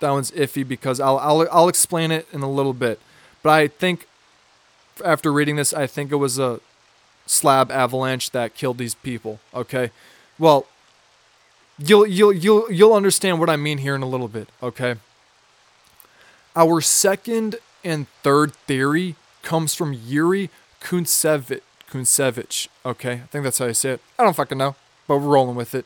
that 0.00 0.10
one's 0.10 0.30
iffy 0.32 0.66
because 0.66 1.00
I'll 1.00 1.18
I'll 1.18 1.46
I'll 1.50 1.68
explain 1.68 2.10
it 2.10 2.26
in 2.32 2.42
a 2.42 2.50
little 2.50 2.72
bit. 2.72 3.00
But 3.42 3.50
I 3.50 3.68
think 3.68 4.06
after 5.04 5.32
reading 5.32 5.56
this, 5.56 5.72
I 5.72 5.86
think 5.86 6.10
it 6.10 6.16
was 6.16 6.38
a 6.38 6.60
slab 7.26 7.70
avalanche 7.70 8.30
that 8.30 8.54
killed 8.54 8.78
these 8.78 8.94
people. 8.94 9.40
Okay, 9.54 9.90
well, 10.38 10.66
you'll 11.78 12.06
you'll 12.06 12.32
you'll 12.32 12.70
you'll 12.72 12.94
understand 12.94 13.40
what 13.40 13.50
I 13.50 13.56
mean 13.56 13.78
here 13.78 13.94
in 13.94 14.02
a 14.02 14.08
little 14.08 14.28
bit. 14.28 14.48
Okay. 14.62 14.96
Our 16.56 16.80
second 16.80 17.56
and 17.84 18.08
third 18.22 18.54
theory 18.54 19.14
comes 19.42 19.74
from 19.74 19.92
Yuri 19.92 20.50
Kuntsevich. 20.80 21.60
Kuntsevich. 21.90 22.68
Okay, 22.84 23.12
I 23.12 23.26
think 23.30 23.44
that's 23.44 23.58
how 23.58 23.66
you 23.66 23.74
say 23.74 23.90
it. 23.92 24.00
I 24.18 24.24
don't 24.24 24.34
fucking 24.34 24.58
know, 24.58 24.74
but 25.10 25.18
we're 25.18 25.34
rolling 25.34 25.56
with 25.56 25.74
it 25.74 25.84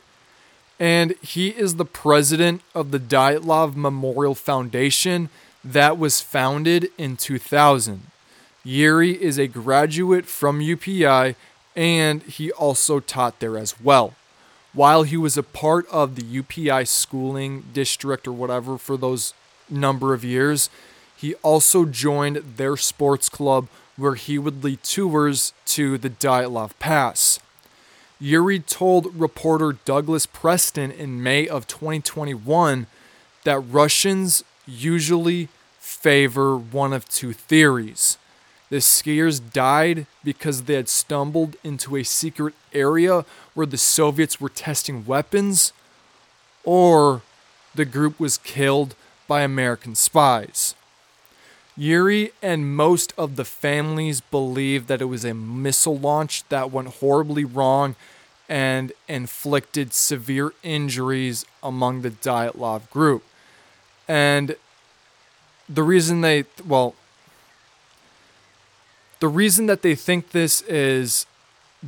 and 0.78 1.12
he 1.22 1.48
is 1.48 1.76
the 1.76 1.84
president 1.86 2.60
of 2.74 2.90
the 2.90 3.00
Dyatlov 3.00 3.74
Memorial 3.74 4.34
Foundation 4.34 5.30
that 5.64 5.96
was 5.96 6.20
founded 6.20 6.90
in 6.98 7.16
2000. 7.16 8.02
Yuri 8.64 9.22
is 9.22 9.38
a 9.38 9.46
graduate 9.46 10.26
from 10.26 10.60
UPI 10.60 11.36
and 11.74 12.22
he 12.24 12.52
also 12.52 13.00
taught 13.00 13.40
there 13.40 13.56
as 13.56 13.80
well. 13.80 14.12
While 14.74 15.04
he 15.04 15.16
was 15.16 15.38
a 15.38 15.42
part 15.42 15.86
of 15.90 16.16
the 16.16 16.42
UPI 16.42 16.86
schooling 16.86 17.64
district 17.72 18.28
or 18.28 18.32
whatever 18.32 18.76
for 18.76 18.98
those 18.98 19.32
number 19.70 20.12
of 20.12 20.22
years, 20.22 20.68
he 21.16 21.34
also 21.36 21.86
joined 21.86 22.56
their 22.58 22.76
sports 22.76 23.30
club 23.30 23.68
where 23.96 24.16
he 24.16 24.36
would 24.36 24.62
lead 24.62 24.82
tours 24.82 25.54
to 25.64 25.96
the 25.96 26.10
Dyatlov 26.10 26.72
Pass. 26.78 27.38
Yuri 28.24 28.58
told 28.58 29.14
reporter 29.14 29.76
Douglas 29.84 30.24
Preston 30.24 30.90
in 30.90 31.22
May 31.22 31.46
of 31.46 31.66
2021 31.66 32.86
that 33.42 33.58
Russians 33.58 34.42
usually 34.66 35.50
favor 35.78 36.56
one 36.56 36.94
of 36.94 37.06
two 37.06 37.34
theories. 37.34 38.16
The 38.70 38.78
skiers 38.78 39.42
died 39.52 40.06
because 40.24 40.62
they 40.62 40.72
had 40.72 40.88
stumbled 40.88 41.56
into 41.62 41.96
a 41.96 42.02
secret 42.02 42.54
area 42.72 43.26
where 43.52 43.66
the 43.66 43.76
Soviets 43.76 44.40
were 44.40 44.48
testing 44.48 45.04
weapons, 45.04 45.74
or 46.64 47.20
the 47.74 47.84
group 47.84 48.18
was 48.18 48.38
killed 48.38 48.94
by 49.28 49.42
American 49.42 49.94
spies. 49.94 50.74
Yuri 51.76 52.32
and 52.40 52.74
most 52.74 53.12
of 53.18 53.36
the 53.36 53.44
families 53.44 54.22
believe 54.22 54.86
that 54.86 55.02
it 55.02 55.06
was 55.06 55.26
a 55.26 55.34
missile 55.34 55.98
launch 55.98 56.48
that 56.48 56.70
went 56.70 56.88
horribly 56.88 57.44
wrong 57.44 57.96
and 58.48 58.92
inflicted 59.08 59.92
severe 59.92 60.52
injuries 60.62 61.44
among 61.62 62.02
the 62.02 62.10
Dyatlov 62.10 62.90
group. 62.90 63.22
And 64.06 64.56
the 65.68 65.82
reason 65.82 66.20
they, 66.20 66.44
well, 66.66 66.94
the 69.20 69.28
reason 69.28 69.66
that 69.66 69.82
they 69.82 69.94
think 69.94 70.30
this 70.30 70.60
is 70.62 71.26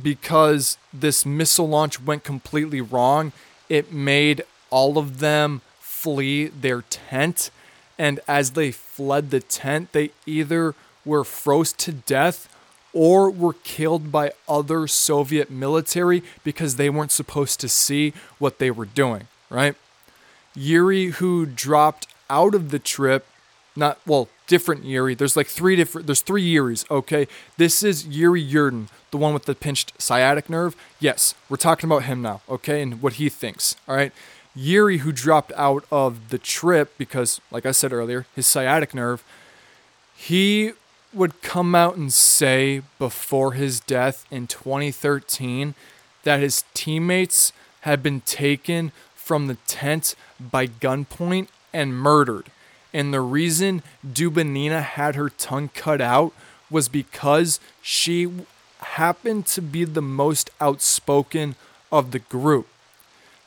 because 0.01 0.77
this 0.93 1.25
missile 1.25 1.67
launch 1.67 2.01
went 2.01 2.23
completely 2.23 2.81
wrong. 2.81 3.31
It 3.69 3.91
made 3.91 4.43
all 4.69 4.97
of 4.97 5.19
them 5.19 5.61
flee 5.79 6.47
their 6.47 6.81
tent. 6.81 7.51
And 7.97 8.19
as 8.27 8.51
they 8.51 8.71
fled 8.71 9.31
the 9.31 9.39
tent, 9.39 9.91
they 9.91 10.11
either 10.25 10.75
were 11.05 11.23
froze 11.23 11.73
to 11.73 11.91
death 11.91 12.53
or 12.97 13.29
were 13.29 13.53
killed 13.63 14.11
by 14.11 14.31
other 14.49 14.87
Soviet 14.87 15.51
military 15.51 16.23
because 16.43 16.77
they 16.77 16.89
weren't 16.89 17.11
supposed 17.11 17.59
to 17.59 17.69
see 17.69 18.11
what 18.39 18.57
they 18.57 18.71
were 18.71 18.85
doing, 18.85 19.27
right? 19.51 19.75
Yuri, 20.55 21.11
who 21.11 21.45
dropped 21.45 22.07
out 22.27 22.55
of 22.55 22.71
the 22.71 22.79
trip, 22.79 23.27
not, 23.75 23.99
well, 24.07 24.29
different 24.47 24.83
Yuri. 24.83 25.13
There's 25.13 25.37
like 25.37 25.45
three 25.45 25.75
different, 25.75 26.07
there's 26.07 26.21
three 26.21 26.43
Yuris, 26.43 26.89
okay? 26.89 27.27
This 27.57 27.83
is 27.83 28.07
Yuri 28.07 28.43
Yudin, 28.43 28.87
the 29.11 29.17
one 29.17 29.35
with 29.35 29.45
the 29.45 29.53
pinched 29.53 29.93
sciatic 30.01 30.49
nerve. 30.49 30.75
Yes, 30.99 31.35
we're 31.49 31.57
talking 31.57 31.87
about 31.87 32.05
him 32.05 32.23
now, 32.23 32.41
okay? 32.49 32.81
And 32.81 32.99
what 32.99 33.13
he 33.13 33.29
thinks, 33.29 33.75
all 33.87 33.95
right? 33.95 34.11
Yuri, 34.55 34.99
who 34.99 35.11
dropped 35.11 35.51
out 35.55 35.85
of 35.91 36.29
the 36.29 36.39
trip 36.39 36.97
because, 36.97 37.39
like 37.51 37.67
I 37.67 37.71
said 37.71 37.93
earlier, 37.93 38.25
his 38.35 38.47
sciatic 38.47 38.95
nerve, 38.95 39.23
he 40.15 40.71
would 41.17 41.41
come 41.41 41.75
out 41.75 41.97
and 41.97 42.13
say 42.13 42.81
before 42.99 43.53
his 43.53 43.79
death 43.79 44.25
in 44.31 44.47
2013 44.47 45.75
that 46.23 46.39
his 46.39 46.63
teammates 46.73 47.51
had 47.81 48.03
been 48.03 48.21
taken 48.21 48.91
from 49.15 49.47
the 49.47 49.57
tent 49.67 50.15
by 50.39 50.67
gunpoint 50.67 51.47
and 51.73 51.95
murdered. 51.95 52.45
And 52.93 53.13
the 53.13 53.21
reason 53.21 53.83
Dubinina 54.05 54.81
had 54.81 55.15
her 55.15 55.29
tongue 55.29 55.69
cut 55.73 56.01
out 56.01 56.33
was 56.69 56.87
because 56.89 57.59
she 57.81 58.31
happened 58.79 59.45
to 59.47 59.61
be 59.61 59.83
the 59.83 60.01
most 60.01 60.49
outspoken 60.61 61.55
of 61.91 62.11
the 62.11 62.19
group. 62.19 62.67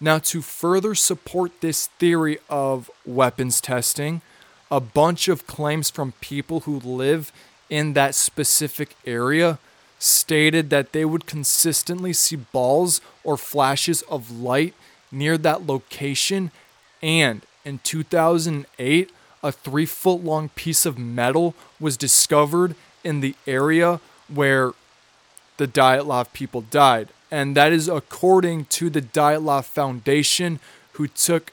Now, 0.01 0.18
to 0.18 0.41
further 0.41 0.95
support 0.95 1.61
this 1.61 1.87
theory 1.87 2.39
of 2.49 2.91
weapons 3.05 3.61
testing, 3.61 4.23
a 4.71 4.81
bunch 4.81 5.29
of 5.29 5.47
claims 5.47 5.91
from 5.91 6.12
people 6.21 6.61
who 6.61 6.79
live 6.81 7.33
in 7.71 7.95
that 7.95 8.14
specific 8.14 8.97
area 9.07 9.59
stated 9.99 10.71
that 10.71 10.93
they 10.93 11.05
would 11.05 11.27
consistently 11.27 12.12
see 12.12 12.37
balls 12.37 13.01
or 13.23 13.37
flashes 13.37 14.03
of 14.03 14.31
light 14.31 14.75
near 15.12 15.39
that 15.39 15.66
location. 15.66 16.51
And 17.03 17.43
in 17.64 17.79
2008, 17.85 19.11
a 19.43 19.53
three 19.53 19.87
foot 19.87 20.25
long 20.25 20.49
piece 20.51 20.85
of 20.85 20.99
metal 20.99 21.55
was 21.79 21.97
discovered 21.97 22.75
in 23.05 23.21
the 23.21 23.35
area 23.47 24.01
where 24.29 24.73
the 25.57 25.68
Dyatlov 25.68 26.33
people 26.33 26.62
died. 26.62 27.09
And 27.31 27.57
that 27.57 27.73
is 27.73 27.89
according 27.89 28.64
to 28.66 28.91
the 28.91 29.03
Dyatlov 29.03 29.64
Foundation, 29.64 30.59
who 30.93 31.07
took 31.07 31.53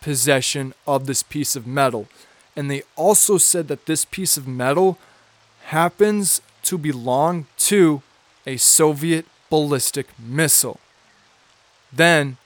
possession 0.00 0.74
of 0.86 1.06
this 1.06 1.22
piece 1.22 1.56
of 1.56 1.66
metal. 1.66 2.06
And 2.54 2.70
they 2.70 2.82
also 2.96 3.38
said 3.38 3.68
that 3.68 3.86
this 3.86 4.04
piece 4.04 4.36
of 4.36 4.46
metal 4.46 4.98
happens 5.68 6.40
to 6.62 6.78
belong 6.78 7.46
to 7.58 8.02
a 8.46 8.56
Soviet 8.56 9.26
ballistic 9.50 10.06
missile. 10.18 10.80
Then, 11.92 12.38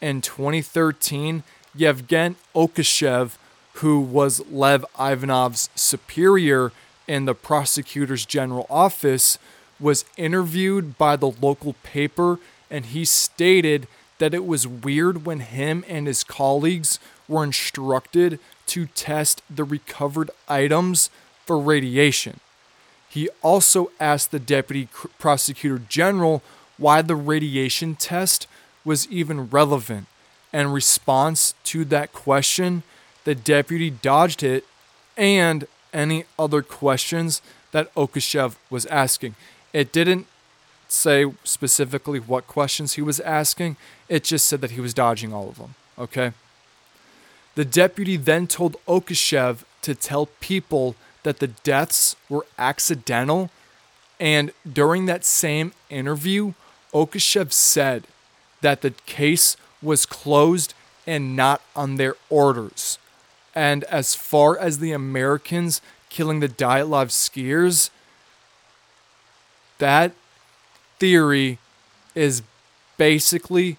in 0.00 0.20
2013, 0.20 1.42
Yevgen 1.76 2.36
Okishev, 2.54 3.36
who 3.74 4.00
was 4.00 4.46
Lev 4.48 4.84
Ivanov's 4.96 5.68
superior 5.74 6.70
in 7.08 7.24
the 7.24 7.34
prosecutor's 7.34 8.24
general 8.24 8.66
office, 8.70 9.38
was 9.80 10.04
interviewed 10.16 10.96
by 10.96 11.16
the 11.16 11.30
local 11.30 11.74
paper 11.82 12.38
and 12.70 12.86
he 12.86 13.04
stated 13.04 13.88
that 14.18 14.34
it 14.34 14.44
was 14.44 14.68
weird 14.68 15.24
when 15.26 15.40
him 15.40 15.84
and 15.88 16.06
his 16.06 16.22
colleagues 16.22 17.00
were 17.26 17.42
instructed 17.42 18.38
to 18.66 18.86
test 18.86 19.42
the 19.50 19.64
recovered 19.64 20.30
items 20.48 21.10
for 21.44 21.58
radiation. 21.58 22.38
He 23.18 23.28
also 23.42 23.90
asked 23.98 24.30
the 24.30 24.38
deputy 24.38 24.88
prosecutor 25.18 25.82
general 25.88 26.40
why 26.76 27.02
the 27.02 27.16
radiation 27.16 27.96
test 27.96 28.46
was 28.84 29.08
even 29.08 29.50
relevant. 29.50 30.06
In 30.52 30.70
response 30.70 31.54
to 31.64 31.84
that 31.86 32.12
question, 32.12 32.84
the 33.24 33.34
deputy 33.34 33.90
dodged 33.90 34.44
it 34.44 34.64
and 35.16 35.66
any 35.92 36.26
other 36.38 36.62
questions 36.62 37.42
that 37.72 37.92
Okishev 37.96 38.54
was 38.70 38.86
asking. 38.86 39.34
It 39.72 39.90
didn't 39.90 40.28
say 40.86 41.26
specifically 41.42 42.20
what 42.20 42.46
questions 42.46 42.92
he 42.92 43.02
was 43.02 43.18
asking, 43.18 43.76
it 44.08 44.22
just 44.22 44.46
said 44.46 44.60
that 44.60 44.70
he 44.70 44.80
was 44.80 44.94
dodging 44.94 45.32
all 45.34 45.48
of 45.48 45.58
them. 45.58 45.74
Okay? 45.98 46.30
The 47.56 47.64
deputy 47.64 48.16
then 48.16 48.46
told 48.46 48.76
Okishev 48.86 49.64
to 49.82 49.96
tell 49.96 50.26
people 50.38 50.94
that 51.28 51.40
the 51.40 51.48
deaths 51.62 52.16
were 52.30 52.46
accidental. 52.56 53.50
And 54.18 54.50
during 54.70 55.04
that 55.06 55.26
same 55.26 55.74
interview, 55.90 56.54
Okishev 56.94 57.52
said 57.52 58.04
that 58.62 58.80
the 58.80 58.92
case 59.04 59.54
was 59.82 60.06
closed 60.06 60.72
and 61.06 61.36
not 61.36 61.60
on 61.76 61.96
their 61.96 62.16
orders. 62.30 62.98
And 63.54 63.84
as 63.84 64.14
far 64.14 64.58
as 64.58 64.78
the 64.78 64.92
Americans 64.92 65.82
killing 66.08 66.40
the 66.40 66.48
Dyatlov 66.48 67.10
skiers, 67.10 67.90
that 69.76 70.12
theory 70.98 71.58
is 72.14 72.42
basically 72.96 73.76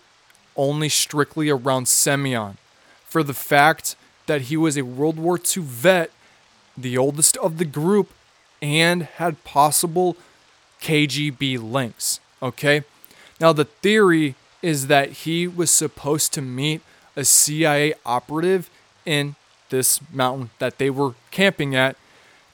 only 0.55 0.87
strictly 0.87 1.49
around 1.49 1.87
Semyon 1.87 2.59
for 3.07 3.23
the 3.23 3.33
fact 3.33 3.95
that 4.27 4.41
he 4.41 4.55
was 4.55 4.77
a 4.77 4.83
World 4.83 5.17
War 5.17 5.39
II 5.39 5.63
vet 5.63 6.11
the 6.81 6.97
oldest 6.97 7.37
of 7.37 7.57
the 7.57 7.65
group, 7.65 8.09
and 8.61 9.03
had 9.03 9.43
possible 9.43 10.17
KGB 10.81 11.61
links. 11.61 12.19
Okay? 12.41 12.83
Now, 13.39 13.53
the 13.53 13.65
theory 13.65 14.35
is 14.61 14.87
that 14.87 15.09
he 15.09 15.47
was 15.47 15.71
supposed 15.71 16.33
to 16.33 16.41
meet 16.41 16.81
a 17.15 17.23
CIA 17.23 17.93
operative 18.05 18.69
in 19.05 19.35
this 19.69 19.99
mountain 20.11 20.49
that 20.59 20.77
they 20.77 20.89
were 20.89 21.15
camping 21.31 21.75
at, 21.75 21.95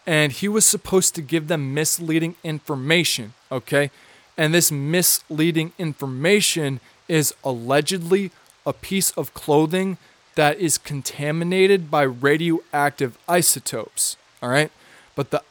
and 0.05 0.31
he 0.31 0.47
was 0.47 0.65
supposed 0.65 1.15
to 1.15 1.21
give 1.21 1.47
them 1.47 1.73
misleading 1.73 2.35
information. 2.43 3.33
Okay? 3.51 3.89
And 4.37 4.53
this 4.53 4.71
misleading 4.71 5.71
information 5.79 6.79
is 7.07 7.33
allegedly 7.43 8.31
a 8.65 8.73
piece 8.73 9.11
of 9.11 9.33
clothing 9.33 9.97
that 10.35 10.59
is 10.59 10.77
contaminated 10.77 11.89
by 11.89 12.03
radioactive 12.03 13.17
isotopes. 13.27 14.17
All 14.43 14.49
right, 14.49 14.71
but 15.15 15.31
the 15.31 15.41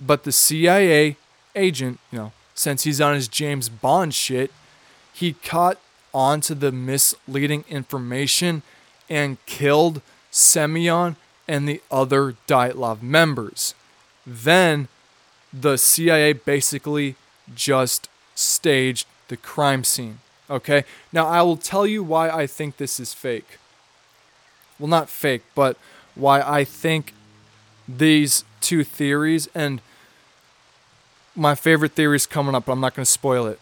but 0.00 0.24
the 0.24 0.32
CIA 0.32 1.16
agent, 1.54 1.98
you 2.10 2.18
know, 2.18 2.32
since 2.54 2.84
he's 2.84 3.00
on 3.00 3.14
his 3.14 3.28
James 3.28 3.68
Bond 3.68 4.14
shit, 4.14 4.52
he 5.12 5.32
caught 5.32 5.78
on 6.14 6.40
to 6.42 6.54
the 6.54 6.72
misleading 6.72 7.64
information 7.68 8.62
and 9.10 9.44
killed 9.46 10.00
Semyon 10.30 11.16
and 11.46 11.68
the 11.68 11.82
other 11.90 12.36
Dyatlov 12.46 13.02
members. 13.02 13.74
Then 14.26 14.88
the 15.52 15.76
CIA 15.76 16.32
basically 16.32 17.16
just 17.54 18.08
staged 18.34 19.06
the 19.28 19.36
crime 19.36 19.82
scene. 19.82 20.20
Okay? 20.48 20.84
Now, 21.12 21.26
I 21.26 21.42
will 21.42 21.56
tell 21.56 21.86
you 21.86 22.02
why 22.02 22.30
I 22.30 22.46
think 22.46 22.76
this 22.76 23.00
is 23.00 23.12
fake 23.14 23.58
well, 24.78 24.88
not 24.88 25.08
fake, 25.08 25.42
but 25.54 25.76
why 26.14 26.40
I 26.40 26.64
think 26.64 27.14
these 27.88 28.44
two 28.60 28.84
theories 28.84 29.48
and 29.54 29.80
my 31.34 31.54
favorite 31.54 31.92
theory 31.92 32.16
is 32.16 32.26
coming 32.26 32.54
up, 32.54 32.66
but 32.66 32.72
I'm 32.72 32.80
not 32.80 32.94
going 32.94 33.04
to 33.04 33.10
spoil 33.10 33.46
it. 33.46 33.60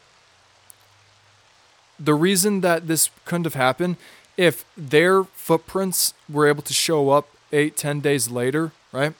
The 1.98 2.14
reason 2.14 2.62
that 2.62 2.88
this 2.88 3.10
couldn't 3.24 3.44
have 3.44 3.54
happened, 3.54 3.96
if 4.36 4.64
their 4.76 5.24
footprints 5.24 6.14
were 6.28 6.46
able 6.46 6.62
to 6.62 6.72
show 6.72 7.10
up 7.10 7.28
eight, 7.52 7.76
ten 7.76 8.00
days 8.00 8.30
later, 8.30 8.72
right? 8.92 9.12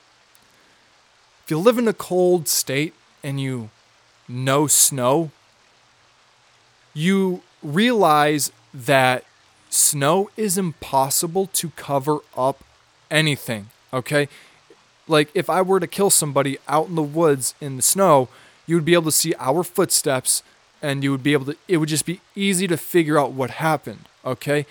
If 1.45 1.51
you 1.51 1.59
live 1.59 1.79
in 1.79 1.87
a 1.87 1.93
cold 1.93 2.49
state 2.49 2.95
and 3.23 3.41
you 3.41 3.71
know 4.29 4.67
snow, 4.67 5.31
you 6.93 7.43
realize 7.63 8.53
that 8.73 9.25
snow 9.77 10.31
is 10.37 10.59
impossible 10.59 11.47
to 11.49 11.71
cover 11.71 12.19
up 12.37 12.65
anything, 13.11 13.71
okay? 13.93 14.29
Like 15.07 15.31
if 15.35 15.49
I 15.49 15.63
were 15.63 15.81
to 15.81 15.87
kill 15.87 16.11
somebody 16.11 16.59
out 16.67 16.89
in 16.89 16.95
the 16.95 17.03
woods 17.03 17.55
in 17.61 17.77
the 17.77 17.83
snow, 17.83 18.29
you 18.67 18.75
would 18.75 18.85
be 18.85 18.95
able 18.95 19.05
to 19.05 19.13
see 19.13 19.35
our 19.39 19.63
footsteps 19.63 20.43
and 20.83 21.05
you 21.05 21.11
would 21.11 21.23
be 21.23 21.33
able 21.33 21.47
to 21.47 21.57
it 21.69 21.77
would 21.77 21.89
just 21.89 22.07
be 22.07 22.21
easy 22.35 22.67
to 22.67 22.77
figure 22.77 23.19
out 23.19 23.33
what 23.33 23.51
happened, 23.51 24.09
okay? 24.25 24.67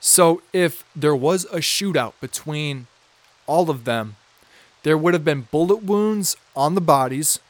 So 0.00 0.42
if 0.52 0.84
there 0.94 1.16
was 1.16 1.44
a 1.46 1.58
shootout 1.58 2.14
between 2.20 2.86
all 3.46 3.70
of 3.70 3.84
them, 3.84 4.16
there 4.82 4.96
would 4.96 5.14
have 5.14 5.24
been 5.24 5.48
bullet 5.50 5.82
wounds 5.82 6.36
on 6.54 6.74
the 6.74 6.80
bodies. 6.80 7.40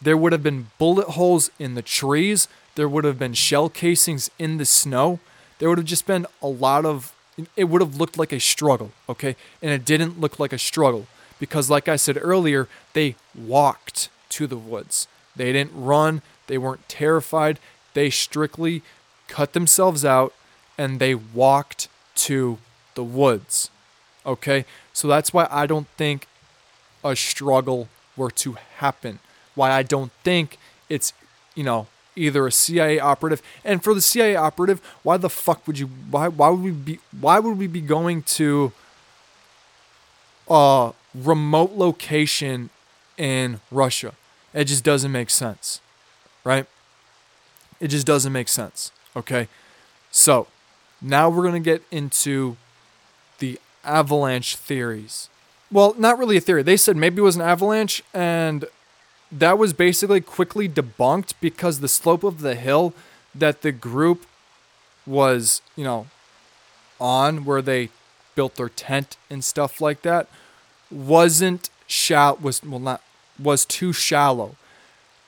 There 0.00 0.16
would 0.16 0.32
have 0.32 0.42
been 0.42 0.68
bullet 0.78 1.08
holes 1.10 1.50
in 1.58 1.74
the 1.74 1.82
trees. 1.82 2.48
There 2.74 2.88
would 2.88 3.04
have 3.04 3.18
been 3.18 3.34
shell 3.34 3.68
casings 3.68 4.30
in 4.38 4.58
the 4.58 4.66
snow. 4.66 5.20
There 5.62 5.68
would 5.68 5.78
have 5.78 5.86
just 5.86 6.08
been 6.08 6.26
a 6.42 6.48
lot 6.48 6.84
of, 6.84 7.14
it 7.56 7.66
would 7.66 7.80
have 7.80 7.94
looked 7.94 8.18
like 8.18 8.32
a 8.32 8.40
struggle, 8.40 8.90
okay? 9.08 9.36
And 9.62 9.70
it 9.70 9.84
didn't 9.84 10.20
look 10.20 10.40
like 10.40 10.52
a 10.52 10.58
struggle 10.58 11.06
because, 11.38 11.70
like 11.70 11.86
I 11.86 11.94
said 11.94 12.18
earlier, 12.20 12.66
they 12.94 13.14
walked 13.32 14.08
to 14.30 14.48
the 14.48 14.56
woods. 14.56 15.06
They 15.36 15.52
didn't 15.52 15.70
run. 15.72 16.22
They 16.48 16.58
weren't 16.58 16.88
terrified. 16.88 17.60
They 17.94 18.10
strictly 18.10 18.82
cut 19.28 19.52
themselves 19.52 20.04
out 20.04 20.34
and 20.76 20.98
they 20.98 21.14
walked 21.14 21.86
to 22.16 22.58
the 22.96 23.04
woods. 23.04 23.70
Okay? 24.26 24.64
So 24.92 25.06
that's 25.06 25.32
why 25.32 25.46
I 25.48 25.66
don't 25.66 25.86
think 25.96 26.26
a 27.04 27.14
struggle 27.14 27.86
were 28.16 28.32
to 28.32 28.56
happen. 28.78 29.20
Why 29.54 29.70
I 29.70 29.84
don't 29.84 30.10
think 30.24 30.58
it's, 30.88 31.12
you 31.54 31.62
know, 31.62 31.86
either 32.16 32.46
a 32.46 32.52
CIA 32.52 32.98
operative. 32.98 33.42
And 33.64 33.82
for 33.82 33.94
the 33.94 34.00
CIA 34.00 34.36
operative, 34.36 34.80
why 35.02 35.16
the 35.16 35.30
fuck 35.30 35.66
would 35.66 35.78
you 35.78 35.86
why 36.10 36.28
why 36.28 36.50
would 36.50 36.62
we 36.62 36.70
be 36.70 36.98
why 37.18 37.38
would 37.38 37.58
we 37.58 37.66
be 37.66 37.80
going 37.80 38.22
to 38.22 38.72
a 40.48 40.92
remote 41.14 41.72
location 41.72 42.70
in 43.16 43.60
Russia? 43.70 44.14
It 44.52 44.64
just 44.64 44.84
doesn't 44.84 45.12
make 45.12 45.30
sense. 45.30 45.80
Right? 46.44 46.66
It 47.80 47.88
just 47.88 48.06
doesn't 48.06 48.32
make 48.32 48.48
sense. 48.48 48.92
Okay? 49.16 49.48
So, 50.10 50.46
now 51.00 51.28
we're 51.28 51.42
going 51.42 51.62
to 51.62 51.70
get 51.70 51.82
into 51.90 52.56
the 53.38 53.58
avalanche 53.84 54.56
theories. 54.56 55.28
Well, 55.70 55.94
not 55.98 56.18
really 56.18 56.36
a 56.36 56.40
theory. 56.40 56.62
They 56.62 56.76
said 56.76 56.96
maybe 56.96 57.18
it 57.18 57.22
was 57.22 57.36
an 57.36 57.42
avalanche, 57.42 58.02
and 58.12 58.66
that 59.32 59.58
was 59.58 59.72
basically 59.72 60.20
quickly 60.20 60.68
debunked 60.68 61.32
because 61.40 61.80
the 61.80 61.88
slope 61.88 62.22
of 62.22 62.40
the 62.40 62.54
hill 62.54 62.92
that 63.34 63.62
the 63.62 63.72
group 63.72 64.26
was, 65.06 65.62
you 65.74 65.84
know, 65.84 66.06
on 67.00 67.44
where 67.44 67.62
they 67.62 67.88
built 68.34 68.56
their 68.56 68.68
tent 68.68 69.16
and 69.30 69.42
stuff 69.42 69.80
like 69.80 70.02
that 70.02 70.28
wasn't 70.90 71.70
shallow 71.86 72.38
was 72.40 72.62
well 72.62 72.78
not 72.78 73.02
was 73.38 73.64
too 73.64 73.92
shallow. 73.92 74.56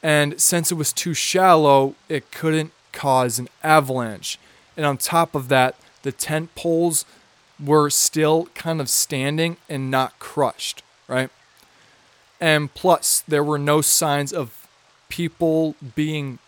And 0.03 0.41
since 0.41 0.71
it 0.71 0.75
was 0.75 0.93
too 0.93 1.15
shallow, 1.15 1.95
it 2.11 2.31
couldn't 2.31 2.73
cause 2.93 3.39
an 3.39 3.49
avalanche. 3.63 4.39
And 4.77 4.85
on 4.85 4.99
top 4.99 5.35
of 5.35 5.49
that, 5.49 5.77
the 6.03 6.13
tent 6.13 6.55
poles 6.55 7.07
were 7.59 7.89
still 7.89 8.49
kind 8.55 8.81
of 8.81 8.91
standing 8.91 9.57
and 9.69 9.91
not 9.91 10.19
crushed, 10.19 10.83
right? 11.09 11.31
And 12.41 12.73
plus, 12.75 13.23
there 13.27 13.45
were 13.45 13.59
no 13.59 13.81
signs 13.81 14.33
of 14.33 14.67
people 15.09 15.77
being 15.95 16.39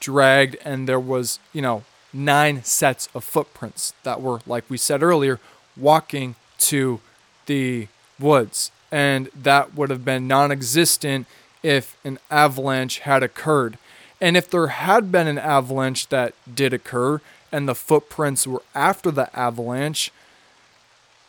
dragged, 0.00 0.56
and 0.64 0.88
there 0.88 1.00
was, 1.00 1.38
you 1.52 1.62
know, 1.62 1.84
nine 2.12 2.62
sets 2.64 3.08
of 3.14 3.24
footprints 3.24 3.94
that 4.02 4.20
were, 4.20 4.40
like 4.46 4.64
we 4.68 4.76
said 4.76 5.02
earlier, 5.02 5.40
walking 5.76 6.34
to 6.58 7.00
the 7.46 7.88
woods. 8.18 8.70
And 8.90 9.30
that 9.34 9.74
would 9.74 9.90
have 9.90 10.04
been 10.04 10.28
non 10.28 10.52
existent 10.52 11.26
if 11.62 11.96
an 12.04 12.18
avalanche 12.30 13.00
had 13.00 13.22
occurred. 13.22 13.78
And 14.20 14.36
if 14.36 14.48
there 14.50 14.68
had 14.68 15.10
been 15.10 15.26
an 15.26 15.38
avalanche 15.38 16.08
that 16.08 16.34
did 16.52 16.72
occur, 16.72 17.20
and 17.50 17.68
the 17.68 17.74
footprints 17.74 18.46
were 18.46 18.62
after 18.74 19.10
the 19.10 19.34
avalanche, 19.38 20.10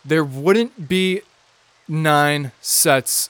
there 0.05 0.24
wouldn't 0.24 0.88
be 0.88 1.22
nine 1.88 2.51
sets 2.61 3.30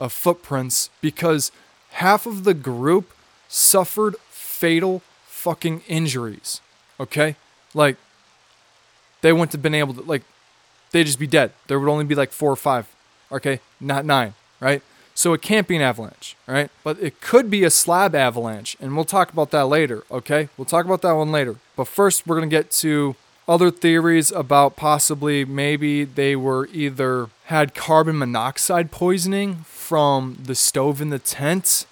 of 0.00 0.12
footprints 0.12 0.90
because 1.00 1.52
half 1.90 2.26
of 2.26 2.44
the 2.44 2.54
group 2.54 3.12
suffered 3.48 4.16
fatal 4.30 5.02
fucking 5.26 5.82
injuries. 5.86 6.60
Okay? 6.98 7.36
Like, 7.74 7.96
they 9.20 9.32
wouldn't 9.32 9.52
have 9.52 9.62
been 9.62 9.74
able 9.74 9.94
to, 9.94 10.02
like, 10.02 10.22
they'd 10.90 11.04
just 11.04 11.18
be 11.18 11.26
dead. 11.26 11.52
There 11.66 11.78
would 11.78 11.90
only 11.90 12.04
be 12.04 12.14
like 12.14 12.32
four 12.32 12.50
or 12.50 12.56
five. 12.56 12.86
Okay? 13.30 13.60
Not 13.80 14.04
nine, 14.04 14.34
right? 14.58 14.82
So 15.14 15.34
it 15.34 15.42
can't 15.42 15.68
be 15.68 15.76
an 15.76 15.82
avalanche, 15.82 16.36
right? 16.46 16.70
But 16.82 16.98
it 17.00 17.20
could 17.20 17.50
be 17.50 17.64
a 17.64 17.70
slab 17.70 18.14
avalanche, 18.14 18.76
and 18.80 18.96
we'll 18.96 19.04
talk 19.04 19.32
about 19.32 19.50
that 19.50 19.66
later, 19.66 20.04
okay? 20.10 20.48
We'll 20.56 20.64
talk 20.64 20.86
about 20.86 21.02
that 21.02 21.12
one 21.12 21.30
later. 21.30 21.56
But 21.76 21.88
first, 21.88 22.26
we're 22.26 22.40
to 22.40 22.46
get 22.46 22.70
to 22.72 23.16
other 23.46 23.70
theories 23.70 24.30
about 24.32 24.76
possibly 24.76 25.44
maybe 25.44 26.04
they 26.04 26.36
were 26.36 26.68
either 26.72 27.28
had 27.50 27.74
carbon 27.74 28.16
monoxide 28.16 28.92
poisoning 28.92 29.56
from 29.64 30.38
the 30.40 30.54
stove 30.54 31.00
in 31.00 31.10
the 31.10 31.18
tent, 31.18 31.84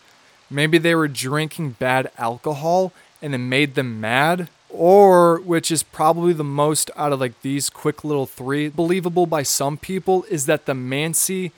maybe 0.48 0.78
they 0.78 0.94
were 0.94 1.08
drinking 1.08 1.70
bad 1.80 2.08
alcohol 2.16 2.92
and 3.20 3.34
it 3.34 3.38
made 3.38 3.74
them 3.74 4.00
mad, 4.00 4.48
or 4.70 5.40
which 5.40 5.72
is 5.72 5.82
probably 5.82 6.32
the 6.32 6.44
most 6.44 6.92
out 6.96 7.12
of 7.12 7.18
like 7.18 7.42
these 7.42 7.70
quick 7.70 8.04
little 8.04 8.24
three 8.24 8.68
believable 8.68 9.26
by 9.26 9.42
some 9.42 9.76
people 9.76 10.22
is 10.30 10.46
that 10.46 10.66
the 10.66 10.74
Mansi 10.74 11.50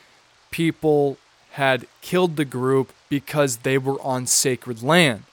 people 0.51 1.19
had 1.51 1.87
killed 2.01 2.37
the 2.37 2.47
group 2.47 2.95
because 3.11 3.59
they 3.59 3.77
were 3.77 4.01
on 4.01 4.27
sacred 4.27 4.83
land. 4.83 5.25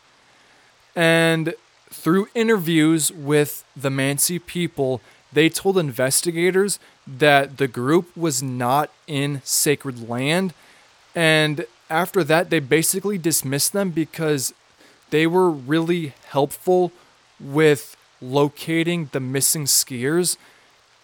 And 0.93 1.53
through 1.89 2.27
interviews 2.35 3.13
with 3.13 3.63
the 3.77 3.89
Mansi 3.89 4.45
people, 4.45 4.99
they 5.33 5.49
told 5.49 5.77
investigators 5.77 6.79
that 7.05 7.57
the 7.57 7.67
group 7.67 8.15
was 8.15 8.41
not 8.41 8.91
in 9.07 9.41
sacred 9.43 10.07
land. 10.07 10.53
And 11.15 11.65
after 11.89 12.23
that, 12.23 12.49
they 12.49 12.59
basically 12.59 13.17
dismissed 13.17 13.73
them 13.73 13.91
because 13.91 14.53
they 15.09 15.27
were 15.27 15.49
really 15.49 16.13
helpful 16.29 16.91
with 17.39 17.95
locating 18.21 19.09
the 19.11 19.19
missing 19.19 19.65
skiers. 19.65 20.37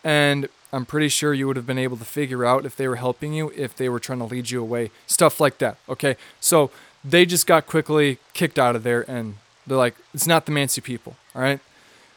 And 0.03 0.49
I'm 0.71 0.85
pretty 0.85 1.09
sure 1.09 1.33
you 1.33 1.47
would 1.47 1.55
have 1.55 1.67
been 1.67 1.77
able 1.77 1.97
to 1.97 2.05
figure 2.05 2.43
out 2.43 2.65
if 2.65 2.75
they 2.75 2.87
were 2.87 2.95
helping 2.95 3.33
you, 3.33 3.51
if 3.55 3.75
they 3.75 3.89
were 3.89 3.99
trying 3.99 4.19
to 4.19 4.25
lead 4.25 4.49
you 4.49 4.61
away, 4.61 4.89
stuff 5.05 5.39
like 5.39 5.59
that. 5.59 5.77
Okay, 5.87 6.17
so 6.39 6.71
they 7.05 7.25
just 7.25 7.45
got 7.45 7.67
quickly 7.67 8.17
kicked 8.33 8.57
out 8.57 8.75
of 8.75 8.83
there, 8.83 9.09
and 9.09 9.35
they're 9.67 9.77
like, 9.77 9.95
it's 10.13 10.27
not 10.27 10.45
the 10.45 10.51
Mansi 10.51 10.81
people. 10.81 11.15
All 11.35 11.41
right. 11.41 11.59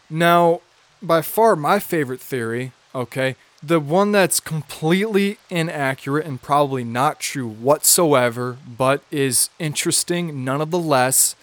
Now, 0.08 0.62
by 1.02 1.22
far 1.22 1.56
my 1.56 1.78
favorite 1.78 2.20
theory, 2.20 2.72
okay, 2.94 3.36
the 3.62 3.80
one 3.80 4.12
that's 4.12 4.40
completely 4.40 5.38
inaccurate 5.50 6.26
and 6.26 6.40
probably 6.40 6.84
not 6.84 7.20
true 7.20 7.48
whatsoever, 7.48 8.58
but 8.66 9.02
is 9.10 9.50
interesting 9.58 10.44
nonetheless, 10.44 11.34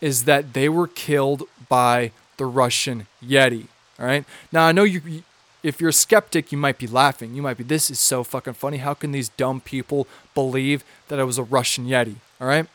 is 0.00 0.24
that 0.24 0.52
they 0.52 0.68
were 0.68 0.86
killed 0.86 1.44
by 1.68 2.12
the 2.36 2.46
Russian 2.46 3.06
Yeti. 3.22 3.66
All 3.98 4.06
right. 4.06 4.24
Now 4.52 4.66
I 4.66 4.72
know 4.72 4.84
you 4.84 5.22
if 5.62 5.80
you're 5.80 5.90
a 5.90 5.94
skeptic, 5.94 6.52
you 6.52 6.58
might 6.58 6.76
be 6.76 6.86
laughing. 6.86 7.34
You 7.34 7.40
might 7.40 7.56
be, 7.56 7.64
this 7.64 7.90
is 7.90 7.98
so 7.98 8.22
fucking 8.22 8.52
funny. 8.52 8.76
How 8.76 8.92
can 8.92 9.12
these 9.12 9.30
dumb 9.30 9.60
people 9.62 10.06
believe 10.34 10.84
that 11.08 11.18
it 11.18 11.24
was 11.24 11.38
a 11.38 11.42
Russian 11.42 11.86
Yeti? 11.86 12.16
All 12.38 12.46
right. 12.46 12.66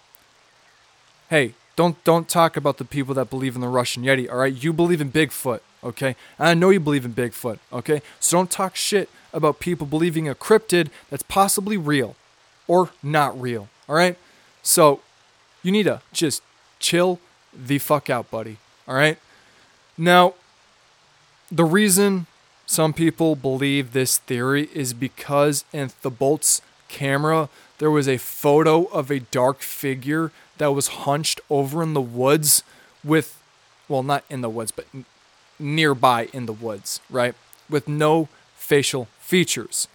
Hey, 1.29 1.53
don't 1.75 2.03
don't 2.03 2.27
talk 2.27 2.57
about 2.57 2.77
the 2.77 2.85
people 2.85 3.13
that 3.13 3.29
believe 3.29 3.53
in 3.55 3.61
the 3.61 3.67
Russian 3.67 4.03
Yeti. 4.03 4.29
All 4.29 4.39
right, 4.39 4.53
you 4.53 4.73
believe 4.73 4.99
in 4.99 5.11
Bigfoot. 5.11 5.59
Okay, 5.83 6.15
and 6.37 6.47
I 6.47 6.53
know 6.53 6.69
you 6.69 6.79
believe 6.79 7.05
in 7.05 7.13
Bigfoot. 7.13 7.59
Okay, 7.71 8.01
so 8.19 8.37
don't 8.37 8.51
talk 8.51 8.75
shit 8.75 9.09
about 9.33 9.59
people 9.59 9.87
believing 9.87 10.27
a 10.27 10.35
cryptid 10.35 10.89
that's 11.09 11.23
possibly 11.23 11.77
real 11.77 12.15
or 12.67 12.89
not 13.01 13.39
real. 13.39 13.69
All 13.87 13.95
right, 13.95 14.17
so 14.61 15.01
you 15.63 15.71
need 15.71 15.83
to 15.83 16.01
just 16.11 16.41
chill 16.79 17.19
the 17.53 17.77
fuck 17.79 18.09
out, 18.09 18.29
buddy. 18.29 18.57
All 18.87 18.95
right. 18.95 19.17
Now, 19.97 20.33
the 21.51 21.65
reason 21.65 22.27
some 22.65 22.93
people 22.93 23.35
believe 23.35 23.93
this 23.93 24.17
theory 24.17 24.69
is 24.73 24.93
because 24.93 25.65
in 25.73 25.91
the 26.01 26.09
Thibeaux's 26.09 26.61
camera, 26.87 27.49
there 27.79 27.91
was 27.91 28.07
a 28.07 28.17
photo 28.17 28.85
of 28.85 29.09
a 29.09 29.19
dark 29.19 29.59
figure 29.59 30.31
that 30.57 30.71
was 30.71 30.87
hunched 30.87 31.41
over 31.49 31.81
in 31.81 31.93
the 31.93 32.01
woods 32.01 32.63
with, 33.03 33.41
well, 33.87 34.03
not 34.03 34.23
in 34.29 34.41
the 34.41 34.49
woods, 34.49 34.71
but 34.71 34.85
nearby 35.59 36.29
in 36.33 36.45
the 36.45 36.53
woods, 36.53 37.01
right? 37.09 37.35
With 37.69 37.87
no 37.87 38.29
facial 38.55 39.07
features. 39.19 39.87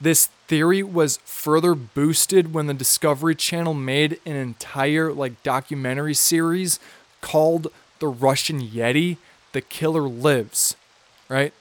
This 0.00 0.26
theory 0.48 0.82
was 0.82 1.18
further 1.24 1.74
boosted 1.74 2.52
when 2.52 2.66
the 2.66 2.74
Discovery 2.74 3.34
Channel 3.34 3.74
made 3.74 4.18
an 4.26 4.36
entire 4.36 5.12
like 5.12 5.42
documentary 5.42 6.14
series 6.14 6.78
called 7.20 7.68
The 8.00 8.08
Russian 8.08 8.60
Yeti, 8.60 9.16
The 9.52 9.60
Killer 9.60 10.08
Lives, 10.08 10.76
right? 11.28 11.52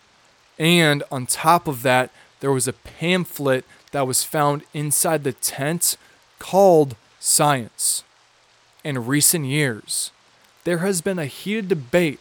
And 0.59 1.03
on 1.11 1.25
top 1.25 1.67
of 1.67 1.83
that, 1.83 2.11
there 2.39 2.51
was 2.51 2.67
a 2.67 2.73
pamphlet 2.73 3.65
that 3.91 4.07
was 4.07 4.23
found 4.23 4.63
inside 4.73 5.23
the 5.23 5.33
tent 5.33 5.97
called 6.39 6.95
Science. 7.19 8.03
In 8.83 9.05
recent 9.05 9.45
years, 9.45 10.11
there 10.65 10.79
has 10.79 11.01
been 11.01 11.19
a 11.19 11.25
heated 11.25 11.69
debate 11.69 12.19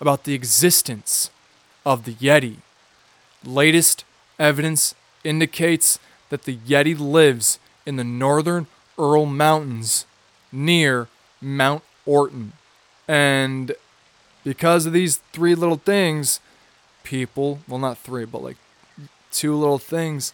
about 0.00 0.24
the 0.24 0.34
existence 0.34 1.30
of 1.84 2.04
the 2.04 2.14
Yeti. 2.14 2.56
Latest 3.44 4.04
evidence 4.38 4.94
indicates 5.24 5.98
that 6.30 6.44
the 6.44 6.56
Yeti 6.56 6.98
lives 6.98 7.58
in 7.86 7.96
the 7.96 8.04
northern 8.04 8.66
Ural 8.98 9.26
Mountains 9.26 10.06
near 10.52 11.08
Mount 11.40 11.82
Otorten. 12.06 12.50
And 13.06 13.72
because 14.44 14.86
of 14.86 14.92
these 14.92 15.18
three 15.32 15.54
little 15.54 15.76
things, 15.76 16.40
people, 17.04 17.60
well, 17.68 17.78
not 17.78 17.98
three, 17.98 18.24
but 18.24 18.42
like 18.42 18.56
two 19.30 19.54
little 19.54 19.78
things, 19.78 20.32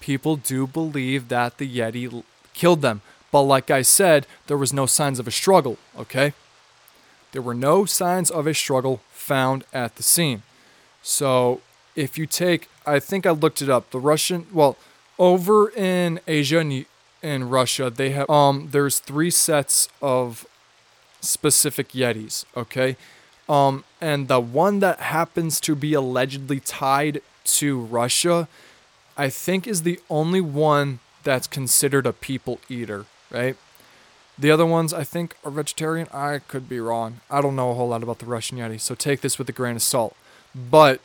people 0.00 0.36
do 0.36 0.66
believe 0.66 1.28
that 1.28 1.58
the 1.58 1.68
Yeti 1.68 2.24
killed 2.54 2.82
them. 2.82 3.02
But 3.30 3.42
like 3.42 3.70
I 3.70 3.82
said, 3.82 4.26
there 4.46 4.56
was 4.56 4.72
no 4.72 4.86
signs 4.86 5.18
of 5.18 5.28
a 5.28 5.30
struggle, 5.30 5.76
okay? 5.98 6.32
There 7.32 7.42
were 7.42 7.54
no 7.54 7.84
signs 7.84 8.30
of 8.30 8.46
a 8.46 8.54
struggle 8.54 9.00
found 9.10 9.64
at 9.72 9.96
the 9.96 10.02
scene. 10.02 10.42
So 11.02 11.60
if 11.94 12.16
you 12.16 12.26
take, 12.26 12.68
I 12.86 13.00
think 13.00 13.26
I 13.26 13.30
looked 13.30 13.60
it 13.62 13.68
up, 13.68 13.90
the 13.90 14.00
Russian, 14.00 14.46
well, 14.52 14.76
over 15.18 15.70
in 15.70 16.20
Asia 16.26 16.60
and 16.60 16.86
in 17.22 17.48
Russia, 17.48 17.90
they 17.90 18.10
have, 18.10 18.30
um, 18.30 18.68
there's 18.70 18.98
three 18.98 19.30
sets 19.30 19.88
of 20.00 20.46
specific 21.20 21.88
Yetis, 21.90 22.44
okay? 22.56 22.96
Um, 23.48 23.84
and 24.00 24.28
the 24.28 24.40
one 24.40 24.80
that 24.80 25.00
happens 25.00 25.60
to 25.60 25.74
be 25.74 25.94
allegedly 25.94 26.60
tied 26.60 27.20
to 27.44 27.80
Russia, 27.80 28.46
I 29.16 29.28
think 29.30 29.66
is 29.66 29.82
the 29.82 29.98
only 30.08 30.40
one 30.40 31.00
that's 31.24 31.46
considered 31.46 32.06
a 32.06 32.12
people 32.12 32.60
eater, 32.68 33.06
right? 33.30 33.56
The 34.38 34.50
other 34.50 34.66
ones 34.66 34.94
I 34.94 35.02
think 35.02 35.36
are 35.44 35.50
vegetarian. 35.50 36.06
I 36.12 36.38
could 36.38 36.68
be 36.68 36.78
wrong. 36.78 37.20
I 37.30 37.40
don't 37.40 37.56
know 37.56 37.70
a 37.70 37.74
whole 37.74 37.88
lot 37.88 38.02
about 38.02 38.20
the 38.20 38.26
Russian 38.26 38.58
Yeti, 38.58 38.80
so 38.80 38.94
take 38.94 39.20
this 39.20 39.38
with 39.38 39.48
a 39.48 39.52
grain 39.52 39.76
of 39.76 39.82
salt. 39.82 40.14
But 40.54 41.00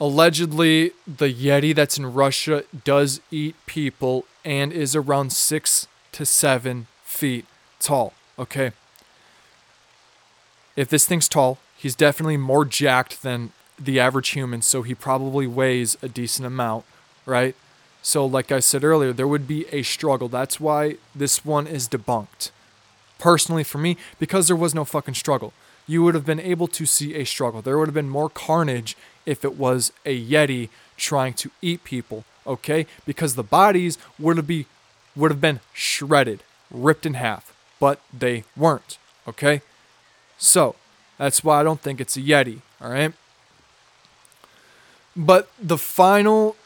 allegedly, 0.00 0.92
the 1.06 1.32
Yeti 1.32 1.74
that's 1.74 1.98
in 1.98 2.12
Russia 2.14 2.64
does 2.84 3.20
eat 3.30 3.54
people 3.66 4.24
and 4.44 4.72
is 4.72 4.96
around 4.96 5.32
six 5.32 5.86
to 6.12 6.24
seven 6.24 6.86
feet 7.04 7.44
tall. 7.80 8.14
Okay. 8.38 8.72
If 10.74 10.88
this 10.88 11.06
thing's 11.06 11.28
tall, 11.28 11.58
he's 11.76 11.94
definitely 11.94 12.38
more 12.38 12.64
jacked 12.64 13.22
than 13.22 13.52
the 13.78 14.00
average 14.00 14.30
human, 14.30 14.62
so 14.62 14.82
he 14.82 14.94
probably 14.94 15.46
weighs 15.46 15.96
a 16.02 16.08
decent 16.08 16.46
amount, 16.46 16.84
right? 17.26 17.54
So, 18.02 18.24
like 18.24 18.50
I 18.50 18.60
said 18.60 18.82
earlier, 18.82 19.12
there 19.12 19.28
would 19.28 19.46
be 19.46 19.66
a 19.72 19.82
struggle. 19.82 20.28
That's 20.28 20.58
why 20.58 20.96
this 21.14 21.44
one 21.44 21.66
is 21.66 21.88
debunked. 21.88 22.50
Personally, 23.18 23.64
for 23.64 23.78
me, 23.78 23.96
because 24.18 24.46
there 24.46 24.56
was 24.56 24.74
no 24.74 24.84
fucking 24.84 25.14
struggle. 25.14 25.52
You 25.86 26.02
would 26.02 26.14
have 26.14 26.24
been 26.24 26.40
able 26.40 26.68
to 26.68 26.86
see 26.86 27.14
a 27.14 27.24
struggle. 27.24 27.60
There 27.60 27.76
would 27.76 27.88
have 27.88 27.94
been 27.94 28.08
more 28.08 28.30
carnage 28.30 28.96
if 29.26 29.44
it 29.44 29.58
was 29.58 29.92
a 30.06 30.18
Yeti 30.18 30.70
trying 30.96 31.34
to 31.34 31.50
eat 31.60 31.84
people, 31.84 32.24
okay? 32.46 32.86
Because 33.04 33.34
the 33.34 33.42
bodies 33.42 33.98
would 34.18 34.36
have 34.36 34.46
be 34.46 34.66
would 35.16 35.30
have 35.30 35.40
been 35.40 35.60
shredded, 35.74 36.42
ripped 36.70 37.04
in 37.04 37.14
half, 37.14 37.52
but 37.80 38.00
they 38.16 38.44
weren't, 38.56 38.96
okay? 39.26 39.60
So, 40.38 40.76
that's 41.18 41.42
why 41.42 41.60
I 41.60 41.62
don't 41.64 41.80
think 41.80 42.00
it's 42.00 42.16
a 42.16 42.20
Yeti, 42.20 42.60
all 42.80 42.90
right? 42.90 43.12
But 45.16 45.50
the 45.60 45.76
final 45.76 46.56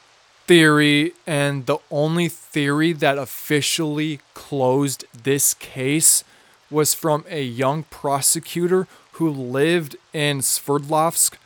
theory 0.47 1.13
and 1.27 1.67
the 1.67 1.79
only 1.91 2.29
theory 2.29 2.93
that 2.93 3.19
officially 3.19 4.21
closed 4.35 5.05
this 5.13 5.55
case 5.55 6.25
was 6.71 6.95
from 6.95 7.25
a 7.29 7.43
young 7.43 7.85
prosecutor 7.85 8.87
who 9.13 9.31
lived 9.31 9.97
in 10.13 10.39
Sverdlovsk. 10.39 11.37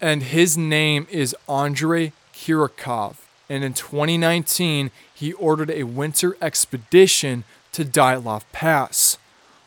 And 0.00 0.22
his 0.22 0.56
name 0.56 1.06
is 1.10 1.34
Andrei 1.48 2.12
Kuryakov. 2.32 3.16
And 3.50 3.64
in 3.64 3.74
2019, 3.74 4.90
he 5.12 5.32
ordered 5.34 5.70
a 5.70 5.84
winter 5.84 6.36
expedition 6.40 7.44
to 7.72 7.84
Dyatlov 7.84 8.44
Pass. 8.52 9.18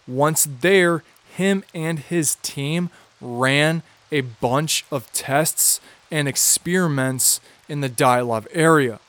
Once 0.07 0.47
there, 0.61 1.03
him 1.35 1.63
and 1.73 1.99
his 1.99 2.35
team 2.35 2.89
ran 3.19 3.83
a 4.11 4.21
bunch 4.21 4.85
of 4.91 5.11
tests 5.13 5.79
and 6.09 6.27
experiments 6.27 7.39
in 7.71 7.79
the 7.79 7.89
Dyatlov 7.89 8.47
area. 8.51 8.99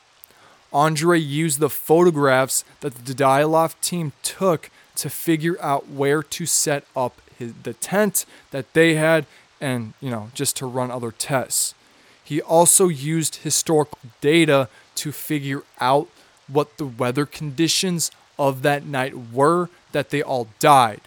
Andre 0.73 1.19
used 1.19 1.59
the 1.59 1.69
photographs 1.69 2.65
that 2.81 2.95
the 2.95 3.13
Dyatlov 3.13 3.75
team 3.81 4.13
took 4.23 4.71
to 4.95 5.11
figure 5.11 5.57
out 5.61 5.89
where 5.89 6.23
to 6.23 6.47
set 6.47 6.85
up 6.95 7.21
his, 7.37 7.53
the 7.65 7.75
tent 7.75 8.25
that 8.53 8.73
they 8.73 8.95
had 8.95 9.27
and, 9.61 9.95
you 10.01 10.11
know, 10.11 10.31
just 10.33 10.57
to 10.59 10.67
run 10.67 10.93
other 10.93 11.11
tests. 11.11 11.75
He 12.23 12.41
also 12.41 12.87
used 12.87 13.37
historical 13.37 13.99
data 14.21 14.69
to 14.95 15.11
figure 15.11 15.65
out 15.81 16.07
what 16.47 16.79
the 16.79 16.87
weather 16.87 17.27
conditions 17.27 18.13
of 18.39 18.63
that 18.63 18.87
night 18.87 19.33
were 19.33 19.71
that 19.91 20.11
they 20.11 20.23
all 20.23 20.47
died. 20.61 21.01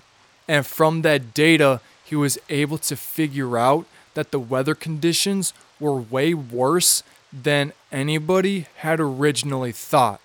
And 0.45 0.65
from 0.65 1.03
that 1.03 1.33
data, 1.33 1.79
he 2.03 2.17
was 2.17 2.37
able 2.49 2.79
to 2.79 2.97
figure 2.97 3.57
out 3.57 3.85
that 4.13 4.31
the 4.31 4.39
weather 4.39 4.75
conditions 4.75 5.53
were 5.79 5.95
way 5.95 6.33
worse 6.33 7.01
than 7.43 7.73
anybody 7.91 8.67
had 8.77 8.99
originally 8.99 9.71
thought. 9.71 10.21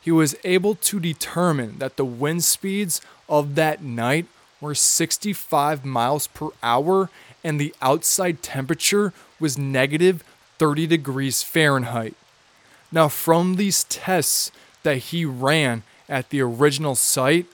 He 0.00 0.10
was 0.10 0.36
able 0.44 0.76
to 0.76 1.00
determine 1.00 1.78
that 1.78 1.96
the 1.96 2.04
wind 2.04 2.44
speeds 2.44 3.00
of 3.28 3.56
that 3.56 3.82
night 3.82 4.26
were 4.60 4.74
65 4.74 5.84
miles 5.84 6.28
per 6.28 6.48
hour 6.62 7.10
and 7.42 7.60
the 7.60 7.74
outside 7.82 8.42
temperature 8.42 9.12
was 9.38 9.58
negative 9.58 10.22
30 10.58 10.86
degrees 10.86 11.42
Fahrenheit. 11.42 12.14
Now, 12.90 13.08
from 13.08 13.56
these 13.56 13.84
tests 13.84 14.50
that 14.82 14.96
he 14.96 15.24
ran 15.24 15.82
at 16.08 16.30
the 16.30 16.40
original 16.40 16.94
site, 16.94 17.46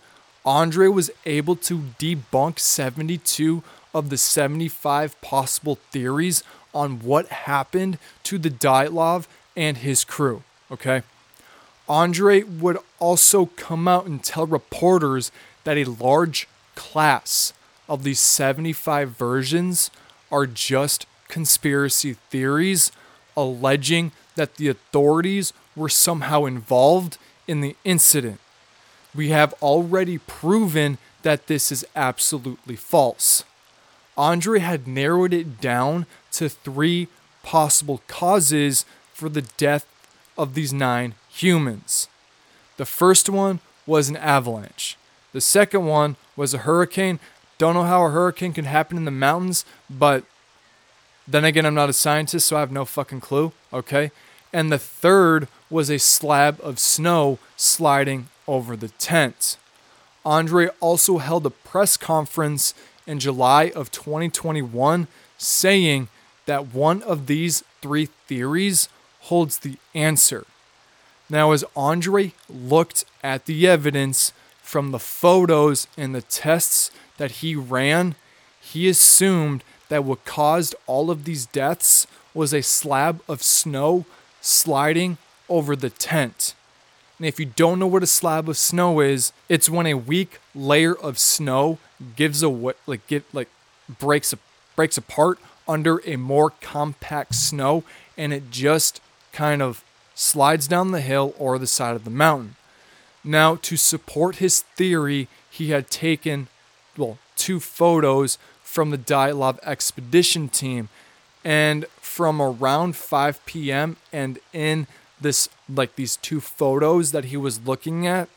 Andre 0.44 0.88
was 0.88 1.10
able 1.24 1.56
to 1.56 1.78
debunk 1.98 2.58
72 2.58 3.62
of 3.94 4.10
the 4.10 4.18
75 4.18 5.20
possible 5.20 5.76
theories 5.90 6.42
on 6.74 7.00
what 7.00 7.28
happened 7.28 7.98
to 8.24 8.38
the 8.38 8.50
Dyatlov 8.50 9.26
and 9.56 9.78
his 9.78 10.04
crew. 10.04 10.42
Okay. 10.70 11.02
Andre 11.88 12.42
would 12.42 12.78
also 12.98 13.46
come 13.56 13.86
out 13.86 14.06
and 14.06 14.22
tell 14.22 14.46
reporters 14.46 15.30
that 15.64 15.76
a 15.76 15.84
large 15.84 16.48
class 16.74 17.52
of 17.88 18.04
these 18.04 18.20
75 18.20 19.10
versions 19.10 19.90
are 20.30 20.46
just 20.46 21.06
conspiracy 21.28 22.14
theories 22.30 22.92
alleging 23.36 24.12
that 24.34 24.56
the 24.56 24.68
authorities 24.68 25.52
were 25.74 25.88
somehow 25.88 26.44
involved 26.44 27.18
in 27.46 27.60
the 27.60 27.76
incident. 27.84 28.40
We 29.14 29.28
have 29.30 29.54
already 29.62 30.18
proven 30.18 30.98
that 31.22 31.46
this 31.46 31.70
is 31.70 31.84
absolutely 31.94 32.76
false. 32.76 33.44
Andre 34.16 34.58
had 34.58 34.86
narrowed 34.86 35.32
it 35.32 35.60
down 35.60 36.06
to 36.32 36.48
three 36.48 37.08
possible 37.42 38.02
causes 38.06 38.84
for 39.12 39.28
the 39.28 39.42
death 39.42 39.86
of 40.36 40.54
these 40.54 40.72
nine 40.72 41.14
humans. 41.28 42.08
The 42.76 42.84
first 42.84 43.28
one 43.28 43.60
was 43.86 44.08
an 44.08 44.16
avalanche. 44.16 44.96
The 45.32 45.40
second 45.40 45.86
one 45.86 46.16
was 46.36 46.54
a 46.54 46.58
hurricane. 46.58 47.20
Don't 47.58 47.74
know 47.74 47.84
how 47.84 48.04
a 48.04 48.10
hurricane 48.10 48.52
can 48.52 48.64
happen 48.64 48.96
in 48.96 49.04
the 49.04 49.10
mountains, 49.10 49.64
but 49.88 50.24
then 51.26 51.44
again, 51.44 51.64
I'm 51.64 51.74
not 51.74 51.88
a 51.88 51.94
scientist, 51.94 52.46
so 52.46 52.56
I 52.56 52.60
have 52.60 52.72
no 52.72 52.84
fucking 52.84 53.20
clue, 53.20 53.52
okay? 53.72 54.10
And 54.52 54.70
the 54.70 54.78
third 54.78 55.48
was 55.70 55.90
a 55.90 55.98
slab 55.98 56.58
of 56.62 56.78
snow 56.78 57.38
sliding 57.56 58.28
over 58.46 58.76
the 58.76 58.88
tent. 58.88 59.56
Andre 60.24 60.68
also 60.80 61.18
held 61.18 61.46
a 61.46 61.50
press 61.50 61.96
conference 61.96 62.74
in 63.06 63.18
July 63.18 63.70
of 63.74 63.90
2021 63.90 65.08
saying 65.38 66.08
that 66.46 66.74
one 66.74 67.02
of 67.02 67.26
these 67.26 67.62
three 67.80 68.06
theories 68.26 68.88
holds 69.22 69.58
the 69.58 69.76
answer. 69.94 70.44
Now, 71.28 71.52
as 71.52 71.64
Andre 71.74 72.32
looked 72.48 73.04
at 73.22 73.46
the 73.46 73.66
evidence 73.66 74.32
from 74.62 74.90
the 74.90 74.98
photos 74.98 75.86
and 75.96 76.14
the 76.14 76.22
tests 76.22 76.90
that 77.16 77.32
he 77.42 77.54
ran, 77.54 78.14
he 78.60 78.88
assumed 78.88 79.64
that 79.88 80.04
what 80.04 80.24
caused 80.24 80.74
all 80.86 81.10
of 81.10 81.24
these 81.24 81.46
deaths 81.46 82.06
was 82.34 82.52
a 82.52 82.62
slab 82.62 83.22
of 83.28 83.42
snow 83.42 84.04
sliding 84.40 85.18
over 85.48 85.76
the 85.76 85.90
tent. 85.90 86.54
And 87.22 87.28
if 87.28 87.38
you 87.38 87.46
don't 87.46 87.78
know 87.78 87.86
what 87.86 88.02
a 88.02 88.08
slab 88.08 88.48
of 88.48 88.56
snow 88.56 88.98
is, 88.98 89.32
it's 89.48 89.70
when 89.70 89.86
a 89.86 89.94
weak 89.94 90.40
layer 90.56 90.92
of 90.92 91.20
snow 91.20 91.78
gives 92.16 92.42
a 92.42 92.48
like 92.48 93.06
get 93.06 93.32
like 93.32 93.48
breaks 93.88 94.34
breaks 94.74 94.96
apart 94.96 95.38
under 95.68 96.00
a 96.04 96.16
more 96.16 96.50
compact 96.50 97.36
snow 97.36 97.84
and 98.18 98.32
it 98.32 98.50
just 98.50 99.00
kind 99.32 99.62
of 99.62 99.84
slides 100.16 100.66
down 100.66 100.90
the 100.90 101.00
hill 101.00 101.32
or 101.38 101.60
the 101.60 101.66
side 101.68 101.94
of 101.94 102.02
the 102.02 102.10
mountain. 102.10 102.56
Now, 103.22 103.54
to 103.54 103.76
support 103.76 104.36
his 104.38 104.62
theory, 104.62 105.28
he 105.48 105.70
had 105.70 105.92
taken 105.92 106.48
well 106.96 107.18
two 107.36 107.60
photos 107.60 108.36
from 108.64 108.90
the 108.90 108.98
Dyatlov 108.98 109.60
expedition 109.62 110.48
team. 110.48 110.88
And 111.44 111.86
from 112.00 112.42
around 112.42 112.96
5 112.96 113.46
p.m. 113.46 113.96
and 114.12 114.40
in 114.52 114.88
this 115.22 115.48
like 115.68 115.96
these 115.96 116.16
two 116.16 116.40
photos 116.40 117.12
that 117.12 117.26
he 117.26 117.36
was 117.36 117.66
looking 117.66 118.06
at, 118.06 118.28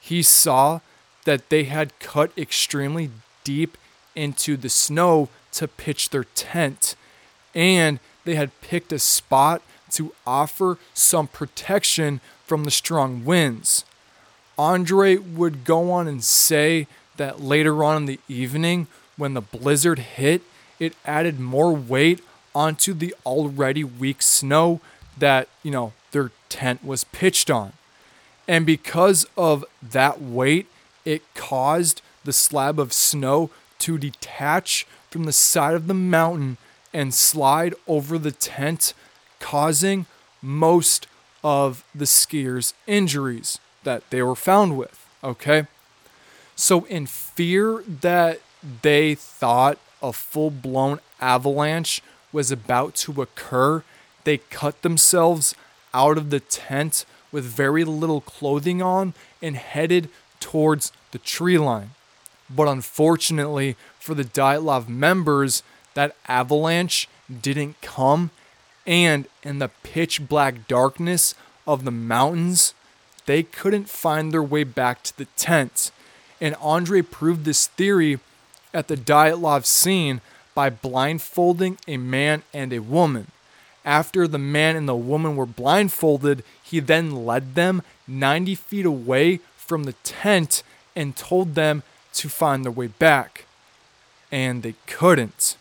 he 0.00 0.22
saw 0.22 0.80
that 1.24 1.48
they 1.50 1.64
had 1.64 1.98
cut 1.98 2.30
extremely 2.36 3.10
deep 3.44 3.76
into 4.14 4.56
the 4.56 4.68
snow 4.68 5.28
to 5.52 5.68
pitch 5.68 6.10
their 6.10 6.24
tent 6.24 6.94
and 7.54 7.98
they 8.24 8.34
had 8.34 8.60
picked 8.60 8.92
a 8.92 8.98
spot 8.98 9.62
to 9.90 10.12
offer 10.26 10.78
some 10.92 11.26
protection 11.26 12.20
from 12.44 12.64
the 12.64 12.70
strong 12.70 13.24
winds. 13.24 13.84
Andre 14.58 15.16
would 15.16 15.64
go 15.64 15.90
on 15.90 16.08
and 16.08 16.22
say 16.22 16.86
that 17.16 17.40
later 17.40 17.82
on 17.82 17.96
in 17.96 18.06
the 18.06 18.20
evening, 18.28 18.86
when 19.16 19.34
the 19.34 19.40
blizzard 19.40 19.98
hit, 19.98 20.42
it 20.78 20.94
added 21.04 21.40
more 21.40 21.74
weight 21.74 22.20
onto 22.54 22.92
the 22.92 23.14
already 23.24 23.84
weak 23.84 24.22
snow 24.22 24.80
that, 25.16 25.48
you 25.62 25.70
know, 25.70 25.92
tent 26.48 26.84
was 26.84 27.04
pitched 27.04 27.50
on. 27.50 27.72
And 28.46 28.64
because 28.64 29.26
of 29.36 29.64
that 29.82 30.22
weight, 30.22 30.66
it 31.04 31.22
caused 31.34 32.02
the 32.24 32.32
slab 32.32 32.78
of 32.78 32.92
snow 32.92 33.50
to 33.80 33.98
detach 33.98 34.86
from 35.10 35.24
the 35.24 35.32
side 35.32 35.74
of 35.74 35.86
the 35.86 35.94
mountain 35.94 36.56
and 36.92 37.14
slide 37.14 37.74
over 37.86 38.18
the 38.18 38.32
tent, 38.32 38.94
causing 39.40 40.06
most 40.42 41.06
of 41.44 41.84
the 41.94 42.04
skiers' 42.04 42.72
injuries 42.86 43.58
that 43.84 44.08
they 44.10 44.22
were 44.22 44.34
found 44.34 44.76
with. 44.76 45.06
Okay? 45.22 45.66
So, 46.56 46.84
in 46.86 47.06
fear 47.06 47.84
that 47.86 48.40
they 48.82 49.14
thought 49.14 49.78
a 50.02 50.12
full 50.12 50.50
blown 50.50 51.00
avalanche 51.20 52.02
was 52.32 52.50
about 52.50 52.94
to 52.96 53.22
occur, 53.22 53.84
they 54.24 54.38
cut 54.38 54.82
themselves 54.82 55.54
out 55.92 56.18
of 56.18 56.30
the 56.30 56.40
tent 56.40 57.04
with 57.30 57.44
very 57.44 57.84
little 57.84 58.20
clothing 58.20 58.80
on 58.82 59.14
and 59.42 59.56
headed 59.56 60.08
towards 60.40 60.92
the 61.12 61.18
tree 61.18 61.58
line. 61.58 61.90
But 62.50 62.68
unfortunately 62.68 63.76
for 63.98 64.14
the 64.14 64.24
Dyatlov 64.24 64.88
members, 64.88 65.62
that 65.94 66.16
avalanche 66.26 67.08
didn't 67.42 67.80
come, 67.82 68.30
and 68.86 69.26
in 69.42 69.58
the 69.58 69.70
pitch 69.82 70.28
black 70.28 70.66
darkness 70.66 71.34
of 71.66 71.84
the 71.84 71.90
mountains, 71.90 72.72
they 73.26 73.42
couldn't 73.42 73.90
find 73.90 74.32
their 74.32 74.42
way 74.42 74.64
back 74.64 75.02
to 75.02 75.16
the 75.18 75.26
tent. 75.36 75.90
And 76.40 76.54
Andre 76.60 77.02
proved 77.02 77.44
this 77.44 77.66
theory 77.66 78.20
at 78.72 78.88
the 78.88 78.96
Dyatlov 78.96 79.66
scene 79.66 80.20
by 80.54 80.70
blindfolding 80.70 81.78
a 81.86 81.98
man 81.98 82.42
and 82.54 82.72
a 82.72 82.78
woman. 82.78 83.30
After 83.88 84.28
the 84.28 84.38
man 84.38 84.76
and 84.76 84.86
the 84.86 84.94
woman 84.94 85.34
were 85.34 85.46
blindfolded, 85.46 86.44
he 86.62 86.78
then 86.78 87.24
led 87.24 87.54
them 87.54 87.80
90 88.06 88.54
feet 88.54 88.84
away 88.84 89.40
from 89.56 89.84
the 89.84 89.94
tent 90.04 90.62
and 90.94 91.16
told 91.16 91.54
them 91.54 91.82
to 92.12 92.28
find 92.28 92.66
their 92.66 92.70
way 92.70 92.88
back. 92.88 93.46
And 94.30 94.62
they 94.62 94.74
couldn't, 94.86 95.56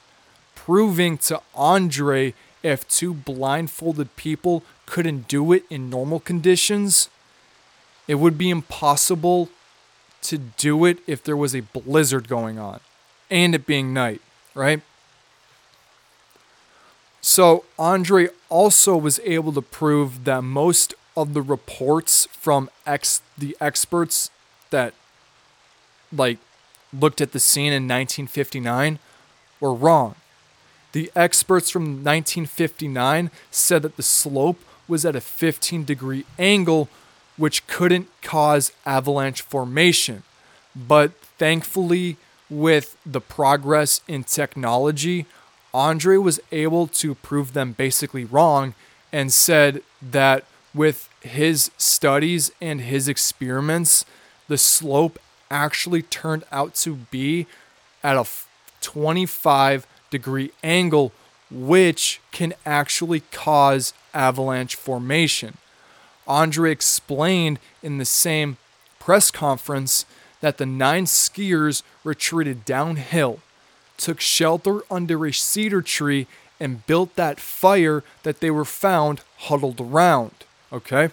proving 0.55 1.17
to 1.19 1.41
Andre 1.55 2.33
if 2.63 2.85
two 2.89 3.13
blindfolded 3.13 4.13
people 4.17 4.61
couldn't 4.85 5.29
do 5.29 5.53
it 5.53 5.63
in 5.69 5.89
normal 5.89 6.19
conditions, 6.19 7.09
it 8.09 8.15
would 8.15 8.37
be 8.37 8.49
impossible 8.49 9.47
to 10.23 10.37
do 10.37 10.83
it 10.83 10.97
if 11.07 11.23
there 11.23 11.37
was 11.37 11.55
a 11.55 11.61
blizzard 11.61 12.27
going 12.27 12.59
on 12.59 12.81
and 13.29 13.55
it 13.55 13.65
being 13.65 13.93
night, 13.93 14.19
right? 14.53 14.81
So, 17.29 17.65
Andre 17.77 18.29
also 18.47 18.95
was 18.95 19.19
able 19.25 19.51
to 19.51 19.61
prove 19.61 20.23
that 20.23 20.45
most 20.45 20.93
of 21.17 21.33
the 21.33 21.41
reports 21.41 22.25
from 22.31 22.69
ex 22.85 23.21
the 23.37 23.57
experts 23.59 24.31
that 24.69 24.93
like 26.09 26.37
looked 26.93 27.19
at 27.19 27.33
the 27.33 27.39
scene 27.41 27.73
in 27.73 27.83
1959 27.83 28.99
were 29.59 29.73
wrong. 29.73 30.15
The 30.93 31.11
experts 31.17 31.69
from 31.69 32.01
1959 32.01 33.29
said 33.51 33.81
that 33.81 33.97
the 33.97 34.03
slope 34.03 34.61
was 34.87 35.03
at 35.03 35.17
a 35.17 35.19
15 35.19 35.83
degree 35.83 36.25
angle, 36.39 36.87
which 37.35 37.67
couldn't 37.67 38.07
cause 38.21 38.71
avalanche 38.85 39.41
formation. 39.41 40.23
But 40.73 41.11
thankfully, 41.37 42.15
with 42.49 42.95
the 43.05 43.19
progress 43.19 43.99
in 44.07 44.23
technology, 44.23 45.25
Andre 45.73 46.17
was 46.17 46.39
able 46.51 46.87
to 46.87 47.15
prove 47.15 47.53
them 47.53 47.73
basically 47.73 48.25
wrong 48.25 48.73
and 49.11 49.31
said 49.31 49.81
that 50.01 50.45
with 50.73 51.09
his 51.21 51.71
studies 51.77 52.51
and 52.61 52.81
his 52.81 53.07
experiments, 53.07 54.05
the 54.47 54.57
slope 54.57 55.19
actually 55.49 56.01
turned 56.01 56.43
out 56.51 56.75
to 56.75 56.95
be 56.95 57.47
at 58.03 58.17
a 58.17 58.25
25 58.81 59.87
degree 60.09 60.51
angle, 60.63 61.11
which 61.49 62.21
can 62.31 62.53
actually 62.65 63.21
cause 63.31 63.93
avalanche 64.13 64.75
formation. 64.75 65.57
Andre 66.27 66.71
explained 66.71 67.59
in 67.81 67.97
the 67.97 68.05
same 68.05 68.57
press 68.99 69.31
conference 69.31 70.05
that 70.41 70.57
the 70.57 70.65
nine 70.65 71.05
skiers 71.05 71.81
retreated 72.03 72.65
downhill, 72.65 73.39
took 73.97 74.21
shelter 74.21 74.81
under 74.89 75.25
a 75.25 75.33
cedar 75.33 75.81
tree, 75.81 76.27
and 76.59 76.85
built 76.87 77.15
that 77.15 77.39
fire 77.39 78.03
that 78.23 78.39
they 78.39 78.51
were 78.51 78.65
found 78.65 79.21
huddled 79.37 79.79
around. 79.79 80.31
Okay? 80.71 81.09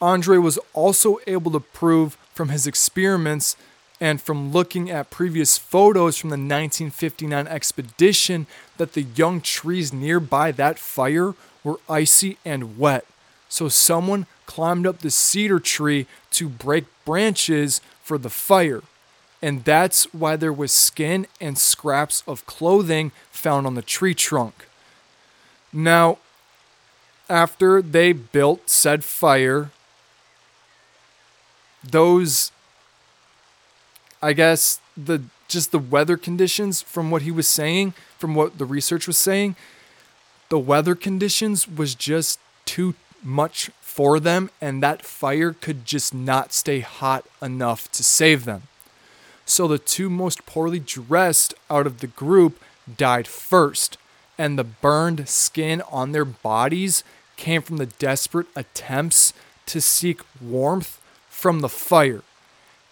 Andre 0.00 0.38
was 0.38 0.58
also 0.72 1.18
able 1.26 1.50
to 1.52 1.60
prove 1.60 2.16
from 2.34 2.48
his 2.50 2.66
experiments 2.66 3.56
and 4.00 4.20
from 4.20 4.52
looking 4.52 4.90
at 4.90 5.10
previous 5.10 5.56
photos 5.56 6.18
from 6.18 6.30
the 6.30 6.34
1959 6.34 7.46
expedition 7.46 8.46
that 8.76 8.92
the 8.92 9.02
young 9.02 9.40
trees 9.40 9.92
nearby 9.92 10.50
that 10.52 10.78
fire 10.78 11.34
were 11.62 11.78
icy 11.88 12.36
and 12.44 12.78
wet. 12.78 13.06
So 13.48 13.68
someone 13.68 14.26
climbed 14.46 14.86
up 14.86 14.98
the 14.98 15.10
cedar 15.10 15.60
tree 15.60 16.06
to 16.32 16.48
break 16.48 16.84
branches 17.04 17.80
for 18.02 18.18
the 18.18 18.30
fire. 18.30 18.82
And 19.44 19.62
that's 19.62 20.04
why 20.14 20.36
there 20.36 20.54
was 20.54 20.72
skin 20.72 21.26
and 21.38 21.58
scraps 21.58 22.22
of 22.26 22.46
clothing 22.46 23.12
found 23.30 23.66
on 23.66 23.74
the 23.74 23.82
tree 23.82 24.14
trunk. 24.14 24.68
Now, 25.70 26.16
after 27.28 27.82
they 27.82 28.14
built 28.14 28.70
said 28.70 29.04
fire, 29.04 29.70
those 31.82 32.52
I 34.22 34.32
guess 34.32 34.80
the 34.96 35.24
just 35.46 35.72
the 35.72 35.78
weather 35.78 36.16
conditions 36.16 36.80
from 36.80 37.10
what 37.10 37.20
he 37.20 37.30
was 37.30 37.46
saying, 37.46 37.92
from 38.16 38.34
what 38.34 38.56
the 38.56 38.64
research 38.64 39.06
was 39.06 39.18
saying, 39.18 39.56
the 40.48 40.58
weather 40.58 40.94
conditions 40.94 41.68
was 41.68 41.94
just 41.94 42.40
too 42.64 42.94
much 43.22 43.70
for 43.82 44.18
them 44.18 44.48
and 44.62 44.82
that 44.82 45.02
fire 45.02 45.52
could 45.52 45.84
just 45.84 46.14
not 46.14 46.54
stay 46.54 46.80
hot 46.80 47.26
enough 47.42 47.92
to 47.92 48.02
save 48.02 48.46
them. 48.46 48.68
So 49.46 49.68
the 49.68 49.78
two 49.78 50.08
most 50.08 50.46
poorly 50.46 50.78
dressed 50.78 51.54
out 51.70 51.86
of 51.86 52.00
the 52.00 52.06
group 52.06 52.60
died 52.96 53.26
first, 53.26 53.98
and 54.38 54.58
the 54.58 54.64
burned 54.64 55.28
skin 55.28 55.82
on 55.90 56.12
their 56.12 56.24
bodies 56.24 57.04
came 57.36 57.62
from 57.62 57.76
the 57.76 57.86
desperate 57.86 58.46
attempts 58.56 59.32
to 59.66 59.80
seek 59.80 60.20
warmth 60.40 61.00
from 61.28 61.60
the 61.60 61.68
fire. 61.68 62.22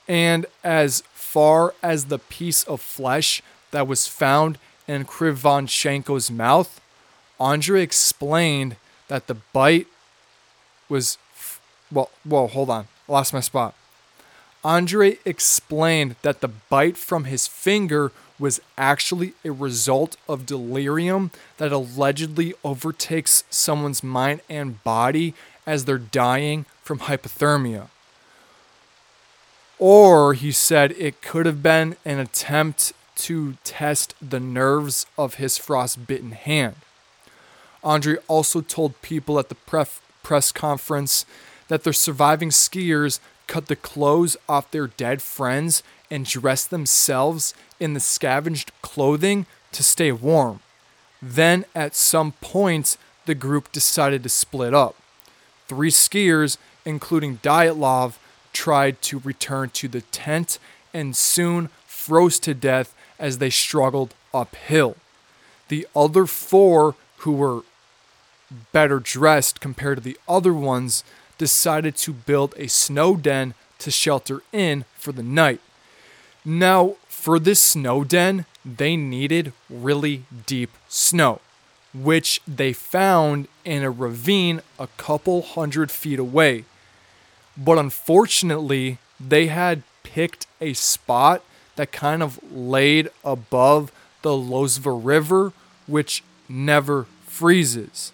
And 0.08 0.46
as 0.62 1.02
far 1.12 1.74
as 1.82 2.06
the 2.06 2.18
piece 2.18 2.64
of 2.64 2.80
flesh 2.80 3.42
that 3.70 3.86
was 3.86 4.06
found 4.06 4.58
in 4.86 5.04
Krivonchenko's 5.04 6.30
mouth, 6.30 6.80
Andre 7.40 7.82
explained 7.82 8.76
that 9.08 9.26
the 9.26 9.34
bite 9.34 9.86
was 10.88 11.18
well, 11.90 12.10
whoa, 12.24 12.46
hold 12.46 12.70
on. 12.70 12.88
I 13.08 13.12
lost 13.12 13.34
my 13.34 13.40
spot. 13.40 13.74
Andre 14.64 15.18
explained 15.24 16.16
that 16.22 16.40
the 16.40 16.48
bite 16.48 16.96
from 16.96 17.24
his 17.24 17.46
finger 17.46 18.12
was 18.38 18.60
actually 18.78 19.34
a 19.44 19.50
result 19.50 20.16
of 20.28 20.46
delirium 20.46 21.30
that 21.58 21.72
allegedly 21.72 22.54
overtakes 22.64 23.44
someone's 23.50 24.02
mind 24.02 24.40
and 24.48 24.82
body 24.84 25.34
as 25.66 25.84
they're 25.84 25.98
dying 25.98 26.64
from 26.82 27.00
hypothermia. 27.00 27.88
Or 29.78 30.34
he 30.34 30.52
said 30.52 30.92
it 30.92 31.22
could 31.22 31.46
have 31.46 31.62
been 31.62 31.96
an 32.04 32.18
attempt 32.20 32.92
to 33.16 33.56
test 33.64 34.14
the 34.20 34.40
nerves 34.40 35.06
of 35.18 35.34
his 35.34 35.58
frostbitten 35.58 36.32
hand. 36.32 36.76
Andre 37.82 38.16
also 38.28 38.60
told 38.60 39.00
people 39.02 39.38
at 39.38 39.48
the 39.48 39.54
pref- 39.54 40.00
press 40.22 40.52
conference 40.52 41.26
that 41.68 41.84
their 41.84 41.92
surviving 41.92 42.50
skiers 42.50 43.18
cut 43.52 43.66
the 43.66 43.76
clothes 43.76 44.34
off 44.48 44.70
their 44.70 44.86
dead 44.86 45.20
friends 45.20 45.82
and 46.10 46.24
dressed 46.24 46.70
themselves 46.70 47.52
in 47.78 47.92
the 47.92 48.00
scavenged 48.00 48.72
clothing 48.80 49.44
to 49.72 49.82
stay 49.82 50.10
warm. 50.10 50.60
Then, 51.20 51.66
at 51.74 51.94
some 51.94 52.32
point, 52.40 52.96
the 53.26 53.34
group 53.34 53.70
decided 53.70 54.22
to 54.22 54.30
split 54.30 54.72
up. 54.72 54.96
Three 55.68 55.90
skiers, 55.90 56.56
including 56.86 57.40
Dyatlov, 57.42 58.14
tried 58.54 59.02
to 59.02 59.18
return 59.18 59.68
to 59.74 59.86
the 59.86 60.00
tent 60.00 60.58
and 60.94 61.14
soon 61.14 61.68
froze 61.84 62.40
to 62.40 62.54
death 62.54 62.94
as 63.18 63.36
they 63.36 63.50
struggled 63.50 64.14
uphill. 64.32 64.96
The 65.68 65.86
other 65.94 66.24
four, 66.24 66.94
who 67.18 67.32
were 67.32 67.64
better 68.72 68.98
dressed 68.98 69.60
compared 69.60 69.98
to 69.98 70.04
the 70.04 70.18
other 70.26 70.54
ones, 70.54 71.04
decided 71.42 71.96
to 71.96 72.12
build 72.12 72.54
a 72.56 72.68
snow 72.68 73.16
den 73.16 73.52
to 73.76 73.90
shelter 73.90 74.42
in 74.52 74.84
for 74.94 75.10
the 75.10 75.24
night. 75.24 75.60
Now, 76.44 76.94
for 77.08 77.40
this 77.40 77.60
snow 77.60 78.04
den, 78.04 78.46
they 78.64 78.96
needed 78.96 79.52
really 79.68 80.22
deep 80.46 80.70
snow, 80.86 81.40
which 81.92 82.40
they 82.46 82.72
found 82.72 83.48
in 83.64 83.82
a 83.82 83.90
ravine 83.90 84.62
a 84.78 84.86
couple 84.96 85.42
hundred 85.42 85.90
feet 85.90 86.20
away. 86.20 86.64
But 87.56 87.76
unfortunately, 87.76 88.98
they 89.18 89.48
had 89.48 89.82
picked 90.04 90.46
a 90.60 90.74
spot 90.74 91.42
that 91.74 91.90
kind 91.90 92.22
of 92.22 92.38
laid 92.52 93.10
above 93.24 93.90
the 94.22 94.30
Lozva 94.30 94.92
River, 94.92 95.52
which 95.88 96.22
never 96.48 97.06
freezes. 97.26 98.12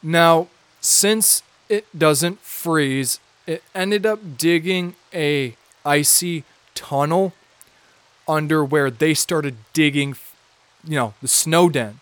Now, 0.00 0.46
since 0.80 1.42
it 1.70 1.86
doesn't 1.96 2.40
freeze, 2.40 3.20
it 3.46 3.62
ended 3.74 4.04
up 4.04 4.36
digging 4.36 4.94
a 5.14 5.56
icy 5.86 6.44
tunnel 6.74 7.32
under 8.28 8.64
where 8.64 8.90
they 8.90 9.14
started 9.14 9.56
digging, 9.72 10.16
you 10.84 10.96
know, 10.96 11.14
the 11.22 11.28
snow 11.28 11.70
den. 11.70 12.00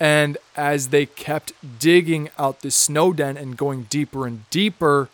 And 0.00 0.36
as 0.56 0.88
they 0.88 1.06
kept 1.06 1.52
digging 1.78 2.30
out 2.38 2.60
the 2.60 2.70
snow 2.70 3.12
den 3.12 3.36
and 3.36 3.56
going 3.56 3.84
deeper 3.84 4.26
and 4.26 4.48
deeper, 4.50 5.08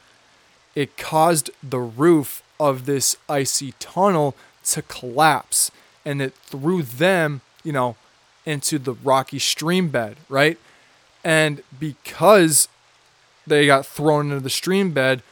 it 0.75 0.97
caused 0.97 1.51
the 1.63 1.81
roof 1.81 2.43
of 2.59 2.87
this 2.87 3.17
icy 3.29 3.75
tunnel 3.79 4.37
to 4.65 4.83
collapse 4.83 5.71
and 6.05 6.23
it 6.23 6.35
threw 6.35 6.83
them, 6.83 7.41
you 7.65 7.73
know, 7.73 7.97
into 8.47 8.79
the 8.79 8.95
rocky 8.95 9.39
stream 9.39 9.89
bed, 9.89 10.17
right? 10.29 10.59
And 11.23 11.63
because 11.79 12.69
they 13.51 13.67
got 13.67 13.85
thrown 13.85 14.31
into 14.31 14.41
the 14.41 14.49
stream 14.49 14.93
bed, 14.93 15.23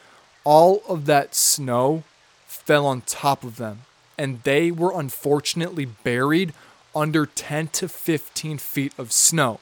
all 0.45 0.83
of 0.89 1.07
that 1.07 1.35
snow 1.35 2.03
fell 2.47 2.85
on 2.85 3.01
top 3.03 3.43
of 3.43 3.57
them. 3.57 3.81
And 4.19 4.43
they 4.43 4.71
were 4.71 4.93
unfortunately 4.99 5.87
buried 5.87 6.53
under 6.95 7.25
10 7.25 7.69
to 7.69 7.89
15 7.89 8.59
feet 8.59 8.93
of 8.99 9.13
snow. 9.13 9.61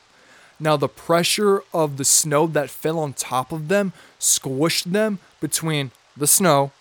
Now, 0.59 0.77
the 0.77 0.89
pressure 0.89 1.63
of 1.75 1.99
the 1.99 2.05
snow 2.05 2.47
that 2.49 2.71
fell 2.71 2.99
on 2.99 3.13
top 3.13 3.53
of 3.53 3.69
them 3.69 3.93
squished 4.19 4.85
them 4.85 5.19
between 5.41 5.91
the 6.17 6.27
snow 6.27 6.73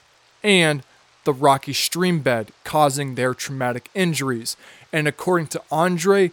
and 0.41 0.81
the 1.25 1.33
rocky 1.33 1.73
stream 1.73 2.19
bed, 2.19 2.51
causing 2.63 3.15
their 3.15 3.33
traumatic 3.33 3.89
injuries. 3.93 4.55
And 4.93 5.07
according 5.07 5.47
to 5.47 5.61
Andre, 5.69 6.31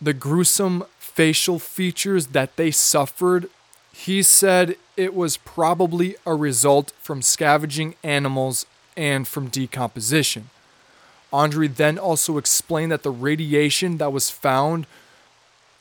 the 0.00 0.12
gruesome 0.12 0.84
facial 0.98 1.58
features 1.58 2.28
that 2.28 2.56
they 2.56 2.70
suffered, 2.70 3.48
he 3.92 4.22
said 4.22 4.76
it 4.96 5.14
was 5.14 5.36
probably 5.36 6.16
a 6.26 6.34
result 6.34 6.92
from 7.00 7.22
scavenging 7.22 7.94
animals 8.02 8.66
and 8.96 9.28
from 9.28 9.48
decomposition. 9.48 10.50
Andre 11.32 11.66
then 11.68 11.98
also 11.98 12.36
explained 12.36 12.92
that 12.92 13.02
the 13.02 13.10
radiation 13.10 13.98
that 13.98 14.12
was 14.12 14.30
found 14.30 14.86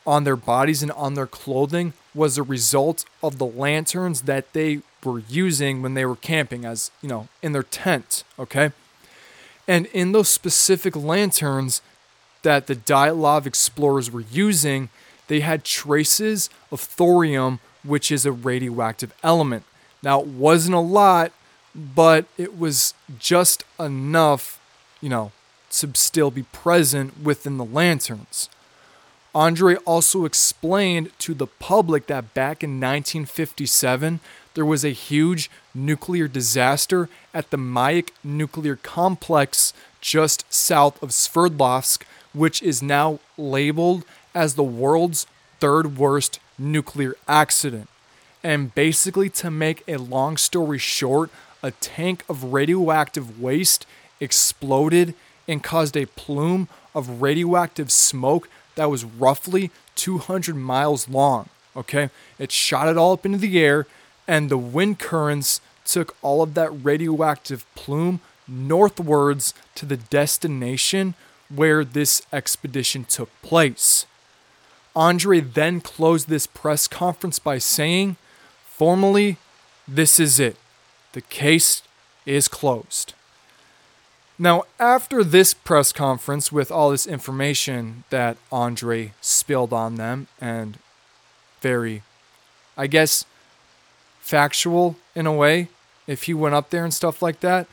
on 0.06 0.24
their 0.24 0.36
bodies 0.36 0.82
and 0.82 0.92
on 0.94 1.14
their 1.14 1.28
clothing 1.28 1.94
was 2.14 2.38
a 2.38 2.44
result 2.44 3.06
of 3.22 3.38
the 3.38 3.46
lanterns 3.46 4.24
that 4.24 4.54
they 4.54 4.82
were 5.04 5.20
using 5.20 5.82
when 5.82 5.94
they 5.94 6.06
were 6.06 6.16
camping 6.16 6.66
as, 6.66 6.92
you 7.02 7.10
know, 7.10 7.28
in 7.42 7.52
their 7.52 7.64
tent, 7.64 8.24
okay? 8.38 8.72
And 9.68 9.86
in 9.88 10.12
those 10.12 10.30
specific 10.30 10.96
lanterns 10.96 11.82
that 12.44 12.68
the 12.68 12.76
Dyatlov 12.76 13.46
explorers 13.46 14.10
were 14.10 14.24
using, 14.32 14.90
they 15.28 15.42
had 15.42 15.64
traces 15.64 16.50
of 16.72 16.82
thorium, 16.82 17.60
which 17.84 18.12
is 18.12 18.26
a 18.26 18.32
radioactive 18.32 19.14
element. 19.24 19.64
Now, 20.04 20.22
it 20.22 20.28
wasn't 20.28 20.76
a 20.76 20.80
lot, 20.80 21.32
but 21.76 22.26
it 22.38 22.58
was 22.58 22.94
just 23.18 23.64
enough, 23.80 24.60
you 25.00 25.10
know, 25.10 25.32
to 25.72 25.92
still 25.94 26.32
be 26.32 26.44
present 26.44 27.22
within 27.22 27.58
the 27.58 27.66
lanterns. 27.66 28.50
Andre 29.34 29.76
also 29.78 30.26
explained 30.26 31.12
to 31.20 31.34
the 31.34 31.48
public 31.48 32.08
that 32.08 32.34
back 32.34 32.64
in 32.64 32.72
1957, 32.72 34.20
there 34.54 34.66
was 34.66 34.84
a 34.84 34.90
huge 34.90 35.50
nuclear 35.74 36.28
disaster 36.28 37.08
at 37.34 37.50
the 37.50 37.58
Mayak 37.58 38.10
nuclear 38.24 38.76
complex 38.76 39.74
just 40.02 40.52
south 40.52 41.02
of 41.02 41.12
Sverdlovsk, 41.12 42.04
which 42.34 42.62
is 42.62 42.84
now 42.84 43.20
labeled 43.38 44.04
as 44.36 44.56
the 44.56 44.64
world's 44.64 45.26
third 45.60 45.98
worst 45.98 46.40
nuclear 46.62 47.16
accident. 47.28 47.90
And 48.44 48.74
basically, 48.74 49.30
to 49.30 49.52
make 49.52 49.84
a 49.88 49.98
long 49.98 50.38
story 50.38 50.78
short, 50.78 51.30
a 51.62 51.72
tank 51.72 52.24
of 52.28 52.46
radioactive 52.46 53.40
waste 53.40 53.86
exploded 54.20 55.14
and 55.48 55.64
caused 55.64 55.98
a 55.98 56.06
plume 56.06 56.68
of 56.96 57.22
radioactive 57.22 57.92
smoke 57.92 58.50
that 58.76 58.90
was 58.90 59.04
roughly 59.04 59.72
200 59.96 60.56
miles 60.56 61.10
long. 61.10 61.50
Okay, 61.76 62.10
it 62.38 62.52
shot 62.52 62.88
it 62.88 62.98
all 62.98 63.14
up 63.14 63.26
into 63.26 63.38
the 63.38 63.60
air, 63.60 63.88
and 64.28 64.50
the 64.50 64.58
wind 64.58 65.00
currents 65.00 65.62
took 65.86 66.16
all 66.22 66.42
of 66.42 66.54
that 66.54 66.70
radioactive 66.72 67.66
plume 67.76 68.20
northwards 68.48 69.54
to 69.76 69.86
the 69.86 69.98
destination 69.98 71.14
where 71.54 71.84
this 71.84 72.22
expedition 72.34 73.06
took 73.06 73.30
place. 73.42 74.06
Andre 74.96 75.40
then 75.40 75.82
closed 75.82 76.28
this 76.28 76.48
press 76.48 76.88
conference 76.88 77.40
by 77.40 77.58
saying, 77.58 78.18
formally, 78.66 79.38
this 79.88 80.20
is 80.20 80.40
it. 80.40 80.58
The 81.14 81.22
case 81.22 81.82
is 82.26 82.48
closed. 82.48 83.14
Now, 84.38 84.64
after 84.80 85.24
this 85.24 85.54
press 85.54 85.94
conference 85.94 86.52
with 86.52 86.72
all 86.72 86.90
this 86.90 87.06
information 87.06 88.06
that 88.10 88.38
Andre 88.52 89.14
spilled 89.22 89.72
on 89.72 89.96
them 89.96 90.28
and 90.40 90.80
very, 91.62 92.02
I 92.76 92.88
guess, 92.88 93.26
factual 94.20 94.96
in 95.14 95.28
a 95.28 95.34
way, 95.34 95.68
if 96.08 96.24
he 96.24 96.34
went 96.34 96.56
up 96.56 96.72
there 96.72 96.84
and 96.84 96.94
stuff 96.94 97.22
like 97.22 97.42
that, 97.42 97.68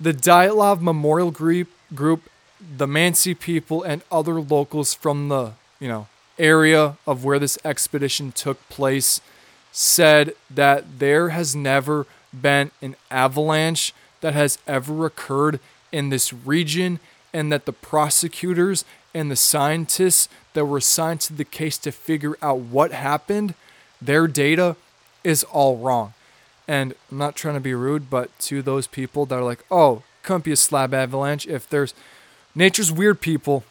the 0.00 0.14
Dyatlov 0.14 0.80
Memorial 0.80 1.30
Group, 1.30 1.68
group 1.94 2.22
the 2.58 2.86
Mansi 2.86 3.38
people, 3.38 3.82
and 3.82 4.02
other 4.10 4.40
locals 4.40 4.94
from 4.94 5.28
the, 5.28 5.52
you 5.78 5.88
know, 5.88 6.06
area 6.38 6.96
of 7.06 7.24
where 7.24 7.38
this 7.38 7.58
expedition 7.64 8.32
took 8.32 8.66
place 8.68 9.20
said 9.72 10.34
that 10.50 10.98
there 10.98 11.30
has 11.30 11.54
never 11.54 12.06
been 12.38 12.70
an 12.82 12.96
avalanche 13.10 13.92
that 14.20 14.34
has 14.34 14.58
ever 14.66 15.06
occurred 15.06 15.60
in 15.92 16.10
this 16.10 16.32
region 16.32 16.98
and 17.32 17.52
that 17.52 17.66
the 17.66 17.72
prosecutors 17.72 18.84
and 19.14 19.30
the 19.30 19.36
scientists 19.36 20.28
that 20.54 20.64
were 20.64 20.78
assigned 20.78 21.20
to 21.20 21.32
the 21.32 21.44
case 21.44 21.78
to 21.78 21.92
figure 21.92 22.36
out 22.42 22.58
what 22.58 22.92
happened, 22.92 23.54
their 24.00 24.26
data 24.26 24.76
is 25.24 25.44
all 25.44 25.76
wrong. 25.76 26.14
And 26.66 26.94
I'm 27.10 27.18
not 27.18 27.36
trying 27.36 27.54
to 27.54 27.60
be 27.60 27.74
rude, 27.74 28.10
but 28.10 28.36
to 28.40 28.62
those 28.62 28.86
people 28.86 29.26
that 29.26 29.36
are 29.36 29.44
like, 29.44 29.64
oh, 29.70 30.02
couldn't 30.22 30.44
be 30.44 30.52
a 30.52 30.56
slab 30.56 30.92
avalanche. 30.92 31.46
If 31.46 31.68
there's 31.68 31.94
nature's 32.54 32.92
weird 32.92 33.20
people, 33.20 33.64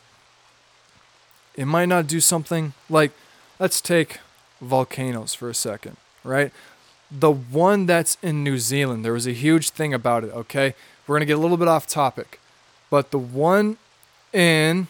it 1.57 1.65
might 1.65 1.87
not 1.87 2.07
do 2.07 2.19
something 2.21 2.73
like, 2.89 3.11
let's 3.59 3.81
take 3.81 4.19
volcanoes 4.61 5.33
for 5.33 5.49
a 5.49 5.53
second, 5.53 5.97
right? 6.23 6.51
The 7.11 7.31
one 7.31 7.85
that's 7.85 8.17
in 8.21 8.43
New 8.43 8.59
Zealand, 8.59 9.03
there 9.03 9.13
was 9.13 9.27
a 9.27 9.33
huge 9.33 9.71
thing 9.71 9.93
about 9.93 10.23
it, 10.23 10.31
okay? 10.31 10.75
We're 11.05 11.13
going 11.13 11.21
to 11.21 11.25
get 11.25 11.37
a 11.37 11.41
little 11.41 11.57
bit 11.57 11.67
off 11.67 11.87
topic. 11.87 12.39
But 12.89 13.11
the 13.11 13.19
one 13.19 13.77
in 14.31 14.87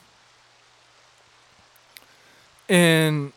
in 2.67 3.33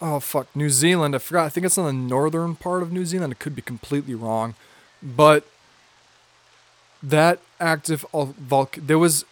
oh 0.00 0.20
fuck, 0.20 0.54
New 0.54 0.70
Zealand, 0.70 1.14
I 1.14 1.18
forgot. 1.18 1.46
I 1.46 1.48
think 1.48 1.66
it's 1.66 1.78
on 1.78 1.86
the 1.86 1.92
northern 1.92 2.56
part 2.56 2.82
of 2.82 2.92
New 2.92 3.04
Zealand. 3.04 3.32
It 3.32 3.38
could 3.38 3.54
be 3.54 3.62
completely 3.62 4.14
wrong. 4.14 4.54
But 5.02 5.44
that 7.02 7.40
active 7.60 8.04
uh, 8.12 8.24
volcano 8.24 8.86
there 8.86 8.98
was 8.98 9.24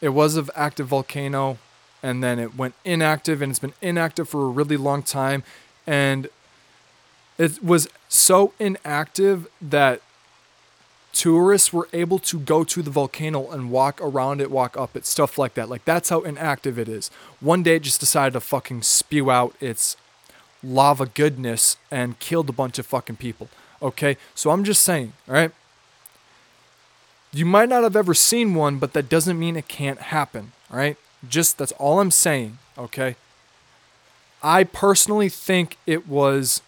it 0.00 0.08
was 0.10 0.36
of 0.36 0.50
active 0.54 0.88
volcano 0.88 1.58
and 2.04 2.22
then 2.22 2.38
it 2.38 2.54
went 2.54 2.74
inactive 2.84 3.40
and 3.40 3.50
it's 3.50 3.58
been 3.58 3.72
inactive 3.80 4.28
for 4.28 4.44
a 4.44 4.48
really 4.48 4.76
long 4.76 5.02
time 5.02 5.42
and 5.86 6.28
it 7.38 7.64
was 7.64 7.88
so 8.10 8.52
inactive 8.60 9.48
that 9.60 10.02
tourists 11.14 11.72
were 11.72 11.88
able 11.94 12.18
to 12.18 12.38
go 12.38 12.62
to 12.62 12.82
the 12.82 12.90
volcano 12.90 13.50
and 13.50 13.70
walk 13.70 14.00
around 14.02 14.42
it, 14.42 14.50
walk 14.50 14.76
up 14.76 14.94
it, 14.96 15.06
stuff 15.06 15.38
like 15.38 15.54
that. 15.54 15.70
Like 15.70 15.86
that's 15.86 16.10
how 16.10 16.20
inactive 16.20 16.78
it 16.78 16.88
is. 16.88 17.10
One 17.40 17.62
day 17.62 17.76
it 17.76 17.82
just 17.82 18.00
decided 18.00 18.34
to 18.34 18.40
fucking 18.40 18.82
spew 18.82 19.30
out 19.30 19.54
its 19.58 19.96
lava 20.62 21.06
goodness 21.06 21.78
and 21.90 22.18
killed 22.18 22.50
a 22.50 22.52
bunch 22.52 22.78
of 22.78 22.84
fucking 22.84 23.16
people. 23.16 23.48
Okay? 23.80 24.18
So 24.34 24.50
I'm 24.50 24.62
just 24.62 24.82
saying, 24.82 25.14
all 25.26 25.34
right? 25.34 25.52
You 27.32 27.46
might 27.46 27.70
not 27.70 27.82
have 27.82 27.96
ever 27.96 28.12
seen 28.12 28.54
one, 28.54 28.78
but 28.78 28.92
that 28.92 29.08
doesn't 29.08 29.38
mean 29.38 29.56
it 29.56 29.68
can't 29.68 29.98
happen, 29.98 30.52
all 30.70 30.76
right? 30.76 30.96
Just 31.28 31.58
that's 31.58 31.72
all 31.72 32.00
I'm 32.00 32.10
saying, 32.10 32.58
okay? 32.76 33.16
I 34.42 34.64
personally 34.64 35.28
think 35.28 35.78
it 35.86 36.06
was 36.06 36.60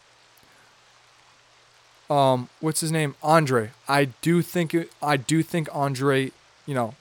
um 2.08 2.48
what's 2.60 2.80
his 2.80 2.92
name? 2.92 3.14
Andre. 3.22 3.70
I 3.88 4.06
do 4.22 4.42
think 4.42 4.74
it, 4.74 4.90
I 5.02 5.16
do 5.16 5.42
think 5.42 5.68
Andre, 5.72 6.32
you 6.64 6.74
know, 6.74 6.94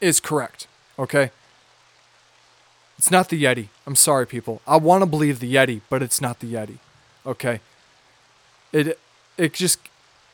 is 0.00 0.20
correct, 0.20 0.66
okay? 0.98 1.30
It's 2.98 3.10
not 3.10 3.28
the 3.28 3.42
Yeti. 3.42 3.68
I'm 3.86 3.96
sorry 3.96 4.26
people. 4.26 4.60
I 4.66 4.76
want 4.76 5.02
to 5.02 5.06
believe 5.06 5.40
the 5.40 5.52
Yeti, 5.52 5.80
but 5.90 6.02
it's 6.02 6.20
not 6.20 6.40
the 6.40 6.52
Yeti. 6.52 6.78
Okay? 7.26 7.60
It 8.72 8.98
it 9.36 9.52
just 9.52 9.78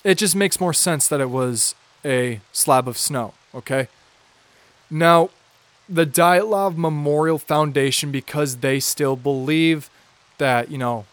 it 0.05 0.17
just 0.17 0.37
makes 0.37 0.61
more 0.61 0.73
sense 0.73 1.09
that 1.09 1.21
it 1.21 1.31
was 1.31 1.75
a 2.05 2.41
slab 2.53 2.89
of 2.89 2.97
snow, 2.97 3.35
okay? 3.55 3.89
Now, 4.91 5.31
the 5.91 6.07
Dyatlov 6.07 6.77
Memorial 6.77 7.39
Foundation 7.39 8.13
because 8.13 8.59
they 8.59 8.79
still 8.79 9.17
believe 9.17 9.91
that, 10.39 10.71
you 10.71 10.79
know, 10.79 11.05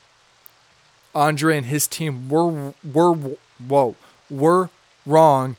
Andre 1.15 1.57
and 1.57 1.65
his 1.65 1.87
team 1.87 2.29
were 2.29 2.73
were 2.83 3.13
whoa, 3.13 3.95
were 4.29 4.69
wrong 5.05 5.57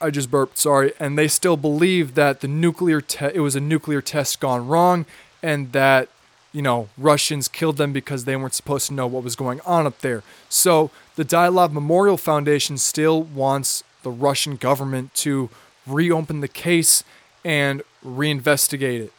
I 0.00 0.10
just 0.10 0.30
burped, 0.30 0.58
sorry. 0.58 0.92
And 1.00 1.18
they 1.18 1.28
still 1.28 1.56
believe 1.56 2.14
that 2.14 2.40
the 2.40 2.48
nuclear 2.48 3.00
te- 3.00 3.32
it 3.34 3.40
was 3.40 3.56
a 3.56 3.60
nuclear 3.60 4.00
test 4.00 4.40
gone 4.40 4.66
wrong 4.66 5.06
and 5.42 5.72
that 5.72 6.08
you 6.50 6.62
know, 6.62 6.88
Russians 6.96 7.46
killed 7.46 7.76
them 7.76 7.92
because 7.92 8.24
they 8.24 8.34
weren't 8.34 8.54
supposed 8.54 8.86
to 8.86 8.94
know 8.94 9.06
what 9.06 9.22
was 9.22 9.36
going 9.36 9.60
on 9.66 9.86
up 9.86 10.00
there. 10.00 10.22
So, 10.48 10.90
the 11.14 11.24
Dyatlov 11.24 11.72
Memorial 11.72 12.16
Foundation 12.16 12.78
still 12.78 13.22
wants 13.22 13.84
the 14.02 14.10
Russian 14.10 14.56
government 14.56 15.12
to 15.16 15.50
reopen 15.86 16.40
the 16.40 16.48
case 16.48 17.04
and 17.44 17.82
reinvestigate 18.04 19.00
it. 19.00 19.12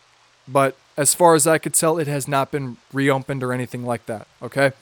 But 0.47 0.75
as 0.97 1.13
far 1.13 1.35
as 1.35 1.47
I 1.47 1.57
could 1.57 1.73
tell, 1.73 1.97
it 1.97 2.07
has 2.07 2.27
not 2.27 2.51
been 2.51 2.77
reopened 2.91 3.43
or 3.43 3.53
anything 3.53 3.85
like 3.85 4.05
that, 4.07 4.27
okay? 4.41 4.73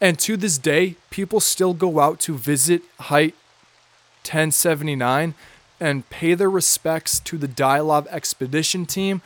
And 0.00 0.18
to 0.20 0.36
this 0.36 0.58
day, 0.58 0.96
people 1.10 1.40
still 1.40 1.74
go 1.74 2.00
out 2.00 2.20
to 2.20 2.34
visit 2.34 2.82
Height 2.98 3.34
1079 4.24 5.34
and 5.80 6.08
pay 6.10 6.34
their 6.34 6.50
respects 6.50 7.18
to 7.20 7.36
the 7.36 7.48
Dyatlov 7.48 8.06
expedition 8.08 8.86
team, 8.86 9.20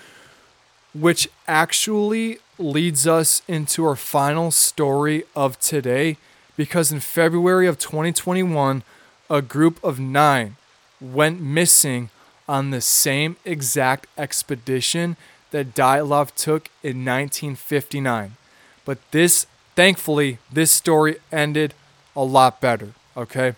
which 0.95 1.29
actually 1.47 2.39
leads 2.59 3.07
us 3.07 3.43
into 3.47 3.85
our 3.85 3.97
final 3.97 4.51
story 4.51 5.25
of 5.35 5.59
today. 5.61 6.17
Because 6.57 6.91
in 6.91 7.01
February 7.01 7.67
of 7.67 7.79
2021, 7.79 8.83
a 9.29 9.43
group 9.43 9.83
of 9.85 10.01
nine 10.01 10.57
went 11.01 11.41
missing 11.41 12.09
on 12.49 12.71
the 12.71 12.81
same 12.81 13.37
exact 13.45 14.07
expedition 14.17 15.17
that 15.51 15.75
Dyatlov 15.75 16.35
took 16.35 16.69
in 16.83 17.05
1959. 17.05 18.37
But 18.85 18.99
this, 19.11 19.47
thankfully, 19.75 20.39
this 20.53 20.71
story 20.71 21.17
ended 21.33 21.75
a 22.15 22.25
lot 22.25 22.61
better, 22.61 22.95
okay? 23.17 23.55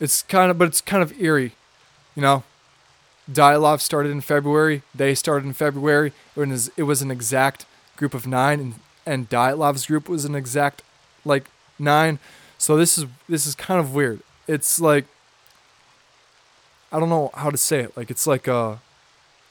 It's 0.00 0.22
kind 0.22 0.50
of, 0.50 0.58
but 0.58 0.68
it's 0.68 0.80
kind 0.80 1.02
of 1.02 1.20
eerie, 1.20 1.52
you 2.14 2.22
know. 2.22 2.44
Dyatlov 3.30 3.80
started 3.80 4.10
in 4.10 4.20
February. 4.20 4.82
They 4.94 5.14
started 5.14 5.46
in 5.46 5.52
February. 5.52 6.12
It 6.34 6.48
was, 6.48 6.70
it 6.76 6.84
was 6.84 7.02
an 7.02 7.10
exact 7.10 7.66
group 7.96 8.14
of 8.14 8.26
nine, 8.26 8.60
and 8.60 8.74
and 9.08 9.28
Dyatlov's 9.30 9.86
group 9.86 10.08
was 10.08 10.26
an 10.26 10.34
exact 10.34 10.82
like 11.24 11.46
nine. 11.78 12.18
So 12.58 12.76
this 12.76 12.98
is 12.98 13.06
this 13.28 13.46
is 13.46 13.54
kind 13.54 13.80
of 13.80 13.94
weird. 13.94 14.20
It's 14.46 14.80
like 14.80 15.06
I 16.90 16.98
don't 16.98 17.08
know 17.08 17.30
how 17.34 17.50
to 17.50 17.56
say 17.56 17.80
it. 17.80 17.96
Like 17.96 18.10
it's 18.10 18.26
like 18.26 18.46
a 18.46 18.80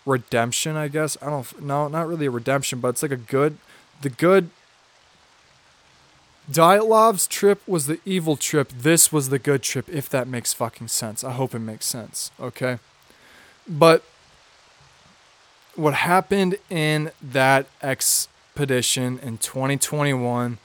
redemption, 0.05 0.75
I 0.75 0.87
guess. 0.87 1.17
I 1.21 1.29
don't 1.29 1.61
no, 1.61 1.87
not 1.87 2.07
really 2.07 2.25
a 2.25 2.31
redemption, 2.31 2.79
but 2.79 2.89
it's 2.89 3.03
like 3.03 3.11
a 3.11 3.17
good 3.17 3.57
the 4.01 4.09
good 4.09 4.49
Dyatlov's 6.49 7.27
trip 7.27 7.61
was 7.67 7.87
the 7.87 7.99
evil 8.05 8.37
trip. 8.37 8.69
This 8.69 9.11
was 9.11 9.29
the 9.29 9.39
good 9.39 9.61
trip, 9.61 9.89
if 9.89 10.07
that 10.09 10.27
makes 10.27 10.53
fucking 10.53 10.87
sense. 10.87 11.23
I 11.23 11.31
hope 11.31 11.53
it 11.53 11.59
makes 11.59 11.85
sense. 11.85 12.31
Okay. 12.39 12.79
But 13.67 14.03
what 15.75 15.93
happened 15.93 16.57
in 16.69 17.11
that 17.21 17.67
expedition 17.83 19.19
in 19.19 19.37
2021 19.39 20.57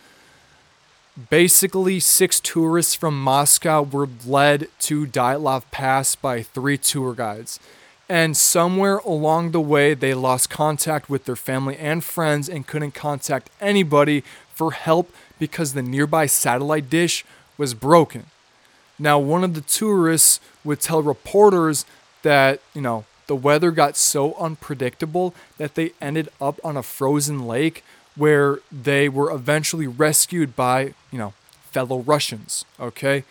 basically 1.30 2.01
six 2.01 2.40
tourists 2.40 2.94
from 2.94 3.22
Moscow 3.22 3.82
were 3.82 4.09
led 4.26 4.68
to 4.80 5.06
Dyatlov 5.06 5.64
Pass 5.70 6.16
by 6.16 6.43
three 6.43 6.78
tour 6.78 7.14
guides. 7.14 7.60
And 8.09 8.36
somewhere 8.36 8.98
along 8.98 9.52
the 9.52 9.60
way, 9.60 9.94
they 9.94 10.14
lost 10.14 10.51
contact 10.51 11.09
with 11.09 11.24
their 11.24 11.36
family 11.36 11.76
and 11.76 12.02
friends 12.02 12.48
and 12.48 12.66
couldn't 12.66 12.94
contact 12.94 13.51
anybody 13.60 14.22
for 14.55 14.72
help 14.72 15.10
because 15.39 15.72
the 15.72 15.82
nearby 15.82 16.26
satellite 16.26 16.90
dish 16.90 17.24
was 17.56 17.74
broken. 17.74 18.26
Now, 18.98 19.18
one 19.18 19.44
of 19.44 19.55
the 19.55 19.60
tourists 19.60 20.40
would 20.64 20.80
tell 20.80 21.02
reporters 21.02 21.84
that, 22.22 22.60
you 22.74 22.80
know, 22.80 23.05
the 23.26 23.36
weather 23.36 23.70
got 23.70 23.97
so 23.97 24.34
unpredictable 24.34 25.34
that 25.56 25.74
they 25.74 25.93
ended 26.01 26.28
up 26.40 26.60
on 26.62 26.76
a 26.76 26.82
frozen 26.82 27.47
lake 27.47 27.82
where 28.14 28.59
they 28.70 29.09
were 29.09 29.32
eventually 29.32 29.86
rescued 29.86 30.55
by, 30.55 30.94
you 31.12 31.18
know, 31.18 31.34
fellow 31.70 32.01
Russians, 32.01 32.64
okay? 32.80 33.24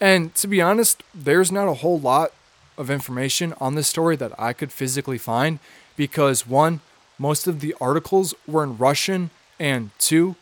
And 0.00 0.34
to 0.36 0.46
be 0.46 0.60
honest, 0.60 1.02
there's 1.14 1.50
not 1.50 1.68
a 1.68 1.74
whole 1.74 1.98
lot 1.98 2.32
of 2.76 2.90
information 2.90 3.54
on 3.60 3.74
this 3.74 3.88
story 3.88 4.16
that 4.16 4.32
I 4.38 4.52
could 4.52 4.72
physically 4.72 5.18
find 5.18 5.58
because 5.96 6.46
one, 6.46 6.80
most 7.18 7.46
of 7.46 7.60
the 7.60 7.74
articles 7.80 8.34
were 8.46 8.64
in 8.64 8.78
Russian, 8.78 9.30
and 9.58 9.90
two, 9.98 10.36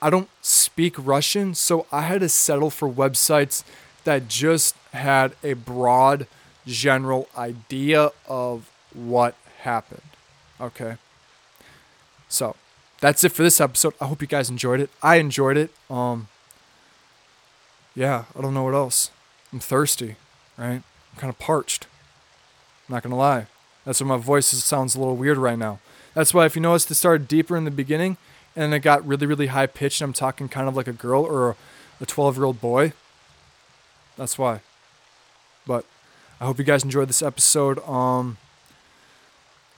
I 0.00 0.08
don't 0.10 0.30
speak 0.40 0.94
Russian, 0.96 1.54
so 1.54 1.86
I 1.92 2.02
had 2.02 2.20
to 2.20 2.28
settle 2.28 2.70
for 2.70 2.88
websites 2.88 3.62
that 4.04 4.28
just 4.28 4.74
had 4.94 5.34
a 5.44 5.52
broad 5.52 6.26
general 6.66 7.28
idea 7.36 8.10
of 8.26 8.70
what 8.94 9.34
happened. 9.60 10.00
Okay. 10.60 10.96
So, 12.28 12.56
that's 13.00 13.24
it 13.24 13.32
for 13.32 13.42
this 13.42 13.60
episode. 13.60 13.94
I 14.00 14.06
hope 14.06 14.20
you 14.20 14.28
guys 14.28 14.50
enjoyed 14.50 14.80
it. 14.80 14.90
I 15.02 15.16
enjoyed 15.16 15.56
it. 15.56 15.70
Um 15.90 16.28
Yeah, 17.94 18.24
I 18.36 18.40
don't 18.40 18.54
know 18.54 18.64
what 18.64 18.74
else. 18.74 19.10
I'm 19.52 19.60
thirsty, 19.60 20.16
right? 20.56 20.82
I'm 21.12 21.16
kind 21.18 21.30
of 21.30 21.38
parched. 21.38 21.86
I'm 22.88 22.94
not 22.94 23.02
to 23.02 23.14
lie. 23.14 23.46
That's 23.84 24.00
why 24.00 24.06
my 24.06 24.16
voice 24.16 24.46
sounds 24.46 24.94
a 24.94 24.98
little 24.98 25.16
weird 25.16 25.38
right 25.38 25.58
now. 25.58 25.80
That's 26.14 26.34
why 26.34 26.46
if 26.46 26.56
you 26.56 26.62
notice 26.62 26.90
it 26.90 26.94
started 26.94 27.28
deeper 27.28 27.56
in 27.56 27.64
the 27.64 27.70
beginning, 27.70 28.16
and 28.56 28.74
it 28.74 28.80
got 28.80 29.06
really, 29.06 29.24
really 29.26 29.46
high 29.46 29.66
pitched. 29.66 30.02
I'm 30.02 30.12
talking 30.12 30.48
kind 30.48 30.68
of 30.68 30.76
like 30.76 30.88
a 30.88 30.92
girl 30.92 31.22
or 31.22 31.56
a 32.00 32.06
12 32.06 32.36
year 32.36 32.44
old 32.44 32.60
boy. 32.60 32.92
That's 34.16 34.36
why. 34.36 34.60
But 35.66 35.84
I 36.40 36.46
hope 36.46 36.58
you 36.58 36.64
guys 36.64 36.82
enjoyed 36.82 37.08
this 37.08 37.22
episode. 37.22 37.78
Um, 37.88 38.36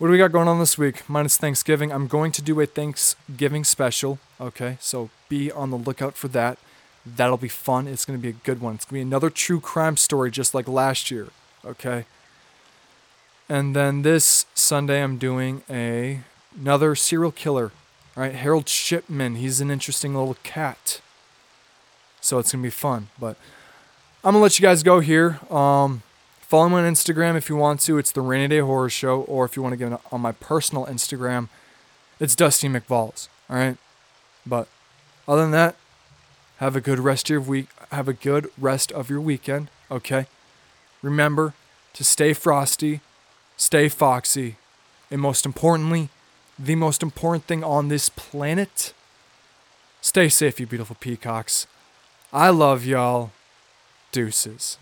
what 0.00 0.08
do 0.08 0.10
we 0.10 0.18
got 0.18 0.32
going 0.32 0.48
on 0.48 0.58
this 0.58 0.76
week? 0.76 1.08
Minus 1.08 1.36
Thanksgiving. 1.36 1.92
I'm 1.92 2.08
going 2.08 2.32
to 2.32 2.42
do 2.42 2.58
a 2.60 2.66
Thanksgiving 2.66 3.62
special. 3.62 4.18
Okay, 4.40 4.76
so 4.80 5.10
be 5.28 5.52
on 5.52 5.70
the 5.70 5.78
lookout 5.78 6.16
for 6.16 6.26
that. 6.26 6.58
That'll 7.06 7.36
be 7.36 7.46
fun. 7.46 7.86
It's 7.86 8.04
going 8.04 8.18
to 8.18 8.22
be 8.22 8.30
a 8.30 8.40
good 8.44 8.60
one. 8.60 8.74
It's 8.74 8.84
going 8.84 9.00
to 9.00 9.04
be 9.04 9.08
another 9.08 9.30
true 9.30 9.60
crime 9.60 9.96
story 9.96 10.32
just 10.32 10.56
like 10.56 10.66
last 10.66 11.12
year. 11.12 11.28
Okay. 11.64 12.06
And 13.48 13.76
then 13.76 14.02
this 14.02 14.46
Sunday, 14.54 15.00
I'm 15.02 15.18
doing 15.18 15.62
a 15.70 16.22
another 16.58 16.96
serial 16.96 17.30
killer 17.30 17.70
all 18.16 18.24
right, 18.24 18.34
Harold 18.34 18.68
Shipman, 18.68 19.36
he's 19.36 19.60
an 19.60 19.70
interesting 19.70 20.14
little 20.14 20.36
cat. 20.42 21.00
So 22.20 22.38
it's 22.38 22.52
going 22.52 22.62
to 22.62 22.66
be 22.66 22.70
fun. 22.70 23.08
But 23.18 23.36
I'm 24.24 24.32
going 24.32 24.40
to 24.40 24.42
let 24.42 24.58
you 24.58 24.62
guys 24.62 24.82
go 24.82 25.00
here. 25.00 25.38
Um, 25.50 26.02
follow 26.50 26.68
me 26.68 26.74
on 26.74 26.92
Instagram 26.92 27.36
if 27.36 27.48
you 27.48 27.54
want 27.54 27.78
to. 27.82 27.96
It's 27.96 28.10
the 28.10 28.20
Rainy 28.20 28.48
Day 28.48 28.58
Horror 28.58 28.90
Show. 28.90 29.20
Or 29.22 29.44
if 29.44 29.54
you 29.54 29.62
want 29.62 29.72
to 29.72 29.76
get 29.76 30.00
on 30.10 30.20
my 30.20 30.32
personal 30.32 30.84
Instagram, 30.86 31.48
it's 32.18 32.34
Dusty 32.34 32.68
McValls. 32.68 33.28
All 33.48 33.54
right. 33.54 33.76
But 34.44 34.66
other 35.28 35.42
than 35.42 35.52
that, 35.52 35.76
have 36.56 36.74
a 36.74 36.80
good 36.80 36.98
rest 36.98 37.26
of 37.26 37.30
your 37.30 37.40
week. 37.40 37.68
Have 37.92 38.08
a 38.08 38.12
good 38.12 38.50
rest 38.58 38.90
of 38.90 39.08
your 39.08 39.20
weekend. 39.20 39.70
Okay. 39.92 40.26
Remember 41.02 41.54
to 41.92 42.02
stay 42.02 42.32
frosty, 42.32 43.00
stay 43.56 43.88
foxy, 43.88 44.56
and 45.08 45.20
most 45.20 45.46
importantly, 45.46 46.08
the 46.58 46.74
most 46.74 47.00
important 47.00 47.44
thing 47.44 47.62
on 47.62 47.88
this 47.88 48.08
planet. 48.08 48.92
Stay 50.00 50.28
safe, 50.28 50.58
you 50.58 50.66
beautiful 50.66 50.96
peacocks. 50.98 51.68
I 52.32 52.50
love 52.50 52.84
y'all. 52.84 53.30
Deuces. 54.12 54.78